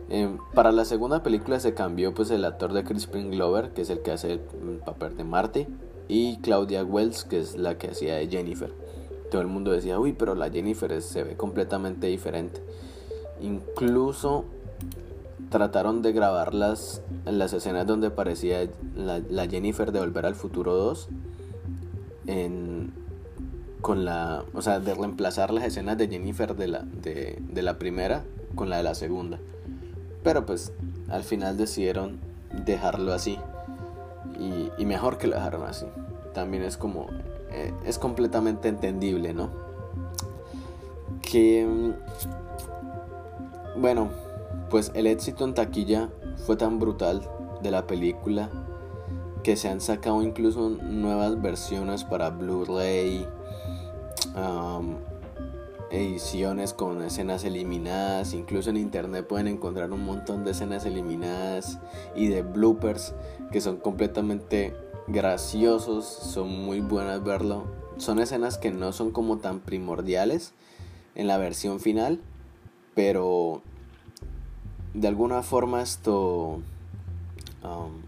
Em, 0.09 0.39
para 0.55 0.73
la 0.73 0.85
segunda 0.85 1.23
película 1.23 1.61
se 1.61 1.75
cambió 1.75 2.15
pues 2.15 2.31
el 2.31 2.45
actor 2.45 2.73
de 2.73 2.85
Crispin 2.85 3.31
Glover, 3.31 3.71
que 3.71 3.83
es 3.83 3.91
el 3.91 4.03
que 4.03 4.13
hace 4.13 4.33
el 4.33 4.41
papel 4.85 5.17
de 5.17 5.25
Marty, 5.25 5.67
y 6.09 6.39
Claudia 6.39 6.85
Wells, 6.85 7.25
que 7.25 7.41
es 7.41 7.57
la 7.57 7.77
que 7.77 7.89
hacía 7.89 8.15
de 8.15 8.29
Jennifer 8.29 8.73
todo 9.31 9.43
el 9.43 9.49
mundo 9.49 9.71
decía, 9.71 9.99
uy, 9.99 10.13
pero 10.13 10.35
la 10.35 10.51
Jennifer 10.51 11.01
se 11.03 11.23
ve 11.23 11.37
completamente 11.37 12.07
diferente. 12.07 12.63
Incluso 13.41 14.45
trataron 15.51 16.03
de 16.03 16.13
grabar 16.13 16.55
las, 16.55 17.03
las 17.25 17.53
escenas 17.53 17.87
donde 17.87 18.09
aparecía 18.09 18.69
la, 18.97 19.47
Jennifer 19.47 19.93
de 19.93 20.01
Volver 20.01 20.27
al 20.27 20.35
Futuro 20.35 20.75
2 20.75 21.09
en, 22.29 22.93
con 23.81 24.05
la, 24.05 24.45
o 24.55 24.63
sea, 24.63 24.79
de 24.79 24.95
reemplazar 24.95 25.51
las 25.51 25.65
escenas 25.65 25.99
de 25.99 26.09
Jennifer 26.09 26.55
de 26.55 26.69
la, 26.69 26.83
de, 26.83 27.39
de 27.41 27.63
la 27.63 27.79
primera 27.79 28.23
con 28.55 28.71
la 28.71 28.77
de 28.77 28.85
la 28.85 28.95
segunda. 28.95 29.41
Pero 30.23 30.47
pues 30.47 30.73
al 31.09 31.25
final 31.25 31.57
decidieron 31.57 32.21
dejarlo 32.65 33.13
así. 33.13 33.39
Y, 34.39 34.85
mejor 34.85 35.19
que 35.19 35.27
lo 35.27 35.37
dejaron 35.37 35.65
así. 35.65 35.87
También 36.35 36.63
es 36.63 36.77
como 36.77 37.07
eh, 37.51 37.73
es 37.85 37.99
completamente 37.99 38.69
entendible, 38.69 39.33
¿no? 39.33 39.51
Que, 41.23 41.67
mm, 41.67 43.81
bueno, 43.81 44.11
pues 44.71 44.93
el 44.95 45.07
éxito 45.07 45.45
en 45.45 45.55
taquilla 45.55 46.11
fue 46.47 46.57
tan 46.57 46.79
brutal 46.79 47.23
de 47.63 47.71
la 47.71 47.87
película 47.87 48.51
que 49.49 49.57
se 49.57 49.71
han 49.71 49.81
sacado 49.81 50.23
incluso 50.23 50.69
nuevas 50.69 51.41
versiones 51.41 52.05
para 52.05 52.29
Blu-ray, 52.29 53.27
ediciones 55.91 56.75
con 56.75 57.01
escenas 57.01 57.45
eliminadas, 57.45 58.35
incluso 58.35 58.69
en 58.69 58.77
internet 58.77 59.27
pueden 59.27 59.49
encontrar 59.49 59.91
un 59.91 60.05
montón 60.05 60.45
de 60.45 60.51
escenas 60.51 60.85
eliminadas 60.85 61.79
y 62.15 62.27
de 62.27 62.43
bloopers 62.43 63.15
que 63.51 63.63
son 63.63 63.79
completamente 63.79 64.77
graciosos, 65.07 66.05
son 66.05 66.51
muy 66.67 66.81
buenas 66.81 67.25
verlo. 67.25 67.65
Son 67.97 68.19
escenas 68.19 68.59
que 68.59 68.71
no 68.71 68.93
son 68.93 69.13
como 69.13 69.39
tan 69.39 69.61
primordiales 69.61 70.53
en 71.15 71.27
la 71.27 71.39
versión 71.39 71.81
final, 71.81 72.21
pero 72.95 73.63
de 74.93 75.09
alguna 75.09 75.43
forma 75.43 75.81
esto... 75.81 76.61
Um, 77.65 78.08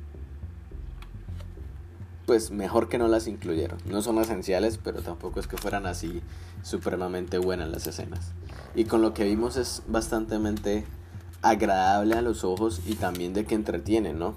pues 2.27 2.51
mejor 2.51 2.89
que 2.89 2.99
no 2.99 3.09
las 3.09 3.27
incluyeron. 3.27 3.79
No 3.87 4.03
son 4.03 4.18
esenciales, 4.18 4.79
pero 4.83 5.03
tampoco 5.03 5.41
es 5.41 5.47
que 5.47 5.57
fueran 5.57 5.87
así 5.87 6.23
supremamente 6.62 7.39
buenas 7.39 7.68
las 7.68 7.87
escenas. 7.87 8.33
Y 8.75 8.85
con 8.85 9.03
lo 9.03 9.14
que 9.14 9.25
vimos 9.25 9.57
es 9.57 9.83
bastante 9.89 10.39
agradable 11.43 12.14
a 12.14 12.23
los 12.23 12.45
ojos 12.45 12.81
y 12.87 12.95
también 12.95 13.33
de 13.33 13.45
que 13.45 13.55
entretiene, 13.55 14.12
¿no? 14.12 14.35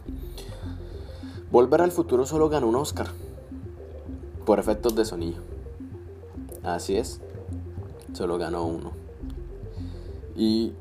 Volver 1.52 1.82
al 1.82 1.92
futuro 1.92 2.26
solo 2.26 2.50
ganó 2.50 2.68
un 2.68 2.76
Oscar 2.76 3.08
por 4.46 4.60
efectos 4.60 4.96
de 4.96 5.06
sonido. 5.06 5.42
Así 6.64 6.96
es, 6.96 7.20
solo 8.14 8.38
ganó 8.38 8.66
uno. 8.66 8.92
Y 10.36 10.74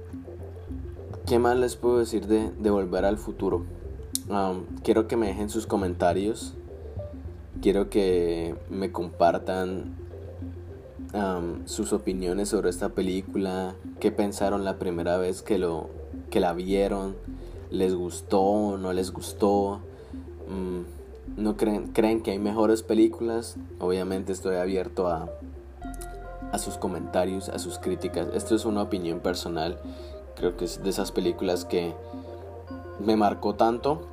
¿qué 1.27 1.39
más 1.39 1.57
les 1.59 1.77
puedo 1.77 1.99
decir 1.99 2.27
de, 2.27 2.71
Volver 2.71 3.05
al 3.05 3.19
futuro? 3.19 3.65
quiero 4.83 5.09
que 5.09 5.17
me 5.17 5.27
dejen 5.27 5.51
sus 5.51 5.67
comentarios. 5.67 6.55
Quiero 7.63 7.89
que 7.91 8.57
me 8.71 8.91
compartan 8.91 9.95
sus 11.65 11.93
opiniones 11.93 12.49
sobre 12.49 12.71
esta 12.71 12.89
película. 12.89 13.77
¿Qué 14.01 14.11
pensaron 14.11 14.65
la 14.65 14.81
primera 14.81 15.17
vez 15.17 15.43
que, 15.43 15.59
lo, 15.59 15.89
que 16.29 16.41
la 16.41 16.55
vieron? 16.55 17.15
¿Les 17.71 17.95
gustó? 17.95 18.79
¿No 18.79 18.93
les 18.93 19.13
gustó? 19.13 19.79
Mm, 20.49 21.41
no 21.41 21.57
creen, 21.57 21.93
creen 21.93 22.21
que 22.25 22.33
hay 22.33 22.41
mejores 22.41 22.83
películas, 22.83 23.57
obviamente 23.79 24.33
estoy 24.33 24.57
abierto 24.57 25.07
a, 25.07 25.31
a 26.51 26.59
sus 26.59 26.79
comentarios, 26.79 27.49
a 27.49 27.61
sus 27.61 27.79
críticas. 27.79 28.27
Esto 28.35 28.57
es 28.57 28.65
una 28.65 28.83
opinión 28.83 29.21
personal. 29.21 29.79
Creo 30.35 30.57
que 30.57 30.65
es 30.65 30.83
de 30.83 30.91
esas 30.91 31.13
películas 31.13 31.65
que 31.65 31.95
me 32.99 33.15
marcó 33.15 33.55
tanto 33.55 34.12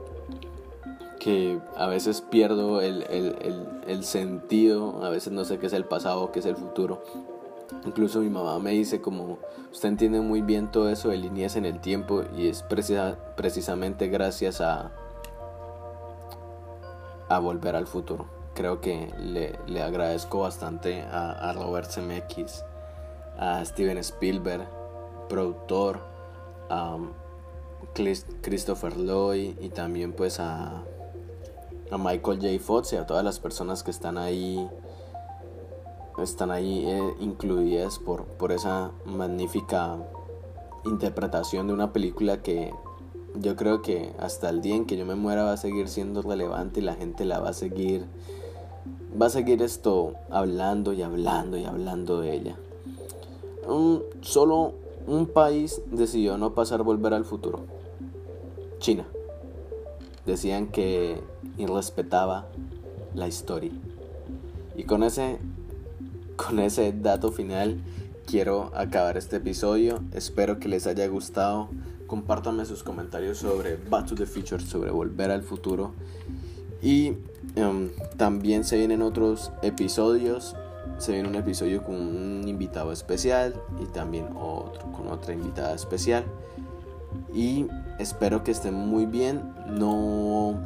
que 1.19 1.59
a 1.75 1.87
veces 1.87 2.21
pierdo 2.21 2.81
el, 2.81 3.03
el, 3.09 3.81
el, 3.85 4.03
sentido, 4.03 5.03
a 5.03 5.09
veces 5.09 5.33
no 5.33 5.43
sé 5.43 5.59
qué 5.59 5.67
es 5.67 5.73
el 5.73 5.85
pasado, 5.85 6.31
qué 6.31 6.39
es 6.39 6.45
el 6.45 6.55
futuro. 6.55 7.03
Incluso 7.85 8.21
mi 8.21 8.29
mamá 8.29 8.57
me 8.59 8.71
dice 8.71 9.01
como, 9.01 9.37
usted 9.71 9.89
entiende 9.89 10.21
muy 10.21 10.41
bien 10.41 10.71
todo 10.71 10.89
eso 10.89 11.09
de 11.09 11.17
líneas 11.17 11.55
en 11.55 11.65
el 11.65 11.79
tiempo 11.79 12.23
y 12.35 12.47
es 12.47 12.63
precisa, 12.63 13.17
precisamente 13.35 14.07
gracias 14.07 14.61
a, 14.61 14.91
a 17.27 17.39
Volver 17.39 17.75
al 17.75 17.85
Futuro. 17.85 18.25
Creo 18.55 18.81
que 18.81 19.13
le, 19.19 19.81
agradezco 19.81 20.39
bastante 20.39 21.01
a, 21.01 21.53
Robert 21.53 21.89
Zemeckis, 21.89 22.63
a 23.37 23.63
Steven 23.63 23.97
Spielberg, 23.99 24.67
productor, 25.29 25.99
a 26.69 26.97
Christopher 28.41 28.97
Lloyd 28.97 29.59
y 29.59 29.69
también 29.69 30.13
pues 30.13 30.39
a, 30.39 30.83
a 31.91 31.97
Michael 31.97 32.39
J. 32.39 32.59
Fox 32.59 32.93
y 32.93 32.95
a 32.95 33.05
todas 33.05 33.23
las 33.23 33.39
personas 33.39 33.83
que 33.83 33.91
están 33.91 34.17
ahí 34.17 34.67
están 36.21 36.51
ahí 36.51 36.85
eh, 36.85 37.13
incluidas 37.19 37.97
por, 37.97 38.25
por 38.25 38.51
esa 38.51 38.91
magnífica 39.05 39.97
interpretación 40.85 41.67
de 41.67 41.73
una 41.73 41.93
película 41.93 42.41
que 42.41 42.73
yo 43.35 43.55
creo 43.55 43.81
que 43.81 44.13
hasta 44.19 44.49
el 44.49 44.61
día 44.61 44.75
en 44.75 44.85
que 44.85 44.97
yo 44.97 45.05
me 45.05 45.15
muera 45.15 45.43
va 45.43 45.53
a 45.53 45.57
seguir 45.57 45.87
siendo 45.87 46.21
relevante 46.21 46.79
y 46.79 46.83
la 46.83 46.95
gente 46.95 47.25
la 47.25 47.39
va 47.39 47.49
a 47.49 47.53
seguir 47.53 48.05
va 49.19 49.27
a 49.27 49.29
seguir 49.29 49.61
esto 49.61 50.13
hablando 50.29 50.93
y 50.93 51.01
hablando 51.01 51.57
y 51.57 51.65
hablando 51.65 52.21
de 52.21 52.35
ella. 52.35 52.55
Un, 53.67 54.03
solo 54.21 54.73
un 55.07 55.27
país 55.27 55.81
decidió 55.91 56.37
no 56.37 56.53
pasar 56.53 56.83
volver 56.83 57.13
al 57.13 57.25
futuro. 57.25 57.61
China. 58.79 59.05
Decían 60.29 60.67
que 60.67 61.19
irrespetaba 61.57 62.45
la 63.15 63.27
historia. 63.27 63.71
Y 64.77 64.83
con 64.83 65.01
ese 65.01 65.39
con 66.35 66.59
ese 66.59 66.93
dato 66.93 67.31
final 67.31 67.79
quiero 68.27 68.71
acabar 68.75 69.17
este 69.17 69.37
episodio. 69.37 70.03
Espero 70.13 70.59
que 70.59 70.69
les 70.69 70.85
haya 70.85 71.07
gustado 71.07 71.69
compártanme 72.05 72.63
sus 72.67 72.83
comentarios 72.83 73.39
sobre 73.39 73.77
Back 73.89 74.05
to 74.05 74.15
the 74.15 74.27
Future, 74.27 74.63
sobre 74.63 74.91
Volver 74.91 75.31
al 75.31 75.41
Futuro. 75.41 75.93
Y 76.79 77.13
em, 77.55 77.89
también 78.15 78.63
se 78.65 78.77
vienen 78.77 79.01
otros 79.01 79.51
episodios. 79.63 80.55
Se 80.99 81.11
viene 81.11 81.27
un 81.27 81.35
episodio 81.35 81.83
con 81.83 81.95
un 81.95 82.47
invitado 82.47 82.91
especial 82.91 83.55
y 83.81 83.85
también 83.85 84.27
otro 84.35 84.91
con 84.91 85.07
otra 85.07 85.33
invitada 85.33 85.73
especial. 85.73 86.23
Y 87.33 87.65
espero 87.99 88.43
que 88.43 88.51
estén 88.51 88.73
muy 88.73 89.05
bien. 89.05 89.53
No, 89.67 90.59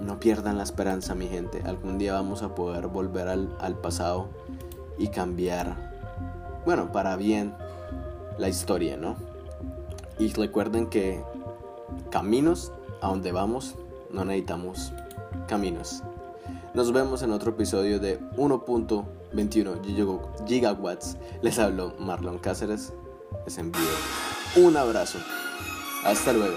no 0.00 0.20
pierdan 0.20 0.58
la 0.58 0.62
esperanza, 0.62 1.14
mi 1.14 1.26
gente. 1.26 1.62
Algún 1.66 1.98
día 1.98 2.12
vamos 2.12 2.42
a 2.42 2.54
poder 2.54 2.86
volver 2.86 3.28
al, 3.28 3.56
al 3.60 3.76
pasado 3.76 4.28
y 4.98 5.08
cambiar, 5.08 5.76
bueno, 6.64 6.92
para 6.92 7.16
bien 7.16 7.54
la 8.38 8.48
historia, 8.48 8.96
¿no? 8.96 9.16
Y 10.18 10.32
recuerden 10.32 10.86
que 10.86 11.22
caminos 12.10 12.72
a 13.02 13.08
donde 13.08 13.32
vamos 13.32 13.74
no 14.10 14.24
necesitamos 14.24 14.92
caminos. 15.46 16.02
Nos 16.74 16.92
vemos 16.92 17.22
en 17.22 17.32
otro 17.32 17.52
episodio 17.52 18.00
de 18.00 18.20
1.21 18.36 20.46
gigawatts. 20.46 21.16
Les 21.42 21.58
hablo 21.58 21.94
Marlon 21.98 22.38
Cáceres. 22.38 22.92
Les 23.44 23.58
envío 23.58 23.82
un 24.56 24.76
abrazo. 24.76 25.18
Hasta 26.06 26.32
luego. 26.32 26.54